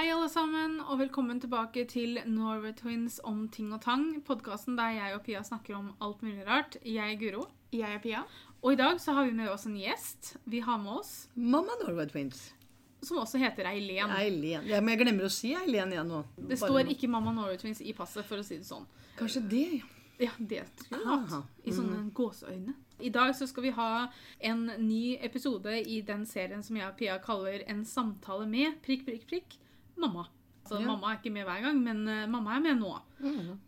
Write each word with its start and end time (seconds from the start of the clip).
Hei, 0.00 0.06
alle 0.08 0.30
sammen, 0.32 0.78
og 0.88 0.96
velkommen 0.96 1.42
tilbake 1.42 1.82
til 1.84 2.14
Norway 2.24 2.70
Twins 2.72 3.18
om 3.28 3.42
ting 3.52 3.66
og 3.76 3.82
tang. 3.84 4.06
Podkasten 4.24 4.78
der 4.78 4.94
jeg 4.94 5.12
og 5.12 5.26
Pia 5.26 5.42
snakker 5.44 5.74
om 5.76 5.90
alt 6.00 6.22
mulig 6.24 6.46
rart. 6.46 6.78
Jeg 6.88 7.04
er 7.04 7.18
Guro. 7.20 7.42
Jeg 7.68 7.84
er 7.84 8.00
Pia. 8.00 8.22
Og 8.62 8.72
i 8.72 8.78
dag 8.80 8.96
så 8.96 9.12
har 9.12 9.28
vi 9.28 9.36
med 9.36 9.50
oss 9.52 9.68
en 9.68 9.76
gjest. 9.76 10.38
Vi 10.48 10.62
har 10.64 10.80
med 10.80 11.02
oss 11.02 11.28
Mamma 11.36 11.76
Norway 11.82 12.08
Twins. 12.08 12.54
som 13.02 13.20
også 13.20 13.42
heter 13.44 13.68
Eileen. 13.68 14.08
Eileen. 14.16 14.64
Ja, 14.72 14.80
men 14.80 14.96
jeg 14.96 15.04
glemmer 15.04 15.28
å 15.28 15.32
si 15.36 15.52
Eileen 15.52 15.92
igjen 15.92 16.08
nå. 16.08 16.24
Det 16.38 16.48
Bare 16.48 16.62
står 16.64 16.80
nå. 16.80 16.96
ikke 16.96 17.12
Mamma 17.18 17.36
Norway 17.36 17.60
Twins 17.60 17.84
i 17.84 17.92
passet, 17.92 18.24
for 18.24 18.40
å 18.40 18.42
si 18.42 18.56
det 18.56 18.72
sånn. 18.72 18.88
Kanskje 19.20 19.46
det, 19.52 19.64
ja. 19.82 19.94
Ja, 20.16 20.32
det 20.40 20.64
skulle 20.80 21.04
jeg 21.04 21.28
hatt. 21.36 21.56
I 21.60 21.76
sånne 21.76 22.06
gåseøyne. 22.16 22.78
I 23.04 23.12
dag 23.12 23.36
så 23.36 23.44
skal 23.44 23.68
vi 23.68 23.76
ha 23.76 23.92
en 24.40 24.70
ny 24.80 25.18
episode 25.20 25.76
i 25.76 26.00
den 26.00 26.24
serien 26.24 26.64
som 26.64 26.80
jeg 26.80 26.88
og 26.88 26.96
Pia 26.96 27.20
kaller 27.20 27.68
En 27.68 27.84
samtale 27.84 28.48
med 28.48 28.80
prikk, 28.80 29.04
prikk, 29.04 29.28
prikk 29.28 29.60
mamma. 30.00 30.26
Så 30.70 30.78
Ja. 30.78 30.86
Mamma 30.86 31.08
er 31.10 31.16
ikke 31.18 31.32
med 31.34 31.44
hver 31.48 31.62
gang, 31.64 31.78
men 31.82 32.02
uh, 32.06 32.26
mamma 32.30 32.54
er 32.56 32.60
med 32.62 32.78
nå. 32.78 32.90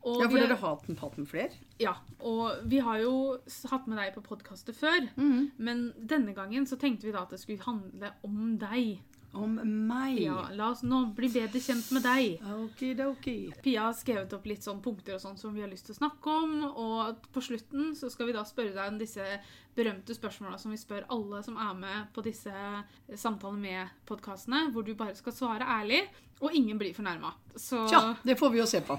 Og 0.05 0.21
Ja, 0.23 0.29
for 0.29 0.39
dere 0.39 0.55
har 0.57 0.77
hatt 0.77 0.89
en 0.89 0.97
med 1.19 1.27
flere? 1.29 1.51
Ja, 1.81 1.95
og 2.21 2.61
vi 2.71 2.79
har 2.79 3.01
jo 3.03 3.39
hatt 3.71 3.89
med 3.91 3.99
deg 3.99 4.13
på 4.15 4.23
podkastet 4.23 4.77
før. 4.79 5.09
Men 5.59 5.93
denne 5.99 6.35
gangen 6.37 6.67
så 6.69 6.77
tenkte 6.79 7.09
vi 7.09 7.13
da 7.17 7.25
at 7.27 7.31
det 7.35 7.41
skulle 7.43 7.65
handle 7.65 8.13
om 8.23 8.57
deg. 8.61 9.01
Om 9.33 9.55
meg? 9.89 10.19
Ja, 10.21 10.43
La 10.53 10.69
oss 10.75 10.83
nå 10.85 10.99
bli 11.17 11.31
bedre 11.33 11.61
kjent 11.63 11.89
med 11.97 12.05
deg. 12.05 12.43
Okidoki. 12.53 13.37
Pia 13.65 13.87
har 13.89 13.97
skrevet 13.97 14.33
opp 14.37 14.45
litt 14.51 14.65
sånn 14.67 14.83
punkter 14.85 15.17
og 15.17 15.23
sånn 15.25 15.39
som 15.41 15.55
vi 15.57 15.65
har 15.65 15.71
lyst 15.73 15.89
til 15.89 15.97
å 15.97 16.01
snakke 16.03 16.35
om. 16.43 16.53
Og 16.69 17.23
på 17.33 17.45
slutten 17.45 17.95
så 17.97 18.11
skal 18.13 18.29
vi 18.29 18.37
da 18.37 18.45
spørre 18.49 18.75
deg 18.77 18.93
om 18.93 19.01
disse 19.01 19.25
berømte 19.77 20.13
spørsmåla 20.13 20.59
som 20.61 20.75
vi 20.75 20.81
spør 20.81 21.09
alle 21.15 21.41
som 21.47 21.57
er 21.57 21.73
med 21.79 22.11
på 22.13 22.25
disse 22.27 22.53
samtalene 23.17 23.63
med 23.63 23.97
podkastene, 24.09 24.67
hvor 24.75 24.85
du 24.85 24.93
bare 24.99 25.17
skal 25.17 25.33
svare 25.37 25.69
ærlig, 25.81 26.03
og 26.43 26.55
ingen 26.59 26.79
blir 26.79 26.95
fornærma. 26.95 27.33
Så 27.55 27.85
Tja, 27.89 28.01
det 28.27 28.35
får 28.39 28.51
vi 28.51 28.59
jo 28.59 28.67
se 28.67 28.81
på. 28.83 28.97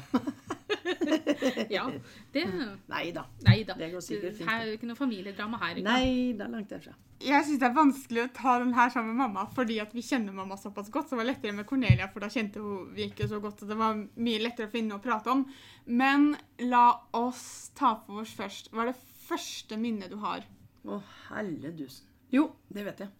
ja. 1.75 1.86
Det 2.31 2.44
Nei 2.88 3.11
da. 3.16 3.25
Det 3.44 3.89
går 3.91 4.03
sikkert 4.03 4.38
fint. 4.38 4.47
Her 4.47 4.61
er 4.61 4.69
jo 4.72 4.77
ikke 4.77 4.88
noe 4.88 4.99
familiedrama 4.99 5.59
her. 5.61 5.80
Ikke? 5.81 5.89
Nei, 5.89 6.31
det 6.38 6.45
er 6.45 6.53
langt 6.53 6.71
derfra. 6.71 6.95
Jeg 7.23 7.45
syns 7.47 7.59
det 7.61 7.67
er 7.69 7.75
vanskelig 7.75 8.23
å 8.25 8.30
ta 8.36 8.55
den 8.59 8.73
her 8.75 8.89
sammen 8.91 9.14
med 9.14 9.21
mamma 9.21 9.45
fordi 9.55 9.77
at 9.80 9.94
vi 9.95 10.03
kjenner 10.03 10.36
mamma 10.36 10.58
såpass 10.59 10.91
godt. 10.94 11.09
Så 11.09 11.17
det 11.17 11.21
var 11.21 11.30
lettere 11.31 11.55
med 11.55 11.67
Cornelia, 11.67 12.08
for 12.11 12.23
da 12.23 12.31
kjente 12.31 12.64
hun 12.64 12.94
vi 12.95 13.09
ikke 13.09 13.27
så 13.31 13.41
godt. 13.44 13.64
Og 13.64 13.73
det 13.73 13.80
var 13.80 13.99
mye 13.99 14.44
lettere 14.44 14.69
å 14.69 14.73
finne 14.73 14.94
noe 14.94 15.03
å 15.03 15.03
prate 15.03 15.33
om. 15.33 15.44
Men 15.86 16.31
la 16.64 16.86
oss 17.19 17.45
ta 17.77 17.95
for 18.05 18.23
oss 18.23 18.33
først. 18.39 18.71
Hva 18.71 18.86
er 18.86 18.94
det 18.94 19.19
første 19.27 19.80
minnet 19.80 20.16
du 20.16 20.19
har? 20.23 20.47
Å, 20.83 21.03
helle 21.30 21.75
dusen. 21.75 22.08
Jo, 22.33 22.47
det 22.71 22.88
vet 22.88 23.05
jeg. 23.05 23.14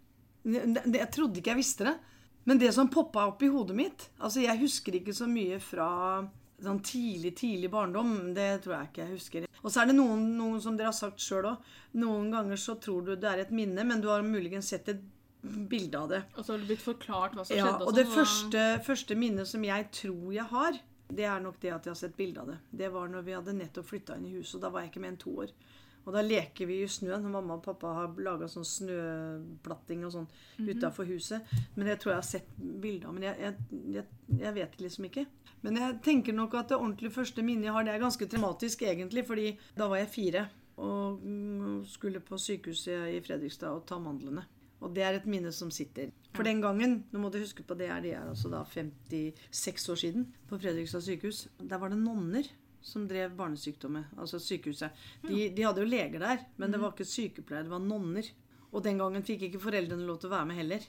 Det, 0.44 0.66
det, 0.84 0.98
jeg 1.00 1.12
trodde 1.14 1.40
ikke 1.40 1.54
jeg 1.54 1.62
visste 1.62 1.92
det. 1.92 1.96
Men 2.46 2.60
det 2.60 2.74
som 2.76 2.90
poppa 2.92 3.28
opp 3.30 3.42
i 3.44 3.48
hodet 3.48 3.76
mitt 3.78 4.10
Altså, 4.20 4.42
jeg 4.44 4.60
husker 4.60 4.98
ikke 5.00 5.14
så 5.16 5.28
mye 5.32 5.60
fra 5.64 5.88
sånn 6.64 6.80
tidlig, 6.84 7.34
tidlig 7.40 7.70
barndom. 7.72 8.34
Det 8.36 8.62
tror 8.64 8.76
jeg 8.78 8.90
ikke 8.92 9.02
jeg 9.04 9.16
husker. 9.18 9.48
Og 9.64 9.72
så 9.72 9.82
er 9.82 9.90
det 9.90 9.96
noen, 9.98 10.22
noen 10.38 10.62
som 10.64 10.78
dere 10.80 10.92
har 10.92 10.96
sagt 10.96 11.20
sjøl 11.24 11.48
òg. 11.50 11.66
Noen 12.00 12.30
ganger 12.32 12.60
så 12.60 12.76
tror 12.80 13.04
du 13.08 13.16
det 13.16 13.28
er 13.30 13.42
et 13.44 13.52
minne, 13.56 13.84
men 13.88 14.00
du 14.04 14.08
har 14.12 14.24
muligens 14.24 14.70
sett 14.72 14.88
et 14.94 15.02
bilde 15.44 16.00
av 16.00 16.08
det. 16.14 16.22
Og 16.38 16.46
så 16.46 16.54
har 16.54 16.62
det 16.64 16.70
blitt 16.72 16.84
forklart 16.86 17.36
hva 17.36 17.44
som 17.44 17.58
Ja, 17.58 17.66
skjedde. 17.68 17.88
og 17.90 17.96
det 17.98 18.06
sånn, 18.08 18.16
første, 18.16 18.64
første 18.88 19.18
minnet 19.20 19.48
som 19.50 19.64
jeg 19.68 19.90
tror 19.92 20.32
jeg 20.38 20.48
har, 20.54 20.80
det 21.14 21.26
er 21.28 21.40
nok 21.44 21.60
det 21.60 21.74
at 21.76 21.84
jeg 21.86 21.92
har 21.92 22.00
sett 22.00 22.16
bilde 22.18 22.40
av 22.40 22.48
det. 22.54 22.58
Det 22.72 22.92
var 22.94 23.12
når 23.12 23.26
vi 23.28 23.36
hadde 23.36 23.58
nettopp 23.60 23.90
flytta 23.92 24.16
inn 24.18 24.30
i 24.30 24.36
huset, 24.38 24.56
og 24.56 24.62
da 24.64 24.70
var 24.72 24.86
jeg 24.86 24.94
ikke 24.94 25.04
mer 25.04 25.12
enn 25.14 25.20
to 25.20 25.36
år. 25.44 25.52
Og 26.06 26.14
da 26.14 26.22
leker 26.22 26.68
vi 26.68 26.82
i 26.84 26.88
snøen. 26.92 27.24
Mamma 27.32 27.54
og 27.56 27.64
pappa 27.64 27.94
har 27.96 28.16
laga 28.20 28.50
sånn 28.52 28.66
snøplatting 28.68 30.04
og 30.06 30.12
sånn 30.12 30.28
Mhm. 30.60 30.70
utafor 30.70 31.06
huset. 31.08 31.42
Men 31.76 31.86
det 31.88 32.00
tror 32.00 32.12
jeg 32.12 32.16
har 32.16 32.22
sett 32.22 32.48
bilder 32.58 33.08
av. 33.08 33.14
Men 33.14 33.24
jeg, 33.24 33.38
jeg, 33.40 33.56
jeg, 33.94 34.06
jeg 34.40 34.54
vet 34.54 34.78
liksom 34.82 35.06
ikke. 35.06 35.26
Men 35.64 35.76
jeg 35.80 36.02
tenker 36.04 36.34
nok 36.34 36.54
at 36.56 36.68
det 36.70 36.78
ordentlig 36.78 37.12
første 37.12 37.42
minnet 37.44 37.66
jeg 37.66 37.74
har, 37.74 37.84
det 37.84 37.94
er 37.94 38.00
ganske 38.04 38.28
traumatisk 38.28 38.82
egentlig. 38.82 39.26
fordi 39.26 39.58
da 39.78 39.88
var 39.88 39.98
jeg 39.98 40.10
fire 40.10 40.50
og 40.78 41.22
mm, 41.24 41.86
skulle 41.86 42.20
på 42.20 42.36
sykehuset 42.38 43.14
i 43.16 43.22
Fredrikstad 43.22 43.70
og 43.72 43.86
ta 43.86 43.98
mandlene. 44.00 44.44
Og 44.82 44.94
det 44.94 45.04
er 45.04 45.14
et 45.16 45.26
minne 45.26 45.52
som 45.54 45.70
sitter. 45.72 46.10
For 46.34 46.44
den 46.44 46.60
gangen, 46.62 47.06
nå 47.14 47.20
må 47.20 47.30
du 47.32 47.38
huske 47.40 47.64
på 47.64 47.78
det, 47.78 47.88
er 47.90 48.02
det 48.02 48.14
er 48.16 48.28
altså 48.28 48.50
da 48.52 48.64
56 48.66 49.90
år 49.90 49.96
siden, 49.96 50.26
på 50.50 50.58
Fredrikstad 50.60 51.02
sykehus. 51.06 51.48
Der 51.62 51.78
var 51.78 51.90
det 51.90 51.98
nonner 52.02 52.44
som 52.84 53.06
drev 53.08 53.36
barnesykdommer, 53.38 54.10
altså 54.20 54.40
sykehuset. 54.44 55.04
De, 55.24 55.48
de 55.56 55.66
hadde 55.66 55.84
jo 55.84 55.90
leger 55.90 56.24
der, 56.24 56.44
men 56.60 56.74
det 56.74 56.82
var 56.82 56.94
ikke 56.94 57.08
sykepleiere, 57.08 57.68
det 57.68 57.74
var 57.74 57.84
nonner. 57.84 58.28
Og 58.74 58.84
den 58.84 59.00
gangen 59.00 59.24
fikk 59.26 59.48
ikke 59.48 59.62
foreldrene 59.62 60.06
lov 60.08 60.20
til 60.20 60.32
å 60.32 60.34
være 60.34 60.50
med 60.50 60.60
heller. 60.60 60.88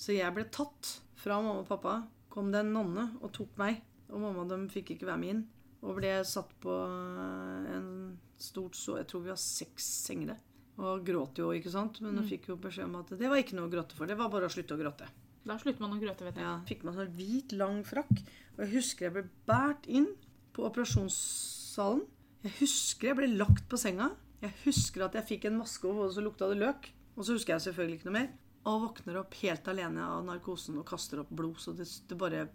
Så 0.00 0.16
jeg 0.16 0.34
ble 0.34 0.46
tatt 0.52 0.96
fra 1.20 1.38
mamma 1.38 1.62
og 1.62 1.68
pappa. 1.68 2.00
Kom 2.32 2.50
det 2.52 2.64
en 2.64 2.74
nonne 2.74 3.06
og 3.20 3.32
tok 3.36 3.56
meg. 3.60 3.80
Og 4.10 4.18
mamma 4.22 4.44
og 4.44 4.50
dem 4.50 4.66
fikk 4.72 4.94
ikke 4.96 5.08
være 5.08 5.22
med 5.22 5.34
inn. 5.34 5.42
Og 5.86 5.96
ble 5.96 6.12
satt 6.28 6.50
på 6.60 6.74
en 6.74 7.90
stort 8.40 8.76
så 8.76 8.98
Jeg 8.98 9.06
tror 9.08 9.22
vi 9.24 9.32
har 9.32 9.40
seks 9.40 9.86
sengere. 10.08 10.36
Og 10.80 11.04
gråt 11.06 11.38
jo, 11.40 11.50
ikke 11.54 11.72
sant. 11.72 12.00
Men 12.02 12.18
hun 12.18 12.28
fikk 12.28 12.50
jo 12.50 12.58
beskjed 12.60 12.88
om 12.88 12.98
at 13.02 13.12
det 13.20 13.30
var 13.30 13.40
ikke 13.40 13.58
noe 13.58 13.68
å 13.68 13.72
gråte 13.72 13.96
for. 13.96 14.10
Det 14.10 14.18
var 14.18 14.32
bare 14.32 14.48
å 14.48 14.52
slutte 14.52 14.74
å 14.76 14.80
gråte. 14.80 15.08
Da 15.46 15.56
slutter 15.60 15.84
man 15.84 15.96
å 15.96 16.00
gråte, 16.00 16.26
vet 16.26 16.36
jeg. 16.36 16.44
Ja, 16.44 16.56
fikk 16.68 16.82
meg 16.84 16.98
sånn 16.98 17.14
hvit, 17.16 17.54
lang 17.56 17.80
frakk. 17.86 18.24
Og 18.56 18.64
jeg 18.64 18.72
husker 18.74 19.06
jeg 19.06 19.16
ble 19.16 19.24
båret 19.48 19.86
inn 19.88 20.10
på 20.60 20.68
operasjonssalen. 20.68 22.04
Jeg 22.44 22.56
husker 22.60 23.10
jeg 23.10 23.18
ble 23.18 23.30
lagt 23.40 23.66
på 23.68 23.80
senga. 23.80 24.12
Jeg 24.40 24.54
husker 24.64 25.04
at 25.04 25.16
jeg 25.18 25.28
fikk 25.34 25.48
en 25.48 25.58
maske 25.60 25.84
over 25.88 26.04
hodet, 26.06 26.16
så 26.16 26.24
lukta 26.24 26.48
det 26.48 26.60
løk. 26.60 26.88
Og 27.16 27.26
så 27.26 27.36
husker 27.36 27.56
jeg 27.56 27.66
selvfølgelig 27.68 28.00
ikke 28.00 28.08
noe 28.08 28.16
mer. 28.16 28.30
Og 28.68 28.84
våkner 28.84 29.18
opp 29.20 29.36
helt 29.40 29.68
alene 29.72 30.04
av 30.04 30.22
narkosen 30.26 30.78
og 30.80 30.86
kaster 30.88 31.22
opp 31.22 31.32
blod. 31.32 31.60
Så 31.60 31.74
det, 31.76 31.88
det 32.08 32.16
bare 32.20 32.48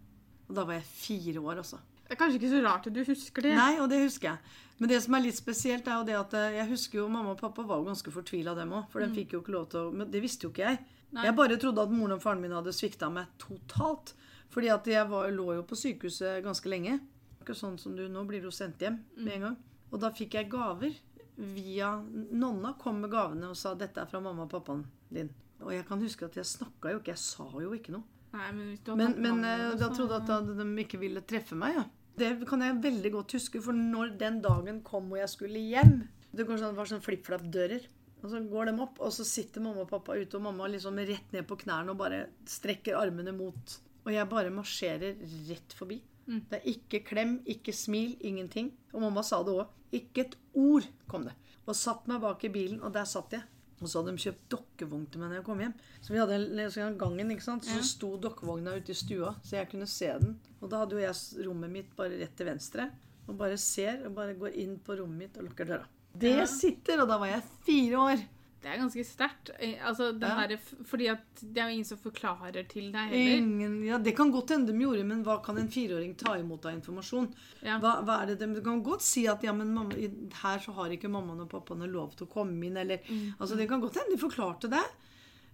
Og 0.46 0.54
da 0.54 0.62
var 0.66 0.78
jeg 0.78 0.86
fire 0.86 1.42
år, 1.42 1.62
altså. 1.64 1.80
Det 2.06 2.14
er 2.14 2.20
kanskje 2.20 2.38
ikke 2.38 2.50
så 2.52 2.60
rart 2.62 2.86
at 2.86 2.94
du 2.94 3.00
husker 3.02 3.42
det. 3.42 3.56
Nei, 3.58 3.80
og 3.82 3.90
det 3.90 4.04
husker 4.04 4.30
jeg. 4.30 4.58
Men 4.78 4.92
det 4.92 5.00
som 5.02 5.16
er 5.18 5.24
litt 5.26 5.38
spesielt, 5.40 5.88
er 5.90 5.98
jo 5.98 6.06
det 6.06 6.18
at 6.20 6.36
eh, 6.38 6.58
jeg 6.60 6.70
husker 6.70 7.00
jo 7.00 7.08
mamma 7.10 7.34
og 7.34 7.40
pappa 7.40 7.66
var 7.66 7.82
jo 7.82 7.88
ganske 7.88 8.14
fortvila, 8.14 8.54
dem 8.58 8.76
òg. 8.78 8.86
For 8.92 9.02
de 9.02 9.10
fikk 9.16 9.34
jo 9.34 9.42
ikke 9.42 9.56
lov 9.56 9.66
til 9.72 9.88
å 9.88 9.96
Men 9.96 10.12
det 10.14 10.22
visste 10.22 10.46
jo 10.46 10.54
ikke 10.54 10.68
jeg. 10.68 10.84
Nei. 11.16 11.26
Jeg 11.26 11.38
bare 11.38 11.58
trodde 11.62 11.82
at 11.82 11.94
moren 11.96 12.18
og 12.18 12.22
faren 12.22 12.44
min 12.44 12.54
hadde 12.54 12.74
svikta 12.76 13.10
meg 13.10 13.34
totalt. 13.42 14.14
Fordi 14.54 14.70
at 14.70 14.86
jeg 14.90 15.10
var, 15.10 15.32
lå 15.34 15.48
jo 15.58 15.66
på 15.66 15.78
sykehuset 15.80 16.44
ganske 16.46 16.70
lenge. 16.70 17.00
Ikke 17.46 17.54
sånn 17.58 17.78
som 17.78 17.94
du, 17.94 18.08
Nå 18.10 18.26
blir 18.26 18.42
du 18.42 18.50
sendt 18.50 18.82
hjem 18.82 19.04
med 19.22 19.36
en 19.38 19.50
gang. 19.50 19.58
Og 19.94 20.02
da 20.02 20.10
fikk 20.10 20.34
jeg 20.40 20.50
gaver 20.50 20.96
via 21.38 21.92
Nonna 22.34 22.74
kom 22.82 23.04
med 23.04 23.12
gavene 23.12 23.52
og 23.52 23.58
sa 23.60 23.76
'dette 23.76 24.02
er 24.02 24.10
fra 24.10 24.20
mamma 24.24 24.48
og 24.48 24.50
pappaen 24.50 24.82
din'. 25.14 25.30
Og 25.62 25.72
jeg 25.72 25.86
kan 25.88 26.02
huske 26.02 26.26
at 26.26 26.36
jeg 26.36 26.48
snakka 26.50 26.92
jo 26.92 27.00
ikke. 27.00 27.14
Jeg 27.14 27.22
sa 27.22 27.46
jo 27.62 27.72
ikke 27.76 27.94
noe. 27.94 28.04
Nei, 28.36 28.52
men 28.52 28.80
Men, 28.98 29.14
men 29.22 29.42
navnet, 29.42 29.74
eh, 29.74 29.80
da 29.80 29.90
trodde 29.94 30.18
jeg 30.18 30.30
at 30.30 30.58
de 30.58 30.84
ikke 30.84 31.00
ville 31.00 31.22
treffe 31.22 31.56
meg. 31.56 31.76
Ja. 31.76 31.86
Det 32.18 32.48
kan 32.48 32.62
jeg 32.62 32.82
veldig 32.82 33.12
godt 33.12 33.36
huske, 33.38 33.62
for 33.62 33.74
når 33.74 34.18
den 34.18 34.42
dagen 34.42 34.82
kom 34.84 35.12
og 35.12 35.20
jeg 35.20 35.30
skulle 35.30 35.60
hjem 35.60 36.08
Det 36.36 36.46
sånn, 36.48 36.74
det 36.74 36.76
var 36.76 36.90
sånn 36.90 37.04
flipp-flapp-dører. 37.04 37.86
Og 38.24 38.30
så 38.32 38.42
går 38.50 38.66
de 38.66 38.82
opp, 38.82 39.00
og 39.00 39.12
så 39.14 39.24
sitter 39.24 39.62
mamma 39.62 39.86
og 39.86 39.90
pappa 39.90 40.18
ute, 40.18 40.36
og 40.36 40.44
mamma 40.44 40.68
liksom 40.68 40.98
rett 40.98 41.32
ned 41.32 41.46
på 41.48 41.56
knærne 41.62 41.94
og 41.94 41.98
bare 41.98 42.26
strekker 42.50 42.98
armene 43.00 43.32
mot. 43.32 43.78
Og 44.04 44.12
jeg 44.12 44.28
bare 44.28 44.52
marsjerer 44.52 45.16
rett 45.48 45.76
forbi. 45.78 46.02
Det 46.28 46.58
er 46.60 46.70
ikke 46.72 47.04
klem, 47.06 47.40
ikke 47.46 47.74
smil, 47.74 48.16
ingenting. 48.22 48.72
Og 48.94 49.02
mamma 49.02 49.22
sa 49.24 49.44
det 49.44 49.54
òg. 49.54 49.68
Ikke 49.94 50.26
et 50.26 50.36
ord 50.58 50.88
kom 51.08 51.24
det. 51.28 51.34
Og 51.68 51.76
satt 51.76 52.08
meg 52.08 52.22
bak 52.22 52.44
i 52.44 52.50
bilen, 52.50 52.82
og 52.82 52.94
der 52.94 53.06
satt 53.06 53.32
jeg. 53.32 53.44
Og 53.82 53.90
så 53.92 54.00
hadde 54.02 54.16
de 54.16 54.24
kjøpt 54.24 54.50
dokkevogn 54.50 55.06
til 55.12 55.20
meg 55.20 55.30
når 55.30 55.36
jeg 55.42 55.46
kom 55.46 55.60
hjem. 55.60 55.74
Så 56.02 56.14
vi 56.14 56.20
hadde 56.20 56.36
en- 56.36 56.98
gangen, 56.98 57.32
ikke 57.32 57.44
sant? 57.44 57.64
Så 57.66 57.84
sto 57.84 58.18
dokkevogna 58.18 58.76
ute 58.78 58.90
i 58.92 58.96
stua, 58.96 59.36
så 59.44 59.58
jeg 59.58 59.70
kunne 59.70 59.86
se 59.88 60.08
den. 60.08 60.40
Og 60.62 60.70
da 60.70 60.78
hadde 60.80 60.92
jo 60.96 61.00
jeg 61.04 61.46
rommet 61.48 61.70
mitt 61.72 61.96
bare 61.96 62.18
rett 62.20 62.36
til 62.36 62.46
venstre. 62.48 62.90
Og 63.28 63.38
bare 63.38 63.58
ser, 63.58 64.06
og 64.06 64.16
bare 64.16 64.34
går 64.36 64.56
inn 64.56 64.80
på 64.80 64.98
rommet 64.98 65.18
mitt 65.18 65.38
og 65.38 65.44
lukker 65.50 65.66
døra. 65.66 65.86
Det 66.18 66.32
Ja. 66.38 66.46
sitter! 66.46 67.02
Og 67.02 67.08
da 67.10 67.18
var 67.18 67.28
jeg 67.28 67.44
fire 67.66 67.98
år. 67.98 68.26
Det 68.66 68.72
er 68.74 68.80
ganske 68.82 69.04
sterkt. 69.06 69.52
Eh, 69.62 69.76
Altså, 69.86 70.08
Ja. 70.20 70.58
fordi 70.90 71.08
at 71.12 71.22
det 71.42 71.58
er 71.62 71.68
jo 71.70 71.74
ingen 71.76 71.86
som 71.86 72.00
forklarer 72.02 72.68
til 72.68 72.88
deg 72.92 73.12
heller. 73.12 73.38
Ingen, 73.38 73.76
ja, 73.86 73.98
Det 74.02 74.16
kan 74.18 74.32
godt 74.34 74.50
hende 74.56 74.74
de 74.74 74.80
gjorde, 74.82 75.06
men 75.06 75.24
hva 75.24 75.36
kan 75.46 75.58
en 75.62 75.68
fireåring 75.70 76.16
ta 76.18 76.34
imot 76.40 76.66
av 76.66 76.74
informasjon? 76.74 77.28
Ja. 77.62 77.78
Hva, 77.80 78.02
hva 78.04 78.24
er 78.24 78.34
det 78.34 78.40
de, 78.40 78.62
kan 78.66 78.82
godt 78.84 79.02
si 79.06 79.28
at 79.30 79.44
ja, 79.46 79.54
men 79.54 79.72
mamma, 79.74 79.94
her 79.94 80.58
så 80.60 80.74
har 80.74 80.90
ikke 80.90 81.12
mammaen 81.14 81.42
og 81.46 81.50
pappaen 81.50 81.86
lov 81.92 82.16
til 82.18 82.26
å 82.26 82.32
komme 82.32 82.66
inn, 82.66 82.76
eller 82.78 82.98
altså 83.40 83.56
Det 83.56 83.70
kan 83.70 83.80
godt 83.82 83.96
hende 84.02 84.16
de 84.18 84.22
forklarte 84.26 84.68
det. 84.70 84.84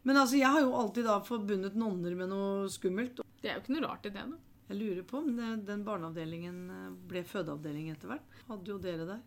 Men 0.03 0.15
altså, 0.15 0.37
jeg 0.39 0.47
har 0.49 0.61
jo 0.61 0.71
alltid 0.73 1.03
da 1.05 1.19
forbundet 1.19 1.75
nonner 1.75 2.15
med 2.15 2.29
noe 2.29 2.69
skummelt. 2.69 3.19
Det 3.41 3.51
er 3.51 3.59
jo 3.59 3.61
ikke 3.65 3.75
noe 3.75 3.87
rart 3.89 4.05
i 4.07 4.09
det. 4.15 4.23
da. 4.31 4.37
Jeg 4.71 4.79
lurer 4.79 5.03
på 5.03 5.17
om 5.19 5.35
den 5.65 5.83
barneavdelingen 5.83 6.69
eh, 6.71 6.89
ble 7.09 7.23
fødeavdeling 7.27 7.89
etter 7.91 8.07
hvert. 8.07 8.21
Hadde 8.47 8.71
jo 8.71 8.77
dere 8.79 9.05
der? 9.05 9.19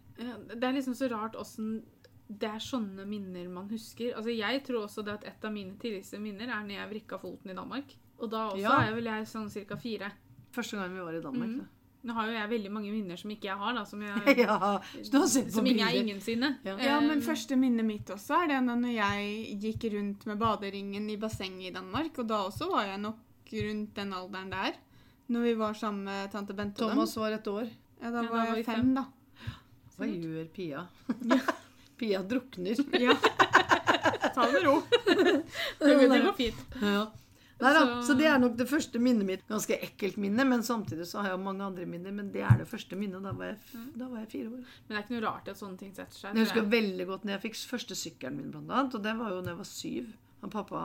Det 0.57 0.65
er 0.65 0.73
liksom 0.73 0.95
så 0.97 1.11
rart 1.13 1.37
åssen 1.37 1.83
det 2.29 2.49
er 2.49 2.59
sånne 2.63 3.05
minner 3.07 3.49
man 3.53 3.69
husker. 3.69 4.15
Altså, 4.17 4.31
Jeg 4.37 4.63
tror 4.65 4.85
også 4.87 5.05
det 5.05 5.13
at 5.15 5.25
et 5.25 5.45
av 5.45 5.53
mine 5.53 5.77
tidligste 5.79 6.19
minner 6.19 6.49
er 6.49 6.63
når 6.65 6.77
jeg 6.79 6.91
vrikka 6.91 7.19
foten 7.21 7.51
i 7.51 7.55
Danmark. 7.55 7.95
Og 8.19 8.31
da 8.31 8.49
også 8.51 8.61
Ja. 8.63 8.81
er 8.89 8.95
vel 8.95 9.05
jeg 9.05 9.27
sånn 9.27 9.51
ca. 9.51 9.77
fire. 9.77 10.11
Første 10.53 10.77
gang 10.77 10.93
vi 10.95 11.01
var 11.01 11.13
i 11.15 11.21
Danmark. 11.21 11.49
Mm. 11.51 11.59
da. 11.59 11.65
Nå 12.05 12.13
har 12.13 12.27
jo 12.27 12.33
jeg 12.33 12.49
veldig 12.51 12.71
mange 12.71 12.91
minner 12.93 13.17
som 13.17 13.31
ikke 13.31 13.45
jeg 13.49 13.57
har, 13.57 13.73
da. 13.75 13.85
Som, 13.85 14.01
jeg, 14.03 14.37
ja, 14.39 14.59
har 14.59 14.83
som 15.03 15.67
ingen 15.67 15.81
er 15.81 15.93
bilder. 15.93 16.01
ingen 16.03 16.21
sine. 16.21 16.59
Ja. 16.65 16.77
Ja, 16.77 17.01
men 17.01 17.19
Eh, 17.19 17.25
første 17.25 17.57
minnet 17.57 17.85
mitt 17.85 18.07
også 18.13 18.43
er 18.45 18.49
det 18.49 18.63
når 18.63 18.93
jeg 18.93 19.61
gikk 19.61 19.87
rundt 19.95 20.27
med 20.27 20.39
baderingen 20.39 21.09
i 21.11 21.17
bassenget 21.17 21.71
i 21.71 21.73
Danmark. 21.73 22.19
Og 22.19 22.27
da 22.29 22.35
også 22.45 22.69
var 22.71 22.85
jeg 22.85 22.99
nok 23.01 23.17
rundt 23.53 23.95
den 23.95 24.13
alderen 24.13 24.51
der. 24.51 24.73
Når 25.29 25.41
vi 25.43 25.55
var 25.57 25.73
sammen 25.73 26.05
med 26.05 26.31
tante 26.31 26.53
Bente 26.55 26.83
og 26.85 26.91
dem. 26.91 26.97
Thomas 26.97 27.17
var 27.17 27.33
et 27.33 27.47
år. 27.49 27.69
Ja, 28.03 28.11
da 28.11 28.23
Ja, 28.23 28.23
da 28.23 28.29
var 28.29 28.47
var 28.49 28.57
jeg 28.57 28.65
fem, 28.67 28.75
fem. 28.75 28.95
da. 28.95 29.05
Hva 29.97 30.07
gjør 30.07 30.49
Pia? 30.53 30.87
Pia 31.99 32.23
drukner. 32.23 32.77
Ja. 33.05 33.15
Ta 34.35 34.47
det 34.47 34.53
med 34.53 34.65
ro. 34.67 34.81
Det 35.07 35.45
det 36.11 36.23
går 36.25 36.33
fint. 36.37 36.65
Ja. 36.83 37.05
Neida, 37.61 37.81
Så- 37.81 38.07
så 38.09 38.15
det 38.19 38.27
er 38.27 38.39
nok 38.43 38.57
det 38.59 38.67
første 38.69 38.99
minnet 39.01 39.25
mitt. 39.29 39.45
Ganske 39.49 39.77
ekkelt 39.87 40.17
minne, 40.21 40.45
men 40.45 40.63
samtidig 40.67 41.07
så 41.07 41.23
har 41.23 41.31
jeg 41.31 41.41
mange 41.45 41.63
andre 41.65 41.87
minner. 41.87 42.13
Men 42.13 42.33
det 42.35 42.43
er 42.43 42.59
det 42.59 42.67
første 42.69 42.97
minnet. 42.99 43.23
Da 43.23 43.33
var 43.33 43.53
jeg, 43.53 43.85
da 43.97 44.09
var 44.11 44.19
jeg 44.25 44.29
fire 44.35 44.49
år. 44.51 44.65
Men 44.67 44.89
det 44.91 44.97
er 44.99 45.05
ikke 45.07 45.15
noe 45.17 45.25
rart 45.29 45.49
at 45.53 45.61
sånne 45.63 45.79
ting 45.81 45.95
setter 45.95 46.19
seg. 46.19 46.35
Jeg 46.35 46.45
husker 46.49 46.67
veldig 46.75 47.07
godt 47.13 47.25
når 47.25 47.37
jeg 47.37 47.45
fikk 47.47 47.61
første 47.71 47.95
sykkelen 47.97 48.37
min, 48.41 48.51
blant 48.51 48.71
annet. 48.75 48.95
Og 48.99 49.03
det 49.07 49.15
var 49.23 49.31
jo 49.33 49.41
da 49.47 49.55
jeg 49.55 49.61
var 49.63 49.71
syv. 49.71 50.11
Og 50.45 50.51
pappa 50.53 50.81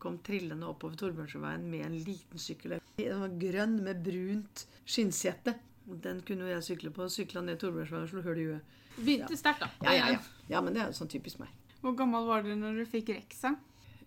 kom 0.00 0.18
trillende 0.24 0.64
oppover 0.70 0.96
Torbjørnsveien 1.02 1.66
med 1.68 1.84
en 1.84 1.98
liten 2.06 2.38
sykkel. 2.40 2.78
Den 2.96 3.20
var 3.26 3.34
grønn 3.42 3.74
med 3.84 4.00
brunt 4.06 4.62
skinnsete. 4.88 5.58
Den 6.06 6.22
kunne 6.24 6.46
jo 6.46 6.54
jeg 6.54 6.62
sykle 6.70 6.94
på. 6.94 7.10
Sykla 7.12 7.42
ned 7.44 7.58
Torbjørnsveien 7.60 8.06
og 8.06 8.08
slo 8.14 8.22
hull 8.24 8.38
i 8.40 8.46
huet. 8.54 8.78
Begynte 8.96 9.36
sterkt, 9.38 9.64
da. 9.64 9.70
Ja, 9.86 9.94
ja, 9.96 10.12
ja. 10.16 10.20
ja, 10.52 10.60
men 10.64 10.74
det 10.74 10.82
er 10.82 10.90
jo 10.92 10.98
sånn 11.00 11.10
typisk 11.12 11.40
meg. 11.42 11.50
Hvor 11.82 11.96
gammel 11.98 12.26
var 12.28 12.44
du 12.46 12.52
når 12.54 12.82
du 12.82 12.84
fikk 12.86 13.10
Rexa? 13.14 13.54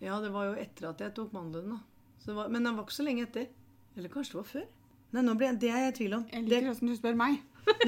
Ja, 0.00 0.18
det 0.22 0.30
var 0.32 0.50
jo 0.50 0.56
etter 0.60 0.90
at 0.90 1.00
jeg 1.02 1.14
tok 1.16 1.32
mandelen, 1.36 1.76
da. 1.76 2.12
Så 2.20 2.30
det 2.32 2.38
var, 2.38 2.48
men 2.52 2.64
den 2.64 2.76
var 2.76 2.86
ikke 2.86 2.96
så 2.96 3.06
lenge 3.06 3.26
etter. 3.26 3.48
Eller 3.96 4.12
kanskje 4.12 4.36
det 4.36 4.40
var 4.40 4.48
før? 4.50 4.66
Nei, 5.14 5.22
nå 5.24 5.34
ble 5.38 5.48
jeg, 5.50 5.58
det 5.62 5.70
er 5.72 5.84
jeg 5.86 5.92
i 5.92 5.96
tvil 6.00 6.16
om. 6.18 6.24
Jeg 6.32 6.46
liker 6.50 6.72
åssen 6.72 6.90
du 6.90 6.96
spør 6.98 7.16
meg. 7.18 7.38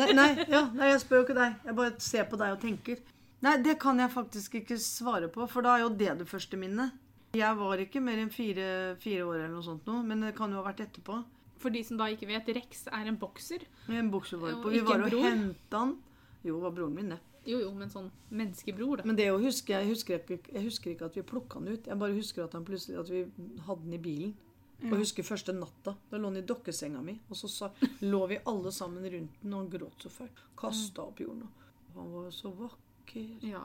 nei, 0.00 0.08
nei, 0.16 0.28
ja, 0.50 0.62
nei, 0.74 0.90
jeg 0.92 1.02
spør 1.04 1.20
jo 1.20 1.26
ikke 1.26 1.38
deg. 1.38 1.56
Jeg 1.68 1.78
bare 1.80 1.94
ser 2.02 2.28
på 2.30 2.38
deg 2.40 2.54
og 2.56 2.62
tenker. 2.62 3.02
Nei, 3.44 3.54
det 3.62 3.76
kan 3.82 4.00
jeg 4.02 4.10
faktisk 4.10 4.56
ikke 4.62 4.78
svare 4.82 5.28
på, 5.30 5.46
for 5.50 5.66
da 5.66 5.76
er 5.76 5.84
jo 5.84 5.92
det 5.94 6.16
det 6.22 6.26
første 6.30 6.58
minnet. 6.58 6.96
Jeg 7.36 7.58
var 7.58 7.82
ikke 7.82 8.00
mer 8.02 8.18
enn 8.22 8.32
fire, 8.32 8.96
fire 9.02 9.26
år 9.28 9.42
eller 9.42 9.52
noe 9.52 9.66
sånt 9.66 9.86
nå, 9.86 9.98
men 10.08 10.24
det 10.24 10.32
kan 10.38 10.50
jo 10.50 10.62
ha 10.62 10.66
vært 10.70 10.80
etterpå. 10.86 11.20
For 11.60 11.74
de 11.74 11.82
som 11.84 11.98
da 12.00 12.06
ikke 12.10 12.28
vet, 12.30 12.48
Rex 12.56 12.86
er 12.88 13.10
en 13.10 13.18
bokser. 13.20 13.64
En 13.90 14.10
bokser 14.12 14.40
var 14.40 14.54
Jo, 14.54 14.60
på. 14.62 14.72
Vi 14.72 14.80
var 14.86 15.04
og 15.04 15.12
henta 15.12 15.82
den. 15.82 15.96
Jo, 16.46 16.58
var 16.62 16.74
broren 16.74 16.94
min, 16.94 17.14
det. 17.14 17.18
Jo, 17.48 17.62
jo, 17.62 17.70
men 17.74 17.88
sånn 17.90 18.10
menneskebror, 18.28 19.00
da. 19.00 19.06
Men 19.08 19.16
det 19.16 19.30
å 19.32 19.38
huske, 19.40 19.72
jeg 19.72 19.88
husker, 19.88 20.20
ikke, 20.20 20.52
jeg 20.52 20.66
husker 20.66 20.92
ikke 20.92 21.08
at 21.08 21.16
vi 21.16 21.24
plukka 21.26 21.60
han 21.60 21.70
ut. 21.70 21.88
Jeg 21.88 22.00
bare 22.00 22.16
husker 22.16 22.44
at, 22.44 22.54
han 22.58 22.66
plutselig, 22.68 22.98
at 23.00 23.12
vi 23.12 23.24
hadde 23.64 23.86
den 23.86 23.96
i 23.96 24.02
bilen. 24.04 24.34
Og 24.78 24.92
jeg 24.92 25.02
husker 25.02 25.26
første 25.26 25.54
natta. 25.56 25.96
Da 26.10 26.20
lå 26.20 26.30
han 26.30 26.38
i 26.38 26.44
dokkesenga 26.46 27.00
mi. 27.02 27.16
Og 27.32 27.38
så 27.40 27.50
sa, 27.50 27.70
lå 28.04 28.20
vi 28.30 28.38
alle 28.46 28.70
sammen 28.74 29.06
rundt 29.10 29.40
den, 29.42 29.54
og 29.54 29.64
han 29.64 29.70
gråt 29.72 30.04
så 30.04 30.12
fælt. 30.12 30.42
Kasta 30.58 31.08
opp 31.08 31.22
jorden. 31.24 31.48
Og 31.94 32.02
han 32.02 32.12
var 32.14 32.28
så 32.34 32.52
vakker. 32.54 33.32
Ja. 33.48 33.64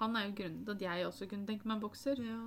Han 0.00 0.16
er 0.16 0.28
jo 0.28 0.36
grunnen 0.38 0.62
til 0.64 0.78
at 0.78 0.84
jeg 0.86 1.08
også 1.10 1.28
kunne 1.28 1.48
tenke 1.50 1.68
meg 1.68 1.76
en 1.76 1.82
bokser. 1.82 2.22
Ja. 2.24 2.38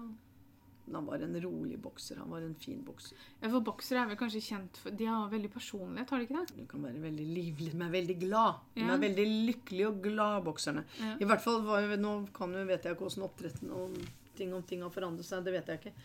Men 0.85 0.95
han 1.00 1.06
var 1.07 1.21
en 1.24 1.35
rolig 1.41 1.77
bokser. 1.80 2.18
Han 2.19 2.31
var 2.33 2.44
en 2.44 2.56
fin 2.59 2.81
bokser. 2.83 3.19
Ja, 3.39 3.47
for 3.47 3.63
boksere 3.63 4.01
er 4.01 4.09
vel 4.09 4.19
kanskje 4.19 4.41
kjent 4.44 4.80
for 4.83 4.95
De 5.00 5.07
har 5.07 5.30
veldig 5.31 5.51
personlighet, 5.53 6.12
har 6.12 6.19
de 6.19 6.27
ikke 6.27 6.41
det? 6.41 6.57
Du 6.57 6.65
kan 6.69 6.83
være 6.83 7.03
veldig 7.06 7.27
livlig, 7.30 7.69
men 7.80 7.94
veldig 7.94 8.18
glad. 8.25 8.65
De 8.75 8.83
er 8.83 9.06
veldig 9.06 9.27
lykkelige 9.47 9.91
og 9.91 10.01
glad, 10.03 10.41
bokserne. 10.47 10.83
Ja. 11.00 11.13
I 11.24 11.30
hvert 11.30 11.45
fall, 11.45 11.63
Nå 12.03 12.13
kan 12.35 12.56
jo, 12.56 12.65
vet 12.68 12.83
jeg 12.83 12.97
ikke 12.97 13.07
hvordan 13.07 13.27
oppdretten 13.30 13.71
og 13.77 13.95
ting 14.35 14.53
om 14.56 14.63
ting 14.68 14.83
har 14.83 14.91
forandret 14.91 15.27
seg. 15.27 15.45
Det 15.45 15.56
vet 15.56 15.71
jeg 15.71 15.81
ikke. 15.81 15.95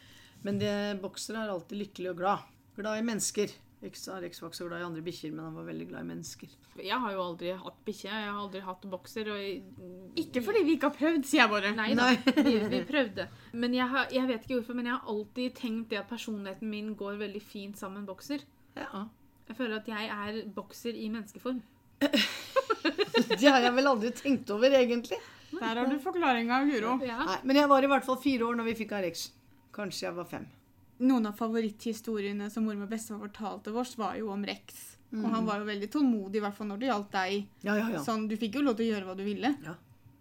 Men 0.46 0.60
det, 0.62 0.74
boksere 1.02 1.42
er 1.42 1.54
alltid 1.54 1.82
lykkelige 1.82 2.14
og 2.14 2.20
glad. 2.22 2.46
Glad 2.78 3.00
i 3.00 3.06
mennesker. 3.08 3.54
Rex 3.78 4.08
Rex 4.10 4.40
var 4.42 4.50
ikke 4.50 4.58
så 4.58 4.66
glad 4.66 4.80
i 4.82 4.86
andre 4.88 5.02
bikkjer, 5.06 5.30
men 5.30 5.44
han 5.46 5.54
var 5.54 5.66
veldig 5.68 5.84
glad 5.86 6.02
i 6.02 6.08
mennesker. 6.08 6.54
Jeg 6.82 6.98
har 6.98 7.12
jo 7.14 7.20
aldri 7.22 7.52
hatt 7.60 7.76
bikkje. 7.86 8.08
Jeg 8.10 8.26
har 8.26 8.40
aldri 8.42 8.62
hatt 8.66 8.86
bokser. 8.90 9.30
Og 9.30 10.18
Ikke 10.18 10.42
fordi 10.42 10.64
vi 10.66 10.74
ikke 10.74 10.90
har 10.90 10.96
prøvd, 10.96 11.28
sier 11.28 11.44
jeg 11.44 11.52
bare. 11.52 11.70
Nei 11.78 11.92
da, 11.94 12.08
Nei. 12.10 12.34
vi, 12.48 12.56
vi 12.72 12.80
prøvde. 12.88 13.28
Men 13.54 13.76
jeg, 13.78 13.86
har, 13.92 14.10
jeg 14.14 14.26
vet 14.32 14.42
ikke 14.48 14.58
hvorfor, 14.58 14.78
men 14.80 14.90
jeg 14.90 14.96
har 14.96 15.14
alltid 15.14 15.56
tenkt 15.60 15.94
det 15.94 16.02
at 16.02 16.10
personligheten 16.10 16.72
min 16.74 16.90
går 16.98 17.22
veldig 17.22 17.44
fint 17.44 17.78
sammen 17.78 18.02
med 18.02 18.10
bokser. 18.10 18.42
Ja. 18.74 19.04
Jeg 19.48 19.56
føler 19.56 19.78
at 19.78 19.88
jeg 19.88 20.10
er 20.18 20.42
bokser 20.58 20.98
i 20.98 21.08
menneskeform. 21.14 21.62
Det 23.28 23.44
har 23.44 23.60
jeg 23.60 23.74
vel 23.74 23.90
aldri 23.90 24.10
tenkt 24.16 24.50
over, 24.54 24.72
egentlig. 24.74 25.18
Der 25.52 25.80
har 25.80 25.86
du 25.88 25.98
forklaringa, 26.02 26.60
Guro. 26.68 26.98
Ja. 27.04 27.18
Nei, 27.26 27.38
Men 27.44 27.56
jeg 27.62 27.70
var 27.70 27.84
i 27.84 27.90
hvert 27.90 28.06
fall 28.06 28.18
fire 28.22 28.46
år 28.48 28.58
når 28.58 28.70
vi 28.70 28.78
fikk 28.82 28.94
Arex. 28.98 29.28
Kanskje 29.74 30.06
jeg 30.08 30.16
var 30.16 30.26
fem. 30.28 30.46
Noen 30.98 31.26
av 31.30 31.36
favoritthistoriene 31.38 32.48
som 32.50 32.64
mormor 32.66 32.88
og 32.88 32.90
bestefar 32.90 33.20
fortalte 33.28 33.72
oss, 33.72 33.96
var 33.98 34.16
jo 34.18 34.30
om 34.34 34.44
Rex. 34.46 34.96
Og 35.14 35.24
han 35.32 35.46
var 35.46 35.60
jo 35.62 35.68
veldig 35.68 35.88
tålmodig, 35.92 36.36
i 36.36 36.42
hvert 36.44 36.56
fall 36.56 36.68
når 36.68 36.80
det 36.82 36.88
gjaldt 36.90 37.12
deg. 37.14 37.36
Ja, 37.64 37.76
ja, 37.78 37.86
ja. 37.94 38.00
Sånn, 38.04 38.26
Du 38.28 38.36
fikk 38.36 38.58
jo 38.58 38.62
lov 38.66 38.76
til 38.76 38.88
å 38.88 38.96
gjøre 38.96 39.06
hva 39.08 39.16
du 39.16 39.24
ville. 39.24 39.54
ja. 39.64 39.74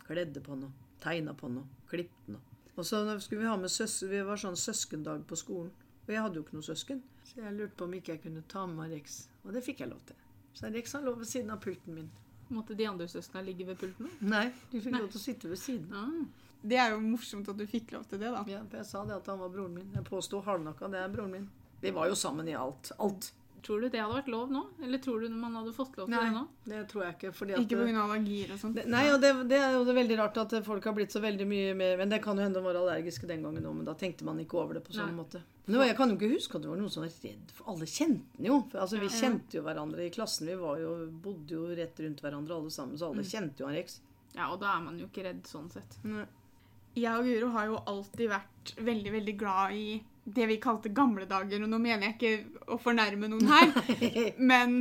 Kledde 0.07 0.39
på 0.39 0.56
noe. 0.56 0.71
Tegna 1.03 1.33
på 1.35 1.50
noe. 1.51 1.65
Klippet 1.89 2.29
noe. 2.31 2.39
Og 2.77 2.85
så 2.85 3.01
skulle 3.19 3.41
vi 3.41 3.47
ha 3.50 3.57
med 3.57 3.69
søs 3.74 4.03
Vi 4.07 4.21
var 4.24 4.38
sånn 4.39 4.56
søskendag 4.56 5.25
på 5.27 5.35
skolen. 5.35 5.71
Og 6.07 6.13
jeg 6.13 6.21
hadde 6.21 6.39
jo 6.39 6.44
ikke 6.45 6.56
noe 6.56 6.63
søsken. 6.63 7.01
Så 7.27 7.41
jeg 7.41 7.51
lurte 7.57 7.75
på 7.75 7.83
om 7.83 7.94
ikke 7.97 8.13
jeg 8.13 8.21
kunne 8.23 8.44
ta 8.47 8.63
med 8.65 8.77
meg 8.77 8.94
Rex. 8.95 9.27
Og 9.44 9.51
det 9.51 9.65
fikk 9.65 9.81
jeg 9.83 9.89
lov 9.91 10.00
til. 10.07 10.15
Så 10.56 10.71
Rex 10.71 10.94
han 10.95 11.03
lå 11.03 11.12
ved 11.18 11.27
siden 11.27 11.51
av 11.51 11.59
pulten 11.59 11.94
min. 11.97 12.07
Måtte 12.56 12.77
de 12.80 12.88
andre 12.88 13.09
søsknene 13.12 13.44
ligge 13.50 13.65
ved 13.68 13.77
pulten? 13.81 14.07
Nei, 14.21 14.45
de 14.71 14.80
fikk 14.80 14.95
lov 14.95 15.09
til 15.12 15.19
å 15.19 15.23
sitte 15.25 15.50
ved 15.51 15.59
siden. 15.59 15.91
Ah. 15.91 16.46
Det 16.68 16.80
er 16.84 16.94
jo 16.96 17.00
morsomt 17.04 17.48
at 17.52 17.58
du 17.60 17.66
fikk 17.69 17.94
lov 17.96 18.06
til 18.12 18.19
det, 18.22 18.31
da. 18.34 18.44
Ja, 18.52 18.62
for 18.68 18.81
jeg 18.81 18.90
sa 18.90 19.06
det 19.08 19.16
at 19.22 19.31
han 19.31 19.40
var 19.40 19.52
broren 19.54 19.74
min. 19.78 19.90
Jeg 19.96 20.06
påsto 20.08 20.42
hardnakka. 20.44 20.92
Det 20.92 21.00
er 21.00 21.12
broren 21.14 21.34
min. 21.38 21.50
Vi 21.81 21.94
var 21.96 22.10
jo 22.10 22.16
sammen 22.18 22.48
i 22.50 22.56
alt. 22.58 22.92
Alt. 22.98 23.31
Tror 23.68 23.81
du 23.81 23.90
det 23.90 24.00
hadde 24.00 24.16
vært 24.16 24.30
lov 24.31 24.52
nå? 24.54 24.62
Eller 24.86 25.02
tror 25.04 25.24
du 25.24 25.34
man 25.34 25.56
hadde 25.58 25.74
fått 25.75 25.98
lov 26.00 26.08
til 26.08 26.14
Nei, 26.14 26.28
det 26.30 26.36
nå? 26.38 26.44
det 26.69 26.81
tror 26.92 27.04
jeg 27.04 27.16
ikke. 27.18 27.31
Fordi 27.36 27.56
at 27.58 27.64
Ikke 27.66 27.80
pga. 27.81 28.04
allergier 28.04 28.54
og 28.54 28.62
sånt? 28.62 28.80
Nei, 28.88 29.02
og 29.12 29.18
det, 29.24 29.31
det 29.50 29.58
er 29.60 29.75
jo 29.75 29.81
veldig 29.98 30.18
rart 30.22 30.40
at 30.44 30.56
folk 30.64 30.88
har 30.88 30.96
blitt 30.96 31.16
så 31.16 31.19
veldig 31.24 31.48
mye 31.50 31.74
mer 31.75 31.98
Men 32.00 32.14
det 32.14 32.22
kan 32.24 32.38
jo 32.38 32.46
hende 32.46 32.62
de 32.62 32.64
var 32.64 32.80
allergiske 32.80 33.28
den 33.28 33.44
gangen 33.44 33.66
òg, 33.68 33.75
men 33.81 33.90
da 33.90 33.96
tenkte 34.00 34.28
man 34.28 34.40
ikke 34.40 34.60
over 34.62 34.78
det 34.80 34.86
på 34.88 34.96
sånn 34.96 35.12
Nei. 35.12 35.18
måte. 35.18 35.42
Nå, 35.68 35.81
jeg 35.84 35.98
kan 36.00 36.14
jo 36.14 36.16
ikke 36.16 36.31
huske 36.31 36.56
at 36.56 36.64
det 36.64 36.72
var 36.72 36.80
noen 36.80 36.94
som 36.94 37.04
var 37.04 37.12
redd 37.25 37.52
for 37.58 37.74
Alle 37.74 37.90
kjente 37.92 38.38
den 38.38 38.48
jo. 38.48 38.62
For, 38.72 38.84
altså, 38.86 39.02
vi 39.04 39.12
kjente 39.12 39.60
jo 39.60 39.66
hverandre 39.68 40.06
i 40.06 40.14
klassen. 40.16 40.48
Vi 40.48 40.56
var 40.62 40.80
jo, 40.80 40.94
bodde 41.28 41.58
jo 41.58 41.68
rett 41.75 42.00
rundt 42.06 42.24
hverandre 42.24 42.62
alle 42.62 42.72
sammen, 42.72 42.96
så 42.96 43.12
alle 43.12 43.25
kjente 43.28 43.66
jo 43.66 43.68
han 43.68 43.75
Rex. 43.75 44.00
Ja, 44.38 44.48
og 44.54 44.62
da 44.62 44.78
er 44.78 44.84
man 44.86 45.02
jo 45.02 45.10
ikke 45.10 45.25
redd 45.28 45.44
sånn 45.50 45.68
sett. 45.74 45.98
Jeg 46.97 47.13
og 47.13 47.27
Guro 47.27 47.49
har 47.53 47.67
jo 47.69 47.81
alltid 47.89 48.31
vært 48.31 48.71
veldig, 48.83 49.11
veldig 49.13 49.35
glad 49.39 49.75
i 49.77 49.97
det 50.27 50.47
vi 50.49 50.59
kalte 50.61 50.91
gamle 50.95 51.27
dager. 51.29 51.61
Og 51.63 51.69
nå 51.71 51.79
mener 51.81 52.09
jeg 52.09 52.17
ikke 52.17 52.63
å 52.73 52.79
fornærme 52.81 53.29
noen 53.31 53.51
her, 53.51 53.75
men 54.51 54.79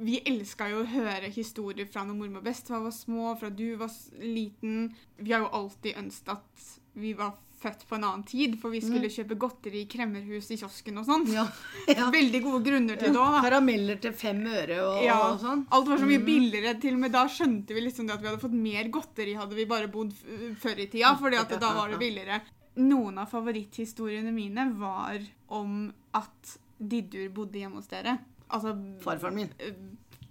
vi 0.00 0.18
elska 0.28 0.68
jo 0.72 0.82
å 0.82 0.90
høre 0.90 1.30
historier 1.32 1.88
fra 1.88 2.04
når 2.04 2.18
mormor 2.18 2.42
og 2.42 2.48
bestefar 2.48 2.82
var 2.84 2.96
små, 2.96 3.34
fra 3.40 3.52
du 3.52 3.68
var 3.80 3.92
liten. 4.20 4.90
Vi 5.20 5.32
har 5.32 5.44
jo 5.46 5.54
alltid 5.60 6.00
ønsket 6.00 6.34
at 6.36 6.66
vi 7.00 7.14
var 7.16 7.36
født 7.60 7.82
på 7.88 7.96
en 7.98 8.04
annen 8.08 8.22
tid, 8.24 8.54
for 8.60 8.72
vi 8.72 8.80
skulle 8.80 9.10
kjøpe 9.12 9.36
godteri 9.40 9.82
i 9.84 9.88
kremmerhus 9.90 10.46
i 10.54 10.56
kiosken 10.60 10.96
og 11.02 11.04
sånn. 11.08 11.26
Ja. 11.32 11.44
ja. 11.90 12.06
Veldig 12.12 12.40
gode 12.46 12.62
grunner 12.64 12.96
til 13.00 13.12
det 13.12 13.20
òg. 13.20 13.36
Karameller 13.44 14.00
til 14.00 14.14
fem 14.16 14.40
øre 14.48 14.78
og, 14.86 15.02
Ja, 15.04 15.18
og 15.26 15.42
sånn. 15.42 15.66
alt 15.68 15.90
var 15.92 16.00
så 16.00 16.08
mye 16.08 16.22
billigere. 16.24 16.72
Til 16.80 16.96
og 16.96 17.02
med 17.04 17.12
da 17.16 17.26
skjønte 17.28 17.76
vi 17.76 17.84
liksom 17.84 18.08
at 18.14 18.22
vi 18.22 18.30
hadde 18.30 18.40
fått 18.40 18.56
mer 18.56 18.88
godteri 18.94 19.36
hadde 19.36 19.58
vi 19.58 19.68
bare 19.68 19.90
bodd 19.92 20.14
før 20.62 20.80
i 20.80 20.88
tida, 20.92 21.12
fordi 21.20 21.40
at 21.42 21.52
da 21.60 21.74
var 21.76 21.92
det 21.92 22.00
billigere. 22.06 22.40
Noen 22.80 23.18
av 23.20 23.28
favoritthistoriene 23.28 24.32
mine 24.32 24.70
var 24.80 25.20
om 25.60 25.88
at 26.16 26.56
Diddur 26.80 27.28
bodde 27.36 27.60
hjemme 27.60 27.76
hos 27.82 27.90
dere. 27.90 28.16
Altså 28.48 28.72
Farfaren 29.04 29.36
min. 29.36 29.50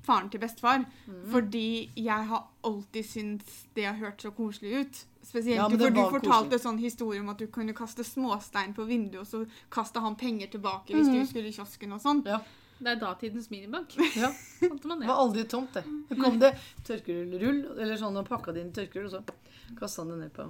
Faren 0.10 0.30
til 0.34 0.42
bestefar. 0.42 0.84
Fordi 1.32 1.66
jeg 1.96 2.28
har 2.34 2.48
alltid 2.66 3.06
syntes 3.06 3.62
det 3.78 3.86
har 3.88 3.98
hørt 4.02 4.22
så 4.26 4.32
koselig 4.36 4.74
ut. 4.82 5.02
Spesielt 5.30 5.60
Ja, 5.60 5.68
men 5.70 5.78
du, 5.78 5.84
for 5.86 5.94
du 5.94 6.00
fortalte 6.18 6.56
koselig. 6.56 6.64
sånn 6.66 6.80
historie 6.82 7.22
om 7.22 7.30
at 7.30 7.38
du 7.42 7.46
kunne 7.54 7.74
kaste 7.78 8.04
småstein 8.08 8.74
på 8.74 8.86
vinduet, 8.90 9.22
og 9.22 9.28
så 9.30 9.44
kasta 9.70 10.02
han 10.02 10.16
penger 10.18 10.50
tilbake 10.56 10.96
hvis 10.96 11.12
du 11.14 11.20
skulle 11.30 11.52
i 11.52 11.54
kiosken 11.54 11.94
og 11.94 12.02
sånn. 12.02 12.24
Ja. 12.26 12.40
Det 12.80 12.94
er 12.94 13.00
datidens 13.02 13.50
minibank. 13.52 13.92
ja. 14.16 14.30
Man 14.64 14.78
Det 14.80 15.00
det. 15.02 15.08
var 15.10 15.18
aldri 15.20 15.44
tomt, 15.52 15.74
det. 15.76 15.84
Så 16.08 16.16
kom 16.16 16.38
det 16.40 16.54
tørkerull, 16.88 17.60
eller 17.76 17.98
sånn, 18.00 18.16
og 18.22 18.28
pakka 18.30 18.54
det 18.56 18.62
inn 18.64 18.70
i 18.72 18.78
tørkerull, 18.78 19.10
og 19.10 19.18
så 19.18 19.76
kasta 19.82 20.02
han 20.06 20.14
det 20.14 20.20
ned 20.22 20.32
på 20.38 20.46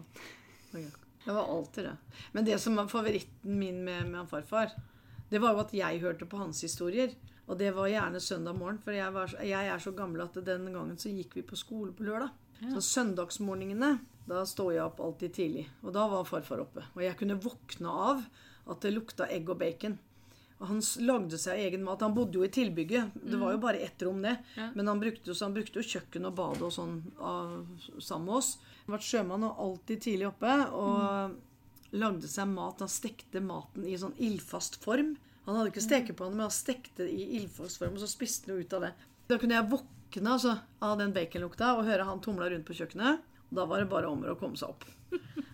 Det 1.26 1.34
var 1.34 1.50
alltid 1.50 1.84
det. 1.90 1.96
Men 2.32 2.46
det 2.46 2.60
som 2.62 2.76
var 2.78 2.88
favoritten 2.88 3.58
min 3.60 3.82
med, 3.84 4.06
med 4.12 4.20
han 4.22 4.28
farfar, 4.30 4.72
det 5.30 5.42
var 5.42 5.54
jo 5.58 5.60
at 5.66 5.74
jeg 5.74 6.00
hørte 6.06 6.26
på 6.30 6.38
hans 6.38 6.62
historier. 6.64 7.12
Og 7.50 7.58
det 7.58 7.72
var 7.74 7.90
gjerne 7.90 8.22
søndag 8.22 8.58
morgen, 8.60 8.78
for 8.84 8.94
jeg, 8.94 9.10
var, 9.16 9.32
jeg 9.42 9.72
er 9.74 9.82
så 9.82 9.94
gammel 9.98 10.22
at 10.22 10.38
den 10.46 10.68
gangen 10.70 11.00
så 11.02 11.10
gikk 11.10 11.40
vi 11.40 11.46
på 11.50 11.58
skole 11.58 11.96
på 11.98 12.06
lørdag. 12.06 12.30
Så 12.60 12.84
søndagsmorgenene, 12.84 13.94
da 14.30 14.44
står 14.46 14.74
jeg 14.76 14.84
opp 14.84 15.00
alltid 15.02 15.34
tidlig. 15.34 15.66
Og 15.82 15.96
da 15.96 16.06
var 16.12 16.28
farfar 16.28 16.62
oppe. 16.62 16.84
Og 16.94 17.02
jeg 17.06 17.18
kunne 17.18 17.40
våkne 17.42 17.90
av 17.90 18.22
at 18.70 18.86
det 18.86 18.94
lukta 18.94 19.30
egg 19.32 19.50
og 19.50 19.58
bacon. 19.64 19.96
Og 20.60 20.68
han 20.68 20.82
lagde 21.08 21.40
seg 21.40 21.62
egen 21.64 21.86
mat. 21.88 22.04
Han 22.04 22.14
bodde 22.14 22.36
jo 22.36 22.44
i 22.44 22.52
tilbygget. 22.52 23.16
Det 23.16 23.40
var 23.40 23.56
jo 23.56 23.62
bare 23.64 23.80
ett 23.80 24.04
rom, 24.04 24.20
det. 24.22 24.36
Ja. 24.60 24.68
Men 24.76 24.92
han 24.92 25.00
brukte, 25.02 25.34
han 25.40 25.56
brukte 25.56 25.80
jo 25.80 25.88
kjøkken 25.88 26.28
og 26.28 26.36
bad 26.36 26.66
og 26.68 26.74
sånn 26.76 26.98
av, 27.16 27.56
sammen 27.96 28.28
med 28.28 28.36
oss. 28.42 28.52
Han 28.84 28.92
har 28.92 28.98
vært 28.98 29.08
sjømann 29.08 29.48
og 29.48 29.64
alltid 29.66 30.04
tidlig 30.04 30.28
oppe. 30.34 30.58
Og 30.76 31.96
lagde 32.04 32.30
seg 32.30 32.52
mat. 32.52 32.84
Han 32.84 32.92
stekte 32.92 33.42
maten 33.42 33.88
i 33.88 33.96
sånn 33.98 34.18
ildfast 34.20 34.78
form. 34.84 35.16
Han 35.50 35.58
hadde 35.58 35.72
ikke 35.72 35.82
stekepanne, 35.82 36.38
men 36.38 36.46
han 36.46 36.54
stekte 36.54 37.08
det 37.08 37.10
i 37.10 37.40
ildfastform, 37.40 37.96
og 37.98 38.04
så 38.04 38.10
spiste 38.12 38.52
han 38.52 38.62
ut 38.62 38.76
av 38.78 38.86
det. 38.86 38.92
Da 39.32 39.38
kunne 39.42 39.58
jeg 39.58 39.70
våkne 39.72 40.36
altså, 40.36 40.56
av 40.86 41.00
den 41.02 41.14
baconlukta 41.16 41.72
og 41.78 41.88
høre 41.90 42.06
han 42.06 42.22
tumla 42.22 42.52
rundt 42.54 42.68
på 42.68 42.78
kjøkkenet. 42.78 43.24
Og 43.50 43.58
da 43.58 43.66
var 43.66 43.82
det 43.82 43.90
bare 43.90 44.12
om 44.12 44.22
å 44.30 44.38
komme 44.38 44.60
seg 44.62 44.76
opp. 44.76 44.86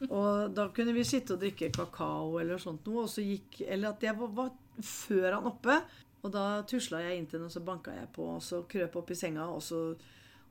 Og 0.10 0.52
da 0.52 0.68
kunne 0.76 0.92
vi 0.98 1.06
sitte 1.08 1.38
og 1.38 1.40
drikke 1.40 1.72
kakao 1.72 2.42
eller 2.42 2.60
sånt 2.60 2.84
noe, 2.90 3.06
og 3.06 3.12
så 3.12 3.24
gikk 3.24 3.62
Eller 3.64 3.94
at 3.94 4.04
jeg 4.04 4.12
var, 4.20 4.34
var 4.36 4.84
før 4.84 5.38
han 5.38 5.48
oppe. 5.48 5.80
Og 6.26 6.34
da 6.34 6.44
tusla 6.68 7.00
jeg 7.06 7.22
inn 7.22 7.30
til 7.30 7.40
henne, 7.40 7.48
og 7.48 7.56
så 7.56 7.64
banka 7.64 7.96
jeg 7.96 8.12
på, 8.12 8.28
og 8.36 8.44
så 8.44 8.66
krøp 8.68 9.00
opp 9.00 9.16
i 9.16 9.18
senga, 9.18 9.48
og 9.48 9.64
så 9.64 9.86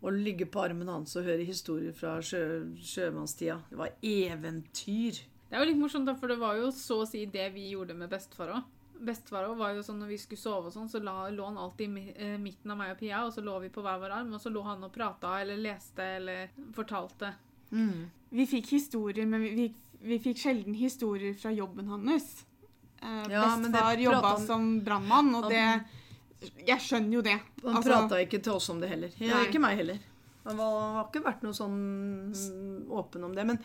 og 0.04 0.12
ligge 0.12 0.44
på 0.44 0.60
armen 0.60 0.90
hans 0.92 1.14
og 1.16 1.24
høre 1.24 1.46
historier 1.48 1.94
fra 1.96 2.18
sjø, 2.20 2.42
sjømannstida. 2.84 3.56
Det 3.70 3.78
var 3.78 3.94
eventyr. 4.04 5.20
Det 5.48 5.56
er 5.56 5.62
jo 5.62 5.68
litt 5.70 5.80
morsomt, 5.80 6.04
da, 6.08 6.12
for 6.18 6.28
det 6.28 6.36
var 6.42 6.58
jo 6.58 6.68
så 6.76 6.98
å 7.00 7.06
si 7.08 7.22
det 7.30 7.46
vi 7.54 7.70
gjorde 7.70 7.96
med 7.96 8.12
bestefar 8.12 8.52
òg. 8.58 8.73
Bestefar 9.00 9.48
var 9.56 9.74
jo 9.74 9.82
sånn 9.82 9.98
når 10.00 10.08
vi 10.08 10.18
skulle 10.18 10.38
sove, 10.40 10.66
og 10.70 10.72
sånn, 10.72 10.88
så 10.88 11.00
la, 11.02 11.28
lå 11.30 11.44
han 11.48 11.58
alltid 11.58 11.98
i 11.98 12.12
eh, 12.16 12.36
midten 12.38 12.70
av 12.70 12.78
meg 12.78 12.92
og 12.94 12.98
Pia, 13.00 13.24
og 13.26 13.32
så 13.34 13.42
lå 13.44 13.58
vi 13.60 13.68
på 13.74 13.82
hver 13.82 13.98
vår 14.00 14.10
arm, 14.20 14.32
og 14.34 14.40
så 14.40 14.50
lå 14.54 14.62
han 14.64 14.84
og 14.84 14.92
prata 14.94 15.40
eller 15.42 15.56
leste 15.56 16.02
eller 16.20 16.48
fortalte. 16.76 17.32
Vi 18.30 18.46
fikk 18.46 18.70
historier, 18.76 19.26
men 19.26 19.42
vi, 19.42 19.50
vi, 19.58 19.66
vi 20.00 20.18
fikk 20.22 20.38
sjelden 20.38 20.74
historier 20.78 21.34
fra 21.34 21.50
jobben 21.52 21.88
hans. 21.90 22.44
Eh, 23.02 23.24
Ja, 23.30 23.56
Bestefar 23.58 23.98
jobba 24.00 24.28
han- 24.36 24.46
som 24.46 24.80
brannmann, 24.86 25.34
og 25.34 25.50
det 25.50 25.84
Jeg 26.66 26.78
skjønner 26.80 27.12
jo 27.12 27.20
det. 27.22 27.38
Han 27.64 27.76
Altså, 27.76 27.88
prata 27.90 28.16
ikke 28.20 28.42
til 28.42 28.52
oss 28.52 28.68
om 28.70 28.80
det 28.80 28.88
heller. 28.90 29.10
Ja, 29.18 29.42
ikke 29.46 29.60
meg 29.60 29.76
heller. 29.78 29.98
Han 30.44 30.58
var, 30.60 30.74
har 30.98 31.06
ikke 31.08 31.24
vært 31.24 31.44
noe 31.44 31.56
sånn 31.56 31.78
åpen 32.92 33.24
om 33.24 33.36
det. 33.36 33.46
Men 33.48 33.60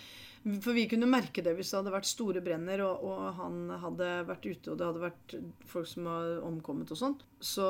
for 0.63 0.75
vi 0.77 0.85
kunne 0.91 1.09
merke 1.11 1.43
det 1.43 1.53
hvis 1.57 1.73
det 1.73 1.81
hadde 1.81 1.93
vært 1.93 2.07
store 2.07 2.43
brenner, 2.43 2.83
og, 2.85 3.03
og 3.03 3.25
han 3.39 3.65
hadde 3.81 4.07
vært 4.29 4.47
ute, 4.47 4.71
og 4.71 4.79
det 4.79 4.87
hadde 4.87 5.03
vært 5.03 5.35
folk 5.67 5.89
som 5.91 6.07
var 6.07 6.39
omkommet 6.47 6.93
og 6.95 7.01
sånn. 7.01 7.19
Så 7.43 7.67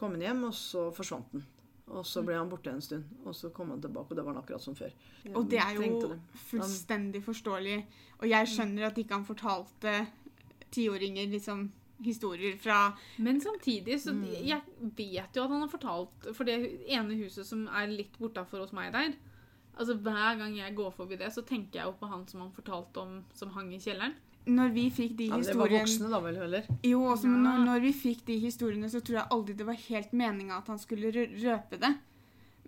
kom 0.00 0.18
han 0.18 0.26
hjem, 0.26 0.42
og 0.50 0.58
så 0.58 0.88
forsvant 0.96 1.36
han. 1.36 1.46
Og 1.88 2.04
så 2.04 2.20
ble 2.26 2.36
han 2.36 2.50
borte 2.50 2.72
en 2.74 2.82
stund. 2.84 3.06
Og 3.24 3.36
så 3.36 3.52
kom 3.54 3.70
han 3.72 3.80
tilbake, 3.80 4.12
og 4.12 4.18
det 4.18 4.24
var 4.26 4.34
han 4.34 4.42
akkurat 4.42 4.64
som 4.64 4.76
før. 4.76 4.92
Og 5.32 5.46
det 5.48 5.60
er 5.62 5.78
jo 5.78 6.02
det. 6.02 6.18
fullstendig 6.50 7.22
forståelig. 7.24 7.78
Og 8.18 8.26
jeg 8.28 8.50
skjønner 8.52 8.90
at 8.90 8.98
ikke 9.00 9.16
han 9.16 9.28
fortalte 9.28 9.94
tiåringer 10.74 11.30
liksom 11.32 11.68
historier 12.04 12.56
fra 12.60 12.92
Men 13.18 13.40
samtidig, 13.40 14.00
så 14.00 14.12
jeg 14.44 14.60
vet 14.96 15.34
jo 15.34 15.42
at 15.44 15.50
han 15.50 15.64
har 15.64 15.68
fortalt 15.72 16.28
For 16.36 16.44
det 16.48 16.58
ene 16.86 17.16
huset 17.18 17.46
som 17.48 17.66
er 17.68 17.90
litt 17.90 18.14
bortafor 18.20 18.62
hos 18.62 18.72
meg 18.76 18.92
der 18.94 19.12
Altså 19.78 19.94
Hver 19.94 20.38
gang 20.40 20.56
jeg 20.58 20.74
går 20.74 20.90
forbi 20.94 21.16
det, 21.20 21.28
så 21.34 21.42
tenker 21.46 21.78
jeg 21.80 21.86
jo 21.86 21.92
på 22.00 22.08
han 22.10 22.24
som 22.26 22.40
han 22.42 22.50
fortalte 22.54 22.98
om, 22.98 23.20
som 23.32 23.52
hang 23.54 23.68
i 23.74 23.78
kjelleren. 23.78 24.16
Når 24.48 24.72
vi 24.74 24.84
fikk 24.90 25.12
de 25.20 25.28
historiene 25.28 25.44
Ja, 25.44 25.52
det 25.52 25.58
var 25.60 25.70
voksne 25.76 26.08
da 26.10 26.18
vel, 26.24 26.36
eller? 26.48 26.66
Jo, 26.82 27.02
også, 27.12 27.28
men 27.30 27.44
Ja. 27.44 27.52
når, 27.52 27.64
når 27.68 27.80
vi 27.84 27.92
fikk 27.92 28.24
de 28.26 28.38
historiene, 28.42 28.88
så 28.90 28.98
tror 29.04 29.20
jeg 29.20 29.28
aldri 29.36 29.54
det 29.54 29.66
var 29.68 29.78
helt 29.84 30.12
meninga 30.12 30.56
at 30.58 30.66
han 30.72 30.78
skulle 30.82 31.12
røpe 31.14 31.78
det. 31.78 31.92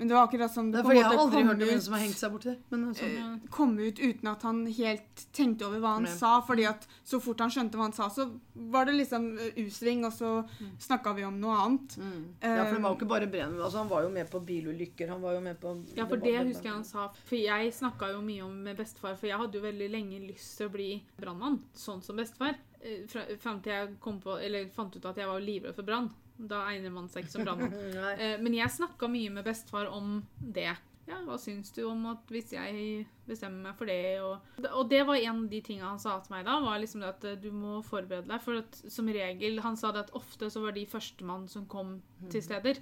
Men 0.00 0.08
det 0.08 0.14
var 0.16 0.26
akkurat 0.26 0.50
som 0.54 0.70
Det 0.72 0.80
det 0.82 0.94
jeg 0.96 1.04
har 1.04 1.12
aldri 1.20 1.42
kom 1.42 1.48
hørt 1.50 1.62
om 1.62 1.68
en 1.68 1.76
ut, 1.76 1.82
som 1.84 1.92
har 1.92 2.00
hengt 2.00 2.16
seg 2.16 2.32
borti 2.32 2.48
det. 2.48 2.58
Men 2.72 2.84
altså, 2.88 3.08
Ja. 3.12 3.26
kom 3.52 3.74
ut 3.78 3.98
uten 4.00 4.28
at 4.30 4.42
han 4.48 4.62
helt 4.66 5.24
tenkte 5.36 5.66
over 5.68 5.78
hva 5.82 5.90
han 5.98 6.06
Nei. 6.08 6.14
sa. 6.16 6.40
fordi 6.40 6.64
at 6.66 6.86
så 7.04 7.20
fort 7.20 7.38
han 7.44 7.50
skjønte 7.52 7.76
hva 7.76 7.82
han 7.84 7.92
sa, 7.92 8.08
så 8.08 8.24
var 8.56 8.86
det 8.88 8.94
liksom 8.96 9.26
eh, 9.38 9.60
U-sving, 9.66 10.04
og 10.06 10.12
så 10.16 10.48
snakka 10.80 11.12
vi 11.14 11.24
om 11.28 11.36
noe 11.38 11.54
annet. 11.66 11.98
mm. 12.00 12.24
Ja, 12.40 12.64
for 12.64 12.74
det 12.74 12.82
var 12.82 12.90
jo 12.90 12.96
ikke 12.96 13.08
bare 13.12 13.26
Brenn. 13.30 13.60
Altså, 13.60 13.76
han 13.78 13.88
var 13.88 14.02
jo 14.02 14.08
med 14.08 14.30
på 14.30 14.40
bilulykker. 14.40 15.08
Han 15.10 15.20
var 15.20 15.34
jo 15.34 15.40
med 15.40 15.60
på 15.60 15.76
Ja, 15.94 16.06
for 16.06 16.16
det 16.16 16.34
husker 16.48 16.64
jeg 16.64 16.72
han 16.72 16.84
sa. 16.84 17.08
For 17.26 17.36
jeg 17.36 17.72
snakka 17.72 18.10
jo 18.14 18.22
mye 18.22 18.42
om 18.42 18.56
med 18.64 18.76
bestefar, 18.78 19.16
for 19.16 19.26
jeg 19.26 19.36
hadde 19.36 19.52
jo 19.52 19.60
veldig 19.60 19.90
lenge 19.90 20.26
lyst 20.26 20.56
til 20.56 20.68
å 20.68 20.72
bli 20.72 21.02
brannmann. 21.20 21.60
Sånn 21.76 22.02
som 22.02 22.16
bestefar. 22.16 22.56
Eh, 22.82 23.04
fra- 23.06 23.26
Fram 23.38 23.60
til 23.60 23.72
jeg 23.72 24.00
kom 24.00 24.18
på, 24.18 24.40
eller 24.42 24.64
fant 24.74 24.96
ut 24.96 25.04
at 25.04 25.16
jeg 25.16 25.26
var 25.26 25.38
livredd 25.40 25.74
for 25.74 25.82
brann. 25.82 26.10
Da 26.48 26.62
egner 26.70 26.92
man 26.94 27.08
seg 27.12 27.24
ikke 27.26 27.34
som 27.34 27.44
brannmann. 27.44 27.74
Eh, 28.20 28.38
Men 28.40 28.54
jeg 28.56 28.70
snakka 28.78 29.08
mye 29.10 29.30
med 29.34 29.44
bestefar 29.44 29.90
om 29.92 30.22
det. 30.40 30.70
Ja, 31.10 31.16
hva 31.26 31.34
syns 31.42 31.72
du 31.74 31.80
om 31.88 32.04
at 32.06 32.28
hvis 32.30 32.52
jeg 32.54 33.06
bestemmer 33.26 33.64
meg 33.70 33.78
for 33.80 33.88
det? 33.90 34.20
Og, 34.22 34.44
og 34.70 34.84
det 34.92 35.00
var 35.08 35.18
en 35.18 35.40
av 35.42 35.48
de 35.50 35.58
tinga 35.66 35.88
han 35.88 35.98
sa 35.98 36.20
til 36.22 36.36
meg 36.36 36.44
da, 36.46 36.60
var 36.62 36.78
liksom 36.78 37.02
det 37.02 37.08
at 37.10 37.24
eh, 37.26 37.38
du 37.42 37.48
må 37.50 37.80
forberede 37.82 38.28
deg. 38.30 38.44
For 38.44 38.60
at 38.62 38.78
som 38.94 39.08
regel 39.10 39.58
Han 39.64 39.76
sa 39.80 39.90
det 39.96 40.04
at 40.06 40.14
ofte 40.14 40.50
så 40.54 40.62
var 40.62 40.76
de 40.76 40.84
førstemann 40.86 41.48
som 41.50 41.66
kom 41.66 41.96
til 42.30 42.44
steder. 42.46 42.78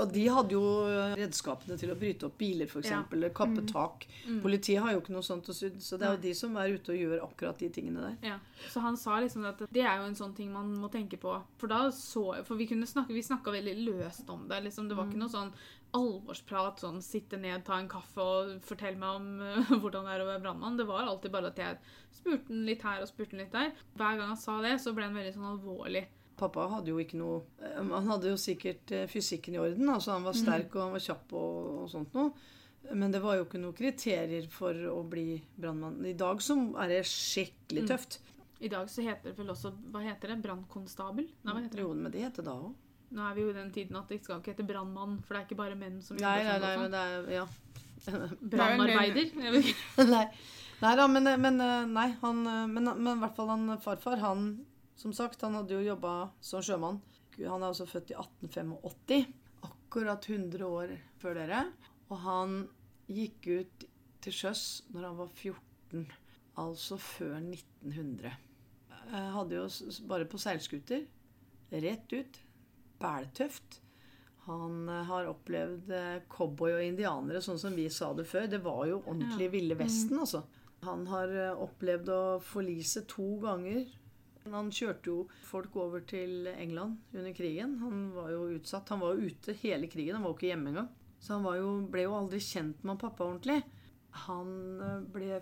Og 0.00 0.08
de 0.12 0.22
hadde 0.32 0.54
jo 0.54 0.62
redskapene 1.20 1.76
til 1.76 1.90
å 1.92 1.96
bryte 2.00 2.24
opp 2.24 2.38
biler, 2.40 2.64
f.eks., 2.64 2.88
Ja. 2.88 3.02
eller 3.12 3.28
kappe 3.36 3.60
tak. 3.68 4.06
Politiet 4.40 4.80
har 4.80 4.94
jo 4.94 5.02
ikke 5.02 5.12
noe 5.12 5.26
sånt 5.26 5.50
å 5.52 5.52
sy, 5.52 5.68
så 5.84 5.98
det 6.00 6.06
er 6.08 6.14
jo 6.16 6.22
de 6.22 6.32
som 6.34 6.56
er 6.56 6.72
ute 6.72 6.94
og 6.94 6.96
gjør 7.02 7.24
akkurat 7.26 7.58
de 7.60 7.68
tingene 7.68 8.00
der. 8.00 8.16
Ja, 8.30 8.38
Så 8.70 8.80
han 8.80 8.96
sa 8.96 9.18
liksom 9.20 9.44
at 9.44 9.58
det 9.70 9.82
er 9.84 9.98
jo 10.00 10.06
en 10.08 10.16
sånn 10.16 10.34
ting 10.34 10.50
man 10.52 10.72
må 10.80 10.88
tenke 10.90 11.18
på. 11.20 11.34
For 11.58 11.68
da 11.68 11.90
så 11.90 12.42
For 12.46 12.56
vi 12.56 12.66
kunne 12.66 12.86
snakke, 12.88 13.12
vi 13.12 13.20
snakka 13.20 13.52
veldig 13.52 13.76
løst 13.84 14.30
om 14.30 14.48
det. 14.48 14.62
liksom 14.64 14.88
Det 14.88 14.96
var 14.96 15.06
ikke 15.10 15.20
noe 15.20 15.28
sånn 15.28 15.52
alvorsprat, 15.92 16.80
sånn 16.80 17.02
sitte 17.04 17.36
ned, 17.36 17.64
ta 17.66 17.76
en 17.78 17.88
kaffe 17.88 18.16
og 18.24 18.62
fortelle 18.64 18.96
meg 18.96 19.18
om 19.18 19.26
uh, 19.44 19.72
hvordan 19.82 20.06
det 20.08 20.14
er 20.16 20.24
å 20.24 20.28
være 20.30 20.40
brannmann. 20.46 20.78
Det 20.80 20.86
var 20.88 21.04
alltid 21.04 21.30
bare 21.34 21.52
at 21.52 21.58
jeg 21.60 21.78
spurte 22.16 22.48
han 22.48 22.64
litt 22.64 22.82
her 22.86 23.02
og 23.04 23.08
spurte 23.10 23.36
han 23.36 23.44
litt 23.44 23.52
der. 23.52 23.72
Hver 23.98 24.16
gang 24.16 24.32
han 24.32 24.40
sa 24.40 24.56
det, 24.64 24.78
så 24.80 24.94
ble 24.96 25.04
han 25.10 25.18
veldig 25.20 25.34
sånn 25.36 25.50
alvorlig. 25.52 26.06
Pappa 26.42 26.66
hadde 26.74 26.90
jo 26.92 26.98
ikke 27.02 27.18
noe 27.20 27.38
eh, 27.62 27.78
Han 27.78 28.10
hadde 28.10 28.32
jo 28.34 28.38
sikkert 28.40 28.90
eh, 28.94 29.06
fysikken 29.10 29.54
i 29.56 29.62
orden. 29.62 29.88
altså 29.94 30.16
Han 30.16 30.26
var 30.26 30.36
sterk 30.38 30.74
og 30.76 30.82
han 30.88 30.96
var 30.98 31.04
kjapp 31.06 31.32
og, 31.38 31.70
og 31.84 31.88
sånt 31.92 32.18
noe. 32.18 32.32
Men 32.92 33.12
det 33.14 33.20
var 33.22 33.36
jo 33.38 33.44
ikke 33.46 33.60
noen 33.62 33.76
kriterier 33.78 34.48
for 34.50 34.74
å 34.90 34.98
bli 35.06 35.36
brannmann. 35.54 36.00
I 36.10 36.16
dag 36.18 36.40
så 36.42 36.56
er 36.82 36.90
det 36.96 37.02
skikkelig 37.08 37.84
tøft. 37.92 38.18
I 38.62 38.70
dag 38.70 38.90
så 38.90 39.02
heter 39.06 39.30
det 39.30 39.36
vel 39.38 39.52
også 39.54 39.70
Hva 39.94 40.02
heter 40.04 40.32
det? 40.34 40.40
Brannkonstabel? 40.44 41.28
Nei, 41.42 41.52
hva 41.54 41.62
heter 41.62 41.78
det? 41.78 41.84
Jo, 41.86 41.92
men 41.98 42.12
det 42.14 42.24
heter 42.26 42.46
da 42.46 42.56
òg. 42.58 42.72
Nå 43.12 43.24
er 43.28 43.34
vi 43.36 43.42
jo 43.44 43.50
i 43.52 43.56
den 43.56 43.70
tiden 43.74 43.96
at 43.98 44.08
det 44.10 44.18
skal 44.24 44.38
ikke 44.40 44.54
hete 44.54 44.64
brannmann, 44.66 45.18
for 45.26 45.34
det 45.36 45.40
er 45.42 45.46
ikke 45.50 45.58
bare 45.58 45.76
menn 45.78 45.98
som 46.04 46.16
Nei, 46.16 46.36
jobber 46.42 46.46
nei, 46.48 46.54
sånn 46.58 46.62
nei, 46.62 46.72
og 46.72 46.82
men 46.82 46.90
sånn. 46.90 46.96
det 46.96 47.02
er 47.06 47.34
Ja. 47.38 47.46
Brannarbeider? 48.54 49.28
Nei. 50.14 50.24
nei 50.82 50.92
da, 50.98 51.04
men, 51.06 51.28
men 51.44 51.60
Nei, 51.92 52.06
han 52.22 52.40
Men, 52.72 52.88
men 52.98 53.10
i 53.12 53.20
hvert 53.22 53.36
fall 53.36 53.50
han 53.52 53.68
farfar, 53.84 54.18
han 54.24 54.46
Som 54.98 55.14
sagt, 55.16 55.42
han 55.42 55.56
hadde 55.58 55.74
jo 55.76 55.84
jobba 55.84 56.32
som 56.44 56.62
sjømann. 56.64 57.00
Han 57.38 57.62
er 57.62 57.70
altså 57.72 57.88
født 57.88 58.12
i 58.12 58.18
1885. 58.18 59.26
Akkurat 59.66 60.28
100 60.28 60.66
år 60.66 60.94
før 61.22 61.38
dere. 61.40 61.64
Og 62.10 62.20
han 62.26 62.56
gikk 63.10 63.48
ut 63.48 63.86
til 64.22 64.36
sjøs 64.36 64.64
når 64.92 65.08
han 65.08 65.20
var 65.20 65.32
14. 65.32 66.06
Altså 66.62 66.98
før 67.00 67.38
1900. 67.40 68.32
Jeg 69.12 69.30
hadde 69.36 69.58
jo 69.58 69.68
bare 70.08 70.28
på 70.28 70.40
seilskuter. 70.40 71.06
Rett 71.72 72.12
ut. 72.12 72.42
Bæltøft. 73.02 73.80
Han 74.46 74.88
eh, 74.88 75.04
har 75.06 75.30
opplevd 75.30 75.90
eh, 75.94 76.22
cowboy 76.30 76.74
og 76.74 76.84
indianere, 76.84 77.42
sånn 77.44 77.60
som 77.62 77.76
vi 77.78 77.86
sa 77.92 78.10
det 78.16 78.26
før. 78.28 78.48
Det 78.50 78.62
var 78.64 78.84
jo 78.90 79.00
ordentlig 79.04 79.50
Ville 79.52 79.76
Vesten, 79.78 80.18
altså. 80.18 80.42
Han 80.82 81.04
har 81.10 81.30
eh, 81.30 81.62
opplevd 81.62 82.10
å 82.10 82.22
forlise 82.42 83.04
to 83.10 83.36
ganger. 83.42 83.84
Han 84.50 84.72
kjørte 84.74 85.10
jo 85.10 85.18
folk 85.46 85.76
over 85.78 86.02
til 86.08 86.48
England 86.50 86.98
under 87.14 87.34
krigen. 87.36 87.76
Han 87.82 88.08
var 88.14 88.32
jo 88.34 88.48
utsatt. 88.56 88.90
Han 88.90 89.02
var 89.04 89.14
jo 89.14 89.30
ute 89.30 89.54
hele 89.62 89.90
krigen. 89.90 90.16
Han 90.18 90.26
var 90.26 90.32
jo 90.32 90.38
ikke 90.40 90.50
hjemme 90.50 90.72
engang. 90.72 90.90
Så 91.22 91.38
han 91.38 91.46
jo, 91.60 91.74
ble 91.92 92.06
jo 92.08 92.16
aldri 92.18 92.40
kjent 92.42 92.82
med 92.82 92.98
pappa 92.98 93.28
ordentlig. 93.28 93.60
Han 94.26 94.48
eh, 94.82 95.04
ble 95.14 95.38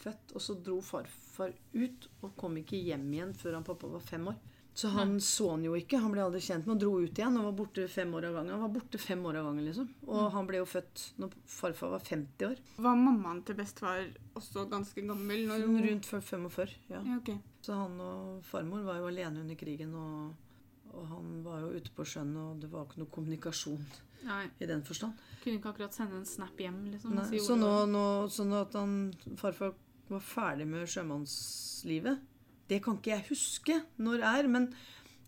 født, 0.00 0.32
og 0.34 0.42
så 0.42 0.56
dro 0.64 0.78
farfar 0.84 1.52
ut 1.74 2.08
og 2.22 2.32
kom 2.38 2.56
ikke 2.60 2.80
hjem 2.80 3.06
igjen 3.12 3.34
før 3.36 3.58
han 3.58 3.66
pappa 3.66 3.90
var 3.92 4.04
fem 4.04 4.30
år. 4.32 4.38
Så 4.78 4.88
han 4.88 5.20
så 5.20 5.50
han 5.50 5.64
jo 5.66 5.72
ikke. 5.74 5.98
Han 5.98 6.12
ble 6.14 6.22
aldri 6.22 6.38
kjent 6.38 6.62
med 6.62 6.76
Han 6.76 6.80
dro 6.84 6.92
ut 7.02 7.18
igjen 7.18 7.36
og 7.40 7.48
var 7.48 7.54
borte 7.58 7.86
fem 7.90 8.12
år 8.14 8.28
av 8.28 8.36
gangen. 8.36 8.52
Han 8.54 8.60
var 8.62 8.74
borte 8.76 9.00
fem 9.02 9.24
år 9.26 9.40
av 9.40 9.48
gangen, 9.48 9.64
liksom. 9.66 9.88
Og 10.06 10.28
han 10.36 10.46
ble 10.46 10.60
jo 10.60 10.68
født 10.70 11.02
når 11.18 11.32
farfar 11.50 11.90
var 11.96 12.04
50 12.06 12.46
år. 12.46 12.60
Var 12.86 13.00
mammaen 13.00 13.40
til 13.48 13.58
bestefar 13.58 14.04
også 14.38 14.68
ganske 14.70 15.02
gammel? 15.08 15.42
Når 15.50 15.64
hun... 15.66 15.80
Rundt 15.88 16.06
45. 16.06 16.76
Ja. 16.92 17.00
Ja, 17.00 17.16
okay. 17.16 17.40
Så 17.66 17.74
han 17.74 17.98
og 18.04 18.44
farmor 18.46 18.86
var 18.86 19.02
jo 19.02 19.10
alene 19.10 19.42
under 19.42 19.58
krigen, 19.58 19.98
og, 19.98 20.94
og 20.94 21.10
han 21.10 21.34
var 21.42 21.66
jo 21.66 21.74
ute 21.74 21.96
på 21.98 22.06
sjøen, 22.06 22.30
og 22.38 22.62
det 22.62 22.70
var 22.70 22.86
ikke 22.86 23.02
noe 23.02 23.14
kommunikasjon 23.18 23.82
Nei, 24.28 24.44
i 24.62 24.70
den 24.70 24.86
forstand. 24.86 25.18
kunne 25.42 25.58
ikke 25.58 25.74
akkurat 25.74 25.98
sende 25.98 26.22
en 26.22 26.26
snap 26.36 26.58
hjem, 26.62 26.84
liksom. 26.94 27.18
Nei, 27.18 27.42
så 27.42 27.58
nå, 27.58 27.74
nå, 27.90 28.06
sånn 28.30 28.54
at 28.62 28.78
han, 28.78 28.98
farfar 29.42 29.74
var 30.08 30.22
ferdig 30.24 30.70
med 30.70 30.86
sjømannslivet, 30.88 32.22
det 32.68 32.82
kan 32.84 32.98
ikke 32.98 33.14
jeg 33.14 33.26
huske 33.30 33.78
når 33.96 34.22
det 34.22 34.32
er, 34.40 34.50
men 34.52 34.68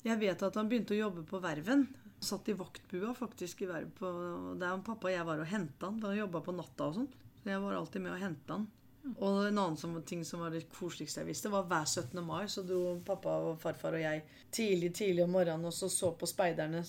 jeg 0.04 0.20
vet 0.20 0.42
at 0.44 0.56
han 0.56 0.68
begynte 0.68 0.97
å 0.97 1.00
jobbe 1.00 1.25
på 1.28 1.40
verven. 1.42 1.87
Satt 2.20 2.50
i 2.52 2.56
vaktbua 2.56 3.14
faktisk 3.16 3.62
i 3.64 3.68
verv 3.68 3.92
på, 3.97 4.11
der 4.61 4.82
pappa 4.85 5.09
og 5.09 5.14
jeg 5.14 5.25
var 5.28 5.40
og 5.40 5.49
henta 5.49 5.88
han, 5.88 6.02
han 6.04 6.18
jobba 6.18 6.42
på 6.44 6.54
natta 6.56 6.90
og 6.90 6.99
sånn. 6.99 7.09
Så 7.40 7.49
jeg 7.49 7.62
var 7.62 7.78
alltid 7.78 8.04
med 8.04 8.14
og 8.16 8.23
henta 8.23 8.59
han. 8.59 8.68
Og 9.16 9.47
en 9.47 9.59
annen 9.59 9.78
som, 9.80 9.94
ting 10.04 10.25
som 10.28 10.42
var 10.44 10.52
det 10.52 10.66
koseligste 10.68 11.23
jeg 11.23 11.30
visste, 11.30 11.52
var 11.52 11.68
hver 11.68 11.87
17. 11.88 12.20
mai 12.25 12.44
så 12.52 12.64
dro 12.66 12.99
pappa 13.04 13.38
og 13.49 13.61
farfar 13.62 13.97
og 13.97 14.04
jeg 14.04 14.25
tidlig 14.52 14.92
tidlig 14.99 15.25
om 15.25 15.32
morgenen 15.38 15.70
og 15.70 15.73
så 15.73 15.88
så 15.88 16.12
på 16.20 16.28
speiderne 16.28 16.85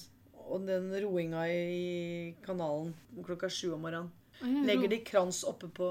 og 0.52 0.66
den 0.68 0.90
roinga 1.04 1.46
i 1.48 2.34
kanalen 2.44 2.92
klokka 3.24 3.48
sju 3.48 3.72
om 3.78 3.86
morgenen. 3.86 4.12
Ja, 4.42 4.64
Legger 4.66 4.90
de 4.90 5.02
krans 5.06 5.44
oppe, 5.48 5.68
på, 5.70 5.88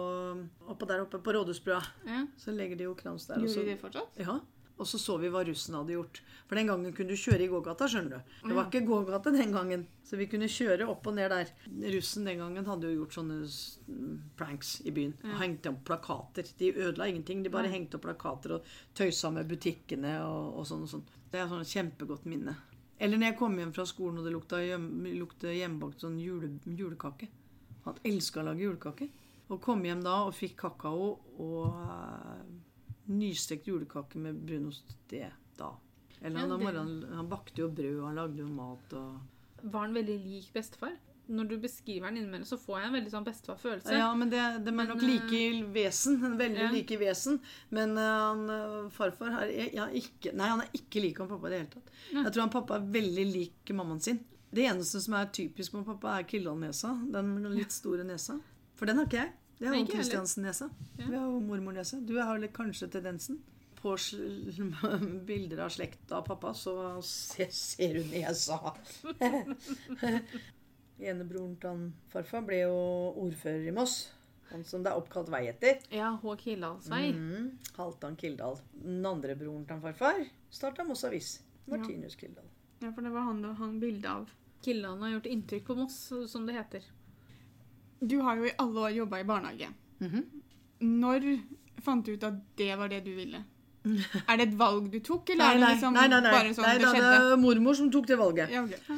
oppe 0.66 0.86
der 0.90 1.04
oppe 1.04 1.20
på 1.22 1.32
Rådhusbrua. 1.36 1.82
ja. 2.06 2.24
Så 2.36 2.50
legger 2.56 2.76
de 2.76 2.88
jo 2.88 2.94
krans 2.98 3.26
der. 3.28 3.38
Gjorde 3.44 3.64
de 3.64 3.74
det 3.74 3.80
fortsatt? 3.80 4.18
ja, 4.18 4.40
og 4.80 4.86
så 4.88 4.96
så 4.98 5.18
vi 5.20 5.28
hva 5.28 5.42
russen 5.44 5.74
hadde 5.76 5.92
gjort. 5.92 6.22
For 6.48 6.56
den 6.56 6.70
gangen 6.70 6.94
kunne 6.96 7.12
du 7.12 7.20
kjøre 7.20 7.44
i 7.44 7.48
gågata, 7.52 7.84
skjønner 7.84 8.14
du. 8.16 8.30
Det 8.48 8.54
var 8.56 8.70
ikke 8.70 8.80
gågate 8.88 9.32
den 9.34 9.52
gangen. 9.52 9.82
Så 10.08 10.16
vi 10.16 10.24
kunne 10.26 10.48
kjøre 10.48 10.86
opp 10.88 11.04
og 11.06 11.18
ned 11.18 11.28
der. 11.30 11.50
Russen 11.92 12.24
den 12.24 12.40
gangen 12.40 12.64
hadde 12.66 12.88
jo 12.88 13.02
gjort 13.02 13.18
sånne 13.18 13.36
mm, 13.44 14.14
pranks 14.40 14.70
i 14.88 14.94
byen. 14.96 15.12
Og 15.20 15.36
Hengte 15.42 15.74
opp 15.74 15.84
plakater. 15.84 16.48
De 16.58 16.72
ødela 16.72 17.10
ingenting. 17.12 17.44
De 17.44 17.52
bare 17.52 17.68
hengte 17.68 18.00
opp 18.00 18.06
plakater 18.08 18.56
og 18.56 18.72
tøysa 18.96 19.30
med 19.36 19.52
butikkene 19.52 20.16
og, 20.24 20.56
og 20.62 20.66
sånn 20.72 20.88
og 20.88 20.92
sånn. 20.94 21.04
Det 21.30 21.42
er 21.42 21.52
sånn 21.52 21.68
kjempegodt 21.74 22.24
minne. 22.24 22.56
Eller 23.00 23.20
når 23.20 23.30
jeg 23.30 23.38
kom 23.38 23.60
hjem 23.60 23.76
fra 23.76 23.84
skolen 23.88 24.18
og 24.20 24.26
det 24.26 24.32
lukta, 24.32 24.64
hjem, 24.64 24.88
hjemmebakt 25.44 26.00
sånn 26.00 26.16
jule, 26.20 26.54
julekake. 26.64 27.28
Han 27.90 28.00
elska 28.06 28.40
å 28.42 28.46
lage 28.50 28.64
julekake. 28.64 29.10
Og 29.50 29.58
kom 29.64 29.82
hjem 29.84 30.02
da 30.04 30.20
og 30.28 30.34
fikk 30.38 30.56
kakao 30.62 31.10
og 31.42 31.74
uh, 31.74 32.38
nystekt 33.10 33.66
julekake 33.66 34.20
med 34.22 34.38
brunost. 34.46 34.94
Det 35.10 35.26
da. 35.58 35.72
Eller 36.22 36.46
han, 36.46 36.60
det- 36.60 37.14
han 37.16 37.28
bakte 37.28 37.62
jo 37.64 37.68
brød, 37.72 38.02
han 38.04 38.18
lagde 38.20 38.42
jo 38.44 38.48
mat 38.48 38.92
og 38.98 39.20
Var 39.62 39.80
han 39.86 39.94
veldig 39.96 40.18
lik 40.24 40.52
bestefar? 40.54 40.94
Når 41.30 41.46
du 41.50 41.56
beskriver 41.62 42.08
han 42.08 42.16
innimellom, 42.16 42.46
så 42.48 42.56
får 42.58 42.78
jeg 42.80 42.88
en 42.88 42.94
veldig 42.96 43.10
sånn 43.12 43.26
bestefar-følelse. 43.26 43.92
Ja, 43.94 44.08
men 44.18 44.30
det, 44.32 44.40
de 44.66 44.72
er 44.72 44.88
nok 44.88 45.02
like 45.04 45.36
i 45.38 45.60
vesen. 45.76 46.16
en 46.26 46.32
Veldig 46.40 46.64
ja. 46.64 46.70
like 46.74 46.96
i 46.96 46.98
vesen. 46.98 47.36
Men 47.70 47.92
uh, 47.94 48.06
han, 48.30 48.40
eh, 48.50 48.88
farfar 48.96 49.36
her 49.36 49.52
er, 49.52 49.68
ja, 49.76 49.84
ikke, 49.94 50.32
Nei, 50.34 50.48
han 50.50 50.64
er 50.64 50.72
ikke 50.74 51.02
lik 51.04 51.20
han 51.22 51.30
pappa 51.30 51.46
i 51.46 51.52
det 51.52 51.60
hele 51.60 51.70
tatt. 51.76 51.92
Ja. 52.10 52.24
Jeg 52.24 52.32
tror 52.34 52.42
han 52.46 52.54
pappa 52.56 52.80
er 52.80 52.88
veldig 52.98 53.26
lik 53.30 53.72
mammaen 53.78 54.02
sin. 54.02 54.18
Det 54.52 54.64
eneste 54.66 55.00
som 55.00 55.14
er 55.14 55.28
typisk 55.32 55.74
med 55.76 55.84
pappa, 55.86 56.16
er 56.18 56.26
Kildahl-nesa. 56.30 56.90
Den 57.12 57.36
litt 57.54 57.70
store 57.72 58.02
nesa. 58.04 58.38
For 58.74 58.86
den 58.90 58.98
har 58.98 59.06
ikke 59.06 59.20
jeg. 59.20 59.32
Det 59.60 59.68
har 59.68 59.76
jo. 59.76 59.86
Kristiansen-nesa. 59.92 60.70
Ja. 60.98 61.06
Vi 61.06 61.14
har 61.14 61.26
jo 61.28 61.40
mormor-nese. 61.44 62.00
Du 62.06 62.16
har 62.18 62.38
vel 62.38 62.48
kanskje 62.56 62.88
tendensen. 62.90 63.38
På 63.80 63.94
bilder 65.28 65.62
av 65.64 65.70
slekt 65.72 66.10
av 66.12 66.26
pappa, 66.26 66.50
så 66.54 66.74
se- 67.04 67.46
ser 67.52 67.94
du 67.94 68.04
nesa. 68.10 68.58
Enebroren 71.00 71.54
til 71.56 71.68
han 71.70 71.84
farfar 72.12 72.42
ble 72.44 72.58
jo 72.66 72.74
ordfører 73.22 73.68
i 73.70 73.72
Moss. 73.76 74.10
Han 74.50 74.64
som 74.66 74.82
det 74.84 74.90
er 74.90 74.98
oppkalt 75.00 75.30
vei 75.32 75.44
etter. 75.48 75.78
Ja, 75.94 76.10
H. 76.20 76.34
Kildahlsvei. 76.42 77.04
Mm, 77.14 77.52
Halvdan 77.78 78.16
Kildahl. 78.20 78.58
Den 78.74 79.06
andre 79.08 79.36
broren 79.38 79.62
til 79.64 79.76
han 79.78 79.84
farfar 79.84 80.24
starta 80.52 80.84
Moss 80.84 81.04
Avis. 81.08 81.36
Martinus 81.70 82.16
Kildahl. 82.20 82.48
Ja, 82.80 82.90
for 82.92 83.04
det 83.04 83.12
var 83.12 83.26
han 83.28 83.42
det 83.44 83.54
hang 83.58 83.78
bilde 83.80 84.08
av. 84.10 84.30
Killene 84.64 85.04
har 85.04 85.14
gjort 85.16 85.26
inntrykk 85.30 85.66
på 85.66 85.76
Moss, 85.76 85.98
som 86.32 86.46
det 86.48 86.56
heter. 86.56 86.84
Du 88.00 88.18
har 88.24 88.36
jo 88.40 88.48
i 88.48 88.52
alle 88.58 88.80
år 88.86 88.90
jobba 88.96 89.20
i 89.20 89.24
barnehage. 89.28 89.68
Mhm. 90.00 90.22
Når 90.80 91.26
fant 91.84 92.04
du 92.06 92.14
ut 92.14 92.22
at 92.24 92.38
det 92.56 92.70
var 92.80 92.88
det 92.88 93.02
du 93.04 93.12
ville? 93.14 93.42
Er 94.28 94.36
det 94.36 94.48
et 94.48 94.54
valg 94.60 94.90
du 94.92 94.98
tok, 95.00 95.30
eller 95.30 95.44
Nei, 95.44 95.54
er 95.54 95.60
det 95.60 95.68
liksom 95.74 95.94
nei, 95.96 96.06
nei, 96.08 96.20
nei. 96.20 96.30
bare 96.32 96.54
sånn 96.56 96.66
nei 96.66 96.72
det 96.76 96.84
Nei, 96.84 96.92
det 96.92 97.00
skjedde? 97.00 97.32
er 97.32 97.40
mormor 97.40 97.76
som 97.76 97.90
tok 97.92 98.06
det 98.08 98.18
valget. 98.20 98.50
Ja, 98.52 98.64
okay. 98.64 98.96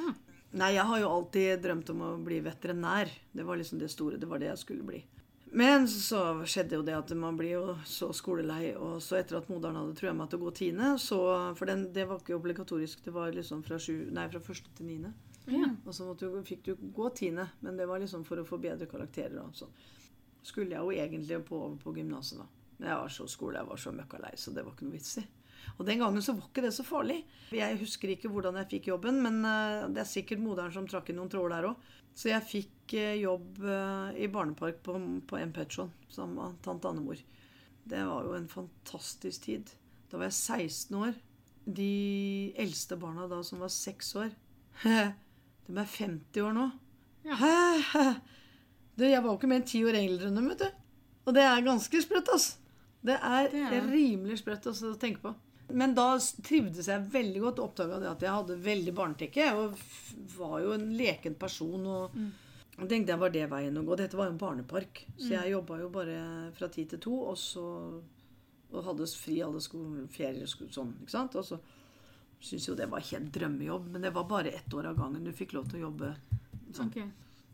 Nei, 0.53 0.71
jeg 0.75 0.85
har 0.85 0.99
jo 1.01 1.09
alltid 1.09 1.63
drømt 1.63 1.91
om 1.95 2.01
å 2.03 2.11
bli 2.25 2.41
veterinær. 2.45 3.11
Det 3.33 3.45
var 3.47 3.57
liksom 3.57 3.79
det 3.79 3.91
store. 3.91 4.19
Det 4.19 4.29
var 4.29 4.39
det 4.43 4.49
jeg 4.51 4.59
skulle 4.59 4.83
bli. 4.87 5.03
Men 5.53 5.85
så 5.89 6.21
skjedde 6.49 6.79
jo 6.79 6.85
det 6.87 6.95
at 6.97 7.11
man 7.19 7.37
blir 7.37 7.53
jo 7.59 7.75
så 7.85 8.09
skolelei, 8.17 8.73
og 8.73 9.03
så 9.05 9.19
etter 9.19 9.37
at 9.37 9.51
moderen 9.53 9.77
hadde 9.77 9.97
trua 9.99 10.15
meg 10.17 10.31
til 10.33 10.41
å 10.41 10.47
gå 10.47 10.53
tiende, 10.63 10.95
så 11.03 11.19
For 11.59 11.69
den, 11.69 11.91
det 11.93 12.07
var 12.09 12.23
ikke 12.23 12.39
obligatorisk. 12.39 13.03
Det 13.05 13.13
var 13.13 13.35
liksom 13.37 13.61
fra, 13.67 13.77
sju, 13.81 14.09
nei, 14.17 14.25
fra 14.33 14.41
første 14.41 14.73
til 14.79 14.89
niende. 14.89 15.13
Ja. 15.51 15.69
Og 15.85 15.93
så 15.93 16.07
måtte 16.07 16.31
du, 16.31 16.41
fikk 16.47 16.65
du 16.65 16.73
gå 16.95 17.11
tiende, 17.19 17.51
men 17.61 17.77
det 17.77 17.89
var 17.91 18.01
liksom 18.01 18.25
for 18.25 18.41
å 18.41 18.47
få 18.49 18.61
bedre 18.63 18.89
karakterer. 18.89 19.43
Og 19.43 19.53
sånn. 19.59 19.77
Skulle 20.43 20.75
jeg 20.75 20.81
jo 20.81 21.05
egentlig 21.05 21.43
på, 21.47 21.61
over 21.69 21.79
på 21.83 21.95
gymnaset, 21.99 22.41
da. 22.41 22.49
Men 22.79 22.91
jeg 22.91 22.99
var 23.05 23.15
så 23.15 23.29
skole, 23.31 23.61
jeg 23.61 23.69
var 23.69 23.79
så 23.79 23.93
møkkalei, 23.95 24.33
så 24.41 24.55
det 24.57 24.65
var 24.65 24.75
ikke 24.75 24.89
noe 24.89 24.97
vits 24.97 25.19
i. 25.21 25.27
Og 25.77 25.87
den 25.87 26.01
gangen 26.03 26.25
så 26.25 26.35
var 26.35 26.49
ikke 26.49 26.65
det 26.65 26.73
så 26.75 26.85
farlig. 26.87 27.21
Jeg 27.55 27.79
husker 27.81 28.11
ikke 28.11 28.31
hvordan 28.33 28.57
jeg 28.59 28.71
fikk 28.73 28.89
jobben, 28.91 29.21
men 29.23 29.43
eh, 29.47 29.85
det 29.95 30.03
er 30.03 30.09
sikkert 30.11 30.43
moderen 30.43 30.75
som 30.75 30.89
trakk 30.91 31.13
i 31.13 31.17
noen 31.17 31.31
tråder 31.31 31.55
der 31.55 31.69
òg. 31.71 31.93
Så 32.15 32.29
jeg 32.31 32.49
fikk 32.49 32.95
eh, 32.99 33.19
jobb 33.23 33.63
eh, 33.65 34.23
i 34.25 34.29
barnepark 34.33 34.83
på, 34.85 34.97
på 35.29 35.39
M. 35.41 35.53
Petron 35.55 35.93
sammen 36.13 36.37
med 36.39 36.59
tante 36.65 36.91
Annemor. 36.91 37.21
Det 37.89 38.03
var 38.07 38.27
jo 38.27 38.35
en 38.37 38.49
fantastisk 38.51 39.49
tid. 39.49 39.73
Da 40.11 40.21
var 40.21 40.29
jeg 40.29 40.39
16 40.67 40.99
år. 41.01 41.17
De 41.65 42.53
eldste 42.59 42.99
barna 43.01 43.29
da 43.31 43.39
som 43.47 43.61
var 43.63 43.71
6 43.71 44.09
år 44.19 44.31
De 44.83 45.77
er 45.79 45.91
50 45.95 46.43
år 46.43 46.57
nå. 46.57 46.69
Ja. 47.29 47.39
Du, 48.93 49.07
jeg 49.09 49.23
var 49.25 49.31
jo 49.31 49.39
ikke 49.39 49.49
mer 49.49 49.63
enn 49.63 49.65
10 49.65 49.87
år 49.89 49.97
eldre 49.97 50.27
enn 50.29 50.35
dem, 50.37 50.49
vet 50.53 50.61
du. 50.67 50.81
Og 51.25 51.33
det 51.33 51.47
er 51.49 51.63
ganske 51.65 52.01
sprøtt, 52.05 52.29
altså. 52.29 52.59
Det 53.01 53.15
er, 53.17 53.47
Det 53.49 53.79
er 53.79 53.87
rimelig 53.89 54.37
sprøtt 54.43 54.69
å 54.69 54.75
tenke 55.01 55.23
på. 55.23 55.33
Men 55.73 55.97
da 55.97 56.07
trivdes 56.45 56.89
jeg 56.91 57.11
veldig 57.13 57.43
godt 57.43 57.61
og 57.61 57.71
oppdaga 57.71 57.99
det 58.03 58.11
at 58.11 58.25
jeg 58.27 58.37
hadde 58.39 58.63
veldig 58.65 58.95
barnetekke. 58.97 59.51
Og 59.59 59.77
var 60.37 60.57
jo 60.65 60.73
en 60.77 60.89
leken 60.99 61.37
person. 61.41 61.87
Og 61.89 62.17
mm. 62.17 62.33
tenkte 62.87 63.15
jeg 63.15 63.23
var 63.23 63.35
det 63.35 63.47
veien 63.53 63.79
å 63.81 63.85
gå. 63.87 63.99
Dette 64.01 64.19
var 64.19 64.31
jo 64.31 64.37
en 64.37 64.43
barnepark. 64.43 65.05
Så 65.19 65.35
jeg 65.35 65.55
jobba 65.55 65.81
jo 65.83 65.93
bare 65.95 66.19
fra 66.57 66.71
ti 66.73 66.87
til 66.91 67.03
to, 67.03 67.19
og 67.33 67.39
så 67.41 67.69
og 68.73 68.87
hadde 68.87 69.09
fri 69.19 69.39
alle 69.45 69.61
ferier 70.13 70.45
og 70.47 70.73
sånn, 70.73 70.95
ikke 71.03 71.15
sant. 71.15 71.37
Og 71.37 71.45
så 71.47 71.59
syntes 72.43 72.69
jo 72.69 72.77
det 72.79 72.89
var 72.91 73.05
helt 73.11 73.33
drømmejobb, 73.35 73.91
men 73.93 74.07
det 74.07 74.15
var 74.17 74.29
bare 74.31 74.55
ett 74.57 74.75
år 74.75 74.91
av 74.91 74.99
gangen 74.99 75.27
du 75.27 75.33
fikk 75.37 75.55
lov 75.57 75.69
til 75.71 75.83
å 75.83 75.89
jobbe 75.89 76.15
sånn. 76.73 76.89
Okay. 76.89 77.11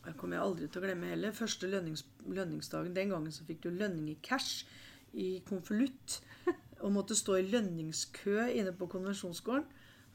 Det 0.07 0.15
kommer 0.17 0.39
jeg 0.39 0.47
aldri 0.47 0.69
til 0.69 0.81
å 0.81 0.87
glemme 0.87 1.11
heller. 1.11 1.35
Første 1.37 1.69
lønnings, 1.69 2.05
lønningsdagen 2.25 2.95
Den 2.97 3.11
gangen 3.13 3.35
så 3.35 3.45
fikk 3.45 3.67
du 3.67 3.73
lønning 3.75 4.07
i 4.15 4.17
cash 4.25 4.65
i 5.13 5.41
konvolutt. 5.49 6.21
Og 6.83 6.95
måtte 6.95 7.17
stå 7.19 7.39
i 7.39 7.47
lønningskø 7.49 8.49
inne 8.55 8.75
på 8.77 8.89
konvensjonsgården. 8.91 9.67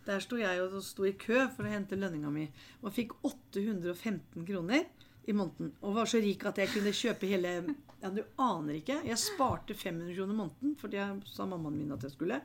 Der 0.03 0.19
sto 0.23 0.35
jeg 0.39 0.59
og 0.59 0.81
sto 0.83 1.05
i 1.07 1.15
kø 1.15 1.45
for 1.55 1.67
å 1.67 1.71
hente 1.71 1.99
lønninga 1.99 2.31
mi. 2.31 2.49
Og 2.83 2.91
fikk 2.95 3.15
815 3.23 4.43
kroner 4.47 4.87
i 5.25 5.35
måneden. 5.35 5.71
Og 5.81 5.95
var 5.95 6.09
så 6.09 6.19
rik 6.23 6.43
at 6.49 6.59
jeg 6.59 6.71
kunne 6.73 6.95
kjøpe 6.95 7.29
hele 7.29 7.55
Ja, 8.03 8.09
du 8.11 8.19
aner 8.41 8.81
ikke. 8.81 8.99
Jeg 9.07 9.19
sparte 9.21 9.75
500 9.75 10.11
kroner 10.17 10.35
i 10.35 10.41
måneden 10.41 10.75
fordi 10.79 10.99
jeg 10.99 11.31
sa 11.31 11.47
mammaen 11.47 11.77
min 11.79 11.95
at 11.95 12.03
jeg 12.03 12.15
skulle. 12.17 12.41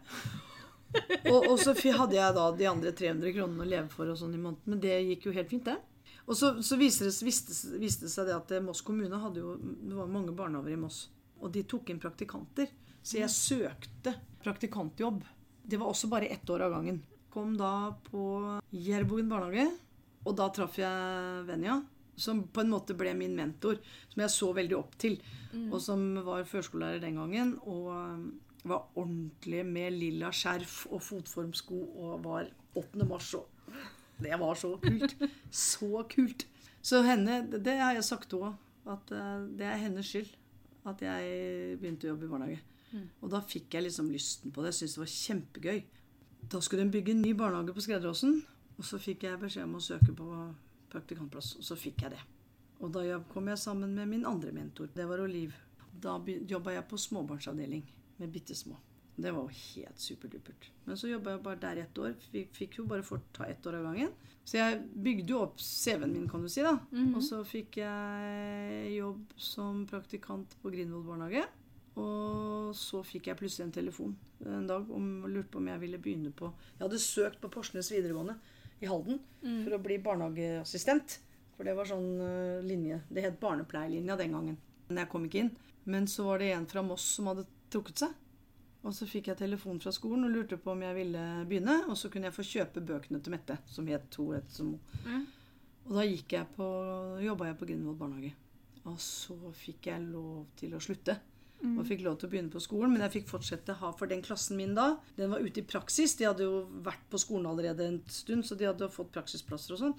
Og, 1.28 1.50
og 1.50 1.58
så 1.60 1.74
hadde 1.74 2.16
jeg 2.16 2.34
da 2.36 2.44
de 2.56 2.68
andre 2.70 2.94
300 2.96 3.34
kronene 3.36 3.64
å 3.64 3.68
leve 3.68 3.90
for 3.92 4.08
og 4.08 4.16
sånn 4.16 4.36
i 4.36 4.40
måneden. 4.40 4.70
Men 4.70 4.80
det 4.80 4.94
gikk 5.10 5.28
jo 5.28 5.34
helt 5.36 5.50
fint, 5.50 5.66
det. 5.68 5.76
Og 6.28 6.36
så, 6.36 6.54
så 6.64 6.78
viste, 6.80 7.08
det, 7.08 7.14
viste, 7.24 7.56
viste 7.80 8.06
det 8.06 8.12
seg 8.12 8.28
det 8.28 8.36
at 8.36 8.54
Moss 8.64 8.82
kommune 8.84 9.20
hadde 9.20 9.40
jo 9.40 9.54
Det 9.58 9.96
var 9.96 10.10
mange 10.12 10.34
barnehager 10.36 10.76
i 10.76 10.80
Moss. 10.80 11.06
Og 11.40 11.52
de 11.54 11.62
tok 11.68 11.90
inn 11.92 12.00
praktikanter. 12.02 12.70
Så 13.02 13.20
jeg 13.20 13.30
søkte 13.30 14.14
praktikantjobb. 14.42 15.22
Det 15.68 15.78
var 15.80 15.90
også 15.92 16.08
bare 16.10 16.28
ett 16.32 16.48
år 16.50 16.64
av 16.66 16.72
gangen. 16.78 17.02
Kom 17.30 17.56
da 17.60 17.92
på 18.08 18.22
Jærbogen 18.72 19.28
barnehage, 19.30 19.68
og 20.26 20.34
da 20.38 20.48
traff 20.54 20.78
jeg 20.80 21.44
Venja. 21.48 21.78
Som 22.18 22.40
på 22.50 22.64
en 22.64 22.72
måte 22.72 22.96
ble 22.98 23.12
min 23.14 23.36
mentor, 23.38 23.76
som 24.10 24.22
jeg 24.24 24.32
så 24.34 24.48
veldig 24.56 24.74
opp 24.74 24.96
til. 24.98 25.20
Og 25.70 25.78
som 25.80 26.00
var 26.26 26.42
førskolelærer 26.50 27.04
den 27.04 27.14
gangen. 27.20 27.52
Og 27.62 27.92
um, 27.94 28.24
var 28.66 28.88
ordentlig 28.98 29.60
med 29.68 29.94
lilla 29.94 30.32
skjerf 30.34 30.80
og 30.90 30.98
fotformsko 31.06 31.78
og 32.02 32.24
var 32.24 32.48
8. 32.74 33.06
mars. 33.06 33.30
Og 33.38 33.46
det 34.24 34.34
var 34.40 34.58
så 34.58 34.72
kult. 34.82 35.14
Så 35.54 36.02
kult. 36.10 36.46
Så 36.82 37.04
henne, 37.06 37.44
det- 37.54 37.78
har 37.78 37.94
jeg 37.94 38.04
sagt 38.08 38.34
òg, 38.34 38.50
at 38.88 39.10
eh, 39.14 39.38
det 39.58 39.66
er 39.68 39.80
hennes 39.84 40.06
skyld 40.10 40.30
at 40.90 41.02
jeg 41.04 41.78
begynte 41.80 42.08
å 42.08 42.12
jobbe 42.14 42.26
i 42.26 42.32
barnehage. 42.32 42.60
Og 43.20 43.32
da 43.32 43.42
fikk 43.44 43.74
jeg 43.76 43.84
liksom 43.84 44.08
lysten 44.12 44.52
på 44.54 44.62
det. 44.62 44.72
Jeg 44.72 44.78
syntes 44.80 44.96
det 44.96 45.02
var 45.02 45.12
kjempegøy. 45.14 45.82
Da 46.48 46.60
skulle 46.64 46.86
de 46.86 46.94
bygge 46.96 47.12
en 47.12 47.22
ny 47.22 47.34
barnehage 47.36 47.74
på 47.76 47.84
Skredderåsen. 47.84 48.40
Og 48.78 48.86
så 48.86 49.00
fikk 49.02 49.26
jeg 49.26 49.40
beskjed 49.42 49.66
om 49.66 49.76
å 49.76 49.84
søke 49.84 50.14
på 50.16 50.26
praktikantplass, 50.88 51.56
og 51.58 51.66
så 51.66 51.76
fikk 51.76 52.04
jeg 52.06 52.14
det. 52.14 52.20
Og 52.78 52.92
da 52.94 53.02
kom 53.32 53.48
jeg 53.50 53.60
sammen 53.60 53.94
med 53.96 54.08
min 54.08 54.26
andre 54.28 54.52
mentor. 54.54 54.88
Det 54.94 55.04
var 55.08 55.20
Oliv. 55.20 55.56
Da 55.98 56.14
jobba 56.24 56.76
jeg 56.76 56.86
på 56.88 57.00
småbarnsavdeling 57.00 57.82
med 58.22 58.32
bitte 58.32 58.54
små. 58.54 58.78
Det 59.18 59.32
var 59.34 59.48
jo 59.48 59.60
helt 59.74 59.98
superdupert. 59.98 60.68
Men 60.86 60.96
så 60.96 61.08
jobba 61.10 61.32
jeg 61.34 61.42
bare 61.42 61.58
der 61.62 61.80
i 61.80 61.82
ett 61.82 61.98
år. 61.98 62.12
Vi 62.30 62.44
fikk 62.54 62.78
jo 62.78 62.84
bare 62.86 63.02
fort 63.02 63.24
ta 63.34 63.48
ett 63.50 63.64
år 63.66 63.80
av 63.80 63.88
gangen. 63.88 64.12
Så 64.46 64.60
jeg 64.60 64.78
bygde 64.94 65.32
jo 65.34 65.40
opp 65.42 65.58
CV-en 65.60 66.12
min, 66.14 66.28
kan 66.30 66.44
du 66.44 66.48
si. 66.48 66.62
da. 66.62 66.76
Og 67.18 67.22
så 67.26 67.40
fikk 67.44 67.80
jeg 67.82 68.92
jobb 68.94 69.34
som 69.36 69.82
praktikant 69.90 70.54
på 70.62 70.70
Grindvoll 70.70 71.02
barnehage. 71.08 71.42
Og 71.98 72.70
så 72.78 73.02
fikk 73.02 73.26
jeg 73.26 73.40
plutselig 73.40 73.66
en 73.66 73.74
telefon 73.74 74.12
en 74.46 74.68
dag 74.70 74.86
om 74.94 75.24
lurte 75.26 75.50
på 75.50 75.58
om 75.58 75.66
jeg 75.66 75.80
ville 75.82 75.98
begynne 75.98 76.30
på 76.30 76.46
Jeg 76.76 76.84
hadde 76.84 77.00
søkt 77.02 77.40
på 77.42 77.50
Porsnes 77.50 77.88
videregående 77.90 78.36
i 78.78 78.86
Halden 78.86 79.18
for 79.64 79.74
å 79.74 79.80
bli 79.82 79.98
barnehageassistent. 79.98 81.18
For 81.56 81.66
det 81.66 81.74
var 81.74 81.88
sånn 81.90 82.20
eh, 82.22 82.62
linje. 82.62 83.00
Det 83.10 83.24
het 83.24 83.40
barnepleierlinja 83.42 84.14
den 84.16 84.30
gangen. 84.36 84.58
Men 84.86 85.02
jeg 85.02 85.10
kom 85.10 85.24
ikke 85.26 85.40
inn. 85.42 85.50
Men 85.90 86.06
så 86.06 86.28
var 86.28 86.38
det 86.38 86.52
en 86.54 86.68
fra 86.70 86.84
Moss 86.86 87.02
som 87.16 87.26
hadde 87.26 87.48
trukket 87.72 88.04
seg. 88.04 88.14
Og 88.88 88.94
så 88.96 89.06
fikk 89.08 89.28
jeg 89.28 89.40
telefon 89.42 89.80
fra 89.82 89.92
skolen 89.92 90.24
og 90.24 90.32
lurte 90.32 90.56
på 90.60 90.72
om 90.72 90.82
jeg 90.86 90.96
ville 90.96 91.24
begynne. 91.48 91.82
Og 91.92 91.96
så 92.00 92.08
kunne 92.12 92.30
jeg 92.30 92.36
få 92.38 92.46
kjøpe 92.48 92.84
bøkene 92.88 93.20
til 93.20 93.34
Mette, 93.34 93.58
som 93.68 93.88
het 93.92 94.08
to 94.14 94.30
etter 94.36 94.62
som 94.62 94.76
mm. 95.04 95.26
Og 95.88 95.96
da 95.96 96.04
gikk 96.04 96.34
jeg 96.36 96.44
på, 96.52 96.66
jobba 97.24 97.46
jeg 97.48 97.56
på 97.56 97.66
Grindvoll 97.68 97.96
barnehage. 97.96 98.34
Og 98.88 98.96
så 99.00 99.36
fikk 99.56 99.88
jeg 99.88 100.04
lov 100.10 100.46
til 100.60 100.74
å 100.76 100.80
slutte. 100.84 101.16
Og 101.58 101.80
fikk 101.88 102.04
lov 102.04 102.18
til 102.20 102.28
å 102.28 102.30
begynne 102.30 102.52
på 102.52 102.60
skolen, 102.62 102.92
men 102.92 103.02
jeg 103.02 103.16
fikk 103.16 103.30
fortsette 103.32 103.74
ha 103.80 103.88
for 103.98 104.10
den 104.10 104.20
klassen 104.22 104.54
min 104.60 104.76
da. 104.76 104.92
Den 105.16 105.32
var 105.32 105.42
ute 105.42 105.58
i 105.58 105.66
praksis. 105.66 106.14
De 106.20 106.28
hadde 106.28 106.44
jo 106.46 106.60
vært 106.86 107.02
på 107.10 107.18
skolen 107.18 107.48
allerede 107.50 107.88
en 107.88 107.98
stund, 108.14 108.44
så 108.46 108.54
de 108.54 108.68
hadde 108.68 108.90
fått 108.94 109.10
praksisplasser 109.16 109.74
og 109.74 109.80
sånn. 109.80 109.96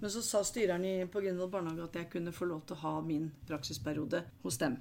Men 0.00 0.14
så 0.14 0.22
sa 0.24 0.40
styreren 0.46 1.10
på 1.12 1.20
Grindvoll 1.20 1.50
barnehage 1.52 1.84
at 1.84 1.98
jeg 2.00 2.10
kunne 2.14 2.32
få 2.32 2.48
lov 2.48 2.62
til 2.64 2.78
å 2.78 2.82
ha 2.86 2.94
min 3.04 3.28
praksisperiode 3.50 4.22
hos 4.46 4.58
dem. 4.62 4.78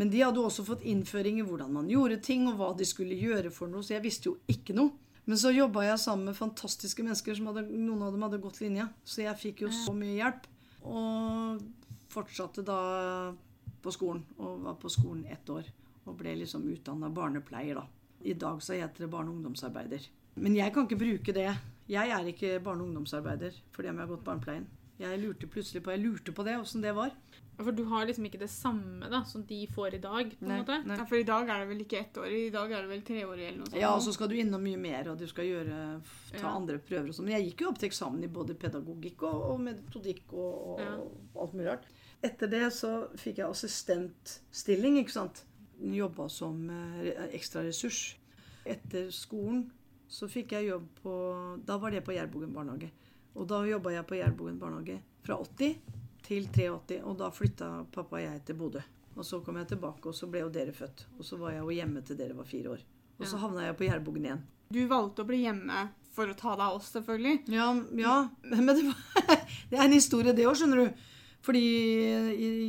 Men 0.00 0.08
de 0.08 0.22
hadde 0.24 0.40
også 0.40 0.64
fått 0.64 0.84
innføring 0.88 1.42
i 1.42 1.44
hvordan 1.44 1.74
man 1.76 1.88
gjorde 1.92 2.22
ting, 2.24 2.46
og 2.48 2.56
hva 2.56 2.70
de 2.76 2.86
skulle 2.88 3.18
gjøre 3.20 3.50
for 3.52 3.68
noe, 3.68 3.84
så 3.84 3.98
jeg 3.98 4.04
visste 4.06 4.30
jo 4.30 4.38
ikke 4.48 4.72
noe. 4.72 4.94
Men 5.28 5.36
så 5.36 5.52
jobba 5.52 5.84
jeg 5.84 6.00
sammen 6.00 6.30
med 6.30 6.38
fantastiske 6.38 7.04
mennesker. 7.04 7.36
som 7.36 7.50
hadde, 7.50 7.66
Noen 7.68 8.06
av 8.06 8.14
dem 8.14 8.24
hadde 8.24 8.40
gått 8.40 8.62
linja. 8.62 8.88
Så 9.04 9.20
jeg 9.22 9.36
fikk 9.38 9.60
jo 9.66 9.68
så 9.74 9.92
mye 9.94 10.16
hjelp. 10.16 10.48
Og 10.88 11.60
fortsatte 12.10 12.64
da 12.66 12.78
på 13.84 13.92
skolen. 13.94 14.24
Og 14.40 14.64
var 14.64 14.78
på 14.80 14.90
skolen 14.90 15.26
ett 15.30 15.52
år. 15.52 15.68
Og 16.08 16.16
ble 16.18 16.34
liksom 16.40 16.64
utdanna 16.72 17.12
barnepleier, 17.12 17.78
da. 17.82 17.84
I 18.24 18.34
dag 18.34 18.64
så 18.64 18.74
heter 18.80 19.04
det 19.04 19.10
barne- 19.12 19.30
og 19.30 19.36
ungdomsarbeider. 19.36 20.08
Men 20.36 20.56
jeg 20.56 20.72
kan 20.74 20.88
ikke 20.88 20.98
bruke 21.04 21.32
det. 21.36 21.46
Jeg 21.88 22.08
er 22.08 22.32
ikke 22.32 22.56
barne- 22.64 22.82
og 22.82 22.88
ungdomsarbeider 22.88 23.52
fordi 23.70 23.88
om 23.88 23.96
jeg 24.00 24.06
har 24.06 24.16
gått 24.16 24.24
barnepleien. 24.24 24.66
Jeg 24.98 25.20
lurte 25.20 25.46
plutselig 25.46 25.82
på, 25.82 25.90
jeg 25.92 26.02
lurte 26.02 26.32
på 26.32 26.44
det, 26.44 26.58
åssen 26.60 26.82
det 26.82 26.94
var. 26.94 27.12
For 27.62 27.72
du 27.76 27.82
har 27.90 28.06
liksom 28.08 28.24
ikke 28.26 28.38
det 28.40 28.48
samme 28.50 29.08
da, 29.12 29.22
som 29.28 29.42
de 29.44 29.58
får 29.74 29.94
i 29.94 29.98
dag, 30.00 30.30
på 30.38 30.46
en 30.46 30.52
måte? 30.62 30.76
nei. 30.86 30.96
Ja, 30.96 31.04
for 31.10 31.16
i 31.20 31.26
dag 31.28 31.48
er 31.48 31.58
det 31.64 31.68
vel 31.68 31.82
ikke 31.84 31.98
ett 32.00 32.16
år, 32.22 32.26
i 32.32 32.50
dag 32.54 32.72
er 32.72 32.82
det 32.86 32.88
vel 32.88 33.02
treårig 33.04 33.46
eller 33.48 33.58
noe 33.58 33.66
sånt. 33.70 33.80
Ja, 33.80 33.90
og 33.94 34.02
så 34.06 34.12
skal 34.16 34.28
du 34.32 34.36
innom 34.40 34.62
mye 34.64 34.78
mer, 34.80 35.10
og 35.12 35.18
du 35.20 35.26
skal 35.28 35.44
gjøre, 35.44 35.80
ta 36.32 36.38
Ja. 36.40 36.54
andre 36.56 36.78
prøver 36.78 37.08
og 37.08 37.14
sånn. 37.14 37.26
Men 37.28 37.36
jeg 37.38 37.50
gikk 37.50 37.60
jo 37.66 37.68
opp 37.72 37.78
til 37.82 37.88
eksamen 37.90 38.24
i 38.24 38.28
både 38.28 38.54
pedagogikk 38.54 39.22
og, 39.28 39.42
og 39.52 39.60
metodikk 39.60 40.32
og, 40.32 40.54
og 40.72 40.80
Ja. 40.80 40.94
alt 41.44 41.52
mulig 41.54 41.68
rart. 41.68 41.84
Etter 42.22 42.46
det 42.52 42.66
så 42.72 42.94
fikk 43.16 43.36
jeg 43.40 43.48
assistentstilling, 43.50 44.98
ikke 45.04 45.12
sant. 45.14 45.44
Jobba 45.80 46.28
som 46.28 46.66
ekstra 47.32 47.62
ressurs. 47.64 48.16
Etter 48.68 49.08
skolen 49.14 49.70
så 50.10 50.28
fikk 50.28 50.52
jeg 50.52 50.66
jobb 50.68 50.88
på 51.02 51.12
Da 51.64 51.78
var 51.80 51.90
det 51.94 52.02
på 52.04 52.12
Jærbogen 52.12 52.52
barnehage. 52.52 52.90
Og 53.36 53.46
da 53.48 53.62
jobba 53.64 53.92
jeg 53.94 54.06
på 54.06 54.18
Jærbogen 54.18 54.58
barnehage 54.60 54.98
fra 55.24 55.36
80 55.38 55.76
til 56.30 56.46
83, 56.54 57.00
og 57.02 57.18
da 57.18 57.28
flytta 57.34 57.68
pappa 57.92 58.20
og 58.20 58.22
jeg 58.24 58.42
til 58.46 58.58
Bodø. 58.60 58.82
Og 59.18 59.26
så 59.26 59.40
kom 59.44 59.58
jeg 59.58 59.68
tilbake, 59.72 60.06
og 60.06 60.14
så 60.14 60.28
ble 60.30 60.44
jo 60.44 60.50
dere 60.54 60.72
født. 60.72 61.04
Og 61.18 61.26
så 61.26 61.36
var 61.40 61.56
jeg 61.56 61.64
jo 61.66 61.74
hjemme 61.74 62.02
til 62.06 62.16
dere 62.20 62.36
var 62.38 62.46
fire 62.46 62.76
år. 62.76 62.84
Og 63.18 63.26
så 63.26 63.36
Ja. 63.36 63.40
havna 63.42 63.64
jeg 63.66 63.76
på 63.76 63.84
Jærbogen 63.88 64.24
igjen. 64.28 64.44
Du 64.72 64.78
valgte 64.86 65.24
å 65.24 65.26
bli 65.26 65.42
hjemme 65.42 65.88
for 66.14 66.30
å 66.30 66.36
ta 66.38 66.54
deg 66.54 66.62
av 66.64 66.76
oss, 66.78 66.92
selvfølgelig. 66.94 67.48
Ja, 67.50 67.66
ja. 67.98 68.14
men 68.44 68.70
det, 68.70 68.84
var, 68.86 69.36
det 69.70 69.78
er 69.78 69.84
en 69.84 69.92
historie, 69.98 70.32
det 70.32 70.46
òg, 70.46 70.54
skjønner 70.56 70.84
du. 70.86 71.02
Fordi 71.42 71.64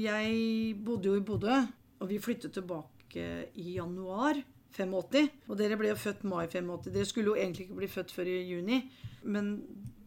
jeg 0.02 0.76
bodde 0.84 1.10
jo 1.12 1.16
i 1.20 1.24
Bodø, 1.26 1.60
og 2.02 2.10
vi 2.10 2.20
flyttet 2.24 2.54
tilbake 2.56 3.28
i 3.60 3.76
januar 3.78 4.40
85. 4.74 5.30
Og 5.50 5.58
dere 5.60 5.78
ble 5.80 5.92
jo 5.92 6.00
født 6.00 6.24
mai 6.26 6.46
85. 6.48 6.92
Dere 6.96 7.06
skulle 7.10 7.34
jo 7.34 7.38
egentlig 7.38 7.68
ikke 7.68 7.80
bli 7.82 7.90
født 7.92 8.14
før 8.16 8.30
i 8.32 8.38
juni. 8.50 8.82
Men 9.24 9.54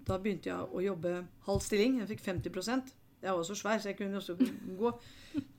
da 0.09 0.19
begynte 0.19 0.51
jeg 0.51 0.71
å 0.73 0.83
jobbe 0.85 1.15
halv 1.47 1.63
stilling. 1.65 1.99
Jeg 2.01 2.15
fikk 2.15 2.25
50 2.27 2.93
Jeg 3.25 3.33
var 3.39 3.47
så 3.49 3.55
svær, 3.57 3.79
så 3.81 3.89
jeg 3.91 3.97
kunne 3.99 4.21
også 4.21 4.35
gå. 4.79 4.91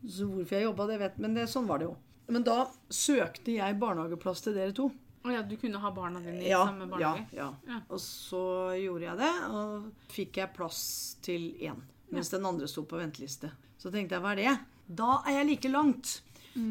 Så 0.07 0.27
hvorfor 0.29 0.55
jeg 0.59 0.67
jobba, 0.67 0.85
det 0.91 0.99
vet 1.01 1.17
Men 1.23 1.33
det, 1.37 1.47
sånn 1.51 1.65
var 1.67 1.81
det 1.81 1.87
jo. 1.89 1.95
Men 2.29 2.45
da 2.45 2.59
søkte 2.93 3.53
jeg 3.57 3.79
barnehageplass 3.81 4.41
til 4.45 4.55
dere 4.57 4.73
to. 4.77 4.87
Å 5.25 5.33
ja, 5.33 5.41
du 5.41 5.55
kunne 5.57 5.79
ha 5.81 5.89
barna 5.93 6.19
dine 6.21 6.43
i 6.45 6.49
Ja, 6.51 6.61
samme 6.69 6.85
barnehage? 6.89 7.25
ja. 7.33 7.47
Ja. 7.65 7.79
Og 7.89 7.97
så 8.01 8.41
gjorde 8.77 9.07
jeg 9.07 9.17
det, 9.23 9.31
og 9.49 9.87
fikk 10.13 10.37
jeg 10.43 10.53
plass 10.53 10.83
til 11.25 11.47
én. 11.65 11.81
Mens 12.13 12.29
den 12.29 12.45
andre 12.45 12.67
sto 12.69 12.83
på 12.85 12.99
venteliste. 13.01 13.49
Så 13.81 13.89
tenkte 13.93 14.15
jeg, 14.19 14.21
hva 14.25 14.35
er 14.35 14.41
det? 14.43 14.53
Da 15.01 15.15
er 15.25 15.39
jeg 15.39 15.47
like 15.49 15.71
langt. 15.73 16.19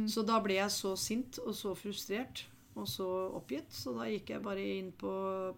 Så 0.08 0.22
da 0.24 0.38
ble 0.40 0.54
jeg 0.60 0.70
så 0.72 0.94
sint 0.96 1.36
og 1.42 1.52
så 1.58 1.74
frustrert 1.76 2.44
og 2.78 2.86
så 2.88 3.04
oppgitt. 3.36 3.68
Så 3.74 3.92
da 3.98 4.06
gikk 4.08 4.30
jeg 4.32 4.42
bare 4.46 4.62
inn 4.78 4.92
på 4.96 5.10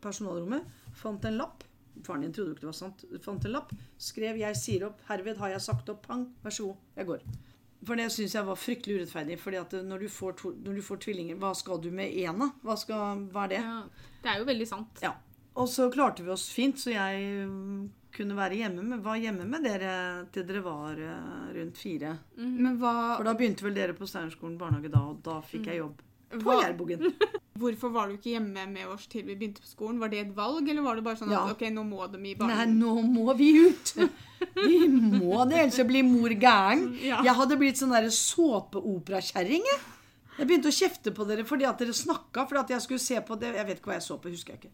personalrommet, 0.02 0.64
fant 0.98 1.24
en 1.28 1.36
lapp. 1.38 1.62
Faren 2.04 2.26
din 2.26 2.32
trodde 2.32 2.52
jo 2.52 2.56
ikke 2.56 2.66
det 2.66 2.70
var 2.72 2.78
sant. 2.78 3.04
Fant 3.24 3.44
en 3.44 3.54
lapp, 3.56 3.74
skrev 3.98 4.38
'Jeg 4.38 4.56
sier 4.56 4.86
opp. 4.88 5.00
Herved 5.08 5.36
har 5.42 5.54
jeg 5.54 5.60
sagt 5.60 5.88
opp. 5.88 6.06
Pang. 6.06 6.26
Vær 6.42 6.50
så 6.50 6.70
god. 6.70 6.76
Jeg 6.96 7.06
går'. 7.06 7.36
For 7.86 7.94
det 7.94 8.08
syns 8.12 8.34
jeg 8.34 8.46
var 8.46 8.56
fryktelig 8.58 8.96
urettferdig. 9.00 9.38
fordi 9.38 9.56
at 9.56 9.72
når 9.84 9.98
du 9.98 10.08
får, 10.08 10.32
to, 10.32 10.50
når 10.64 10.74
du 10.74 10.82
får 10.82 10.96
tvillinger, 10.96 11.36
hva 11.36 11.54
skal 11.54 11.80
du 11.80 11.90
med 11.90 12.10
én, 12.10 12.38
da? 12.38 12.50
Hva, 12.62 12.74
hva 13.30 13.44
er 13.44 13.48
det? 13.48 13.60
Ja, 13.62 13.82
det 14.22 14.30
er 14.30 14.38
jo 14.38 14.48
veldig 14.48 14.66
sant. 14.68 15.02
Ja. 15.02 15.12
Og 15.56 15.68
så 15.68 15.90
klarte 15.90 16.24
vi 16.24 16.30
oss 16.30 16.48
fint, 16.52 16.78
så 16.80 16.90
jeg 16.90 17.46
mm, 17.48 17.90
kunne 18.16 18.36
være 18.36 18.58
hjemme 18.60 18.82
med, 18.82 19.04
var 19.04 19.16
hjemme 19.16 19.46
med 19.48 19.64
dere 19.64 19.92
til 20.32 20.44
dere 20.48 20.62
var 20.64 20.98
eh, 21.00 21.54
rundt 21.56 21.78
fire. 21.78 22.16
Men 22.36 22.76
hva, 22.80 23.16
For 23.16 23.28
da 23.28 23.36
begynte 23.38 23.64
vel 23.64 23.76
dere 23.76 23.96
på 23.96 24.08
Steinerskolen 24.08 24.58
barnehage 24.60 24.92
da, 24.92 25.04
og 25.12 25.22
da 25.24 25.38
fikk 25.44 25.70
jeg 25.70 25.80
jobb 25.80 26.02
på 26.42 26.50
hva 26.50 26.60
Jærbogen. 26.62 27.02
Hvorfor 27.60 27.92
var 27.94 28.08
du 28.10 28.16
ikke 28.18 28.34
hjemme 28.34 28.66
med 28.68 28.90
oss 28.92 29.06
til 29.08 29.24
vi 29.24 29.34
begynte 29.34 29.62
på 29.64 29.70
skolen? 29.70 29.98
Var 30.02 30.10
det 30.12 30.18
et 30.26 30.32
valg, 30.36 30.68
eller 30.68 30.84
var 30.84 30.98
det 30.98 31.04
bare 31.06 31.16
sånn 31.20 31.30
Ja. 31.32 31.44
at 31.46 31.54
ok, 31.56 31.62
nå 31.72 31.84
må 31.88 32.04
de 32.12 32.20
i 32.20 32.34
Nei, 32.42 32.66
nå 32.68 32.94
må 33.08 33.32
vi 33.38 33.50
ut! 33.68 33.94
Vi 34.60 34.82
må 34.92 35.46
det, 35.48 35.62
ellers 35.62 35.80
blir 35.88 36.04
mor 36.04 36.28
gæren. 36.36 36.90
Ja. 37.00 37.22
Jeg 37.24 37.34
hadde 37.38 37.56
blitt 37.60 37.80
sånn 37.80 37.94
derre 37.96 38.12
såpeoperakjerring, 38.12 39.64
jeg. 39.72 39.80
Jeg 40.36 40.48
begynte 40.50 40.68
å 40.68 40.76
kjefte 40.76 41.12
på 41.16 41.24
dere 41.24 41.46
fordi 41.48 41.64
at 41.64 41.80
dere 41.80 41.94
snakka, 41.96 42.44
fordi 42.44 42.60
at 42.60 42.72
jeg 42.74 42.84
skulle 42.84 43.00
se 43.00 43.20
på 43.24 43.38
det 43.40 43.54
Jeg 43.56 43.64
vet 43.70 43.78
ikke 43.80 43.88
hva 43.88 43.96
jeg 43.96 44.04
så 44.04 44.18
på, 44.20 44.28
husker 44.34 44.52
jeg 44.52 44.66
ikke. 44.66 44.72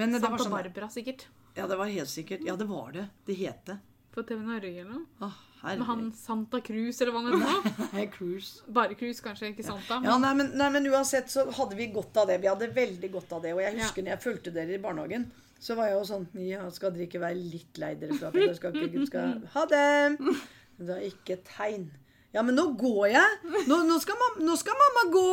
Men 0.00 0.10
det 0.16 0.24
var 0.24 0.42
sånn 0.42 0.50
Barbara, 0.50 0.88
sikkert. 0.90 1.28
Ja, 1.54 1.68
det 1.70 1.78
var 1.78 1.86
helt 1.86 2.10
sikkert. 2.10 2.42
Ja, 2.42 2.56
det 2.58 2.66
var 2.66 2.90
det. 2.96 3.06
Det 3.28 3.36
het 3.38 3.62
det. 3.70 3.76
På 4.14 4.24
TV 4.26 4.42
Norge 4.42 4.72
eller 4.74 4.90
noe. 4.90 5.06
Å, 5.22 5.30
Med 5.64 5.86
han. 5.88 6.02
Santa 6.18 6.60
Cruz, 6.60 7.00
eller 7.00 7.12
hva 7.14 7.22
han 7.24 7.42
heter. 7.42 7.88
Nei, 7.96 8.06
Cruz. 8.12 8.50
Bare 8.76 8.94
Cruz, 9.00 9.20
kanskje, 9.24 9.50
ikke 9.54 9.64
Santa. 9.66 10.00
Ja, 10.04 10.18
nei 10.20 10.34
men, 10.38 10.50
nei, 10.60 10.68
men 10.74 10.86
uansett 10.92 11.32
så 11.32 11.46
hadde 11.56 11.78
vi 11.78 11.86
godt 11.94 12.16
av 12.20 12.28
det. 12.28 12.40
Vi 12.44 12.50
hadde 12.50 12.68
veldig 12.76 13.10
godt 13.16 13.32
av 13.38 13.42
det. 13.46 13.54
Og 13.56 13.62
jeg 13.64 13.74
Ja. 13.76 13.80
husker 13.82 14.02
når 14.04 14.14
jeg 14.16 14.22
fulgte 14.26 14.52
dere 14.54 14.76
i 14.76 14.82
barnehagen, 14.82 15.24
så 15.64 15.74
var 15.78 15.88
jeg 15.88 15.96
jo 15.96 16.04
sånn 16.10 16.26
Ja, 16.44 16.66
skal 16.70 16.92
dere 16.92 17.06
ikke 17.08 17.20
være 17.22 17.38
litt 17.40 17.78
lei 17.80 17.94
dere 17.96 18.18
for 18.18 18.26
at 18.28 18.34
dere 18.36 18.54
skal 18.58 18.74
ikke 18.84 19.06
skal 19.08 19.38
Ha 19.54 19.64
det! 19.70 20.18
Men 20.20 20.86
det 20.86 20.92
var 20.96 21.04
ikke 21.08 21.32
et 21.38 21.44
tegn. 21.56 21.86
Ja, 22.34 22.42
men 22.42 22.56
nå 22.58 22.66
går 22.76 23.06
jeg! 23.14 23.38
Nå, 23.70 23.78
nå, 23.88 23.98
skal, 24.02 24.18
mam 24.20 24.44
nå 24.44 24.56
skal 24.60 24.74
mamma 24.84 25.04
gå! 25.14 25.28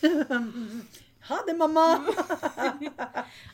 Ha 1.28 1.38
det, 1.46 1.54
mamma! 1.58 1.84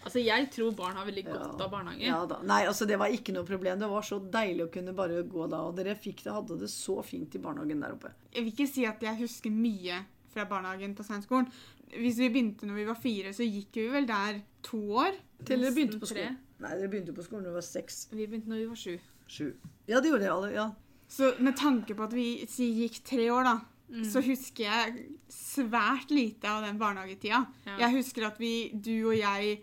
Altså, 0.07 0.21
jeg 0.23 0.47
tror 0.55 0.71
barn 0.79 0.97
har 0.97 1.07
veldig 1.09 1.25
godt 1.27 1.61
av 1.61 1.71
barnehage. 1.73 2.05
Ja 2.07 2.21
da. 2.31 2.39
Nei, 2.47 2.61
altså 2.71 2.87
det 2.89 2.97
var 3.01 3.11
ikke 3.13 3.35
noe 3.35 3.45
problem. 3.49 3.81
Det 3.81 3.89
var 3.91 4.05
så 4.07 4.21
deilig 4.33 4.69
å 4.69 4.71
kunne 4.73 4.95
bare 4.97 5.25
gå 5.27 5.49
da. 5.51 5.65
Og 5.67 5.75
dere 5.77 5.97
fikk 5.99 6.23
det, 6.25 6.33
hadde 6.33 6.59
det 6.61 6.69
så 6.73 7.01
fint 7.05 7.35
i 7.35 7.41
barnehagen 7.43 7.83
der 7.83 7.97
oppe. 7.97 8.13
Jeg 8.31 8.47
vil 8.47 8.53
ikke 8.55 8.69
si 8.71 8.87
at 8.89 9.03
jeg 9.03 9.19
husker 9.19 9.53
mye 9.53 9.99
fra 10.33 10.47
barnehagen 10.49 10.95
på 10.97 11.05
Steinskolen. 11.07 11.51
Hvis 11.97 12.21
vi 12.23 12.31
begynte 12.31 12.69
når 12.71 12.81
vi 12.81 12.87
var 12.89 12.99
fire, 13.03 13.35
så 13.37 13.47
gikk 13.47 13.81
vi 13.83 13.87
vel 13.93 14.09
der 14.09 14.41
to 14.67 14.81
år. 15.03 15.19
Til 15.43 15.67
dere 15.67 15.75
begynte 15.75 16.01
på 16.03 16.11
skolen. 16.11 16.39
Nei, 16.63 16.73
dere 16.79 16.91
begynte 16.95 17.15
på 17.19 17.27
skolen 17.27 17.45
da 17.45 17.51
dere 17.51 17.61
var 17.61 17.69
seks. 17.69 18.07
Vi 18.15 18.25
begynte 18.25 18.53
når 18.53 18.63
vi 18.63 18.69
var 18.71 18.81
sju. 18.81 18.97
Sju. 19.27 19.47
Ja, 19.91 20.01
det 20.01 20.13
gjorde 20.13 20.25
dere 20.25 20.39
alle. 20.39 20.53
Ja. 20.55 20.69
Så 21.11 21.35
med 21.43 21.59
tanke 21.59 21.95
på 21.99 22.07
at 22.07 22.15
vi 22.17 22.29
gikk 22.47 23.03
tre 23.07 23.29
år, 23.35 23.47
da, 23.47 23.59
Mm. 23.89 24.03
så 24.05 24.21
husker 24.21 24.65
jeg 24.65 25.05
svært 25.31 26.11
lite 26.11 26.49
av 26.51 26.65
den 26.67 26.79
barnehagetida. 26.81 27.45
Ja. 27.69 27.77
Jeg 27.85 27.99
husker 28.01 28.27
at 28.27 28.39
vi, 28.43 28.71
du 28.75 29.09
og 29.13 29.17
jeg 29.19 29.61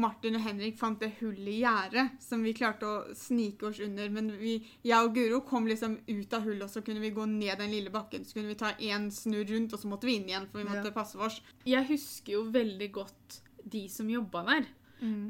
Martin 0.00 0.36
og 0.38 0.44
Henrik 0.46 0.78
fant 0.78 1.00
det 1.02 1.10
hullet 1.18 1.50
i 1.50 1.58
gjerdet 1.64 2.06
som 2.22 2.44
vi 2.46 2.54
klarte 2.56 2.86
å 2.88 3.14
snike 3.18 3.66
oss 3.68 3.80
under. 3.84 4.08
Men 4.14 4.30
vi, 4.38 4.54
jeg 4.86 4.96
og 5.04 5.12
Guro 5.18 5.42
kom 5.44 5.66
liksom 5.68 5.98
ut 6.08 6.32
av 6.38 6.46
hullet, 6.46 6.62
og 6.64 6.70
så 6.72 6.80
kunne 6.86 7.02
vi 7.02 7.10
gå 7.12 7.26
ned 7.28 7.58
den 7.60 7.74
lille 7.74 7.90
bakken. 7.92 8.24
Så 8.24 8.38
kunne 8.38 8.52
vi 8.54 8.58
ta 8.62 8.72
én 8.78 9.10
snurr 9.12 9.50
rundt, 9.50 9.74
og 9.76 9.82
så 9.82 9.90
måtte 9.90 10.08
vi 10.08 10.16
inn 10.20 10.28
igjen, 10.30 10.48
for 10.48 10.62
vi 10.62 10.68
måtte 10.70 10.88
Ja. 10.88 10.96
passe 10.96 11.18
oss. 11.18 11.40
Jeg 11.66 11.84
husker 11.90 12.32
jo 12.38 12.44
veldig 12.50 12.92
godt 12.92 13.40
de 13.68 13.88
som 13.88 14.08
jobba 14.08 14.46
der. 14.46 14.70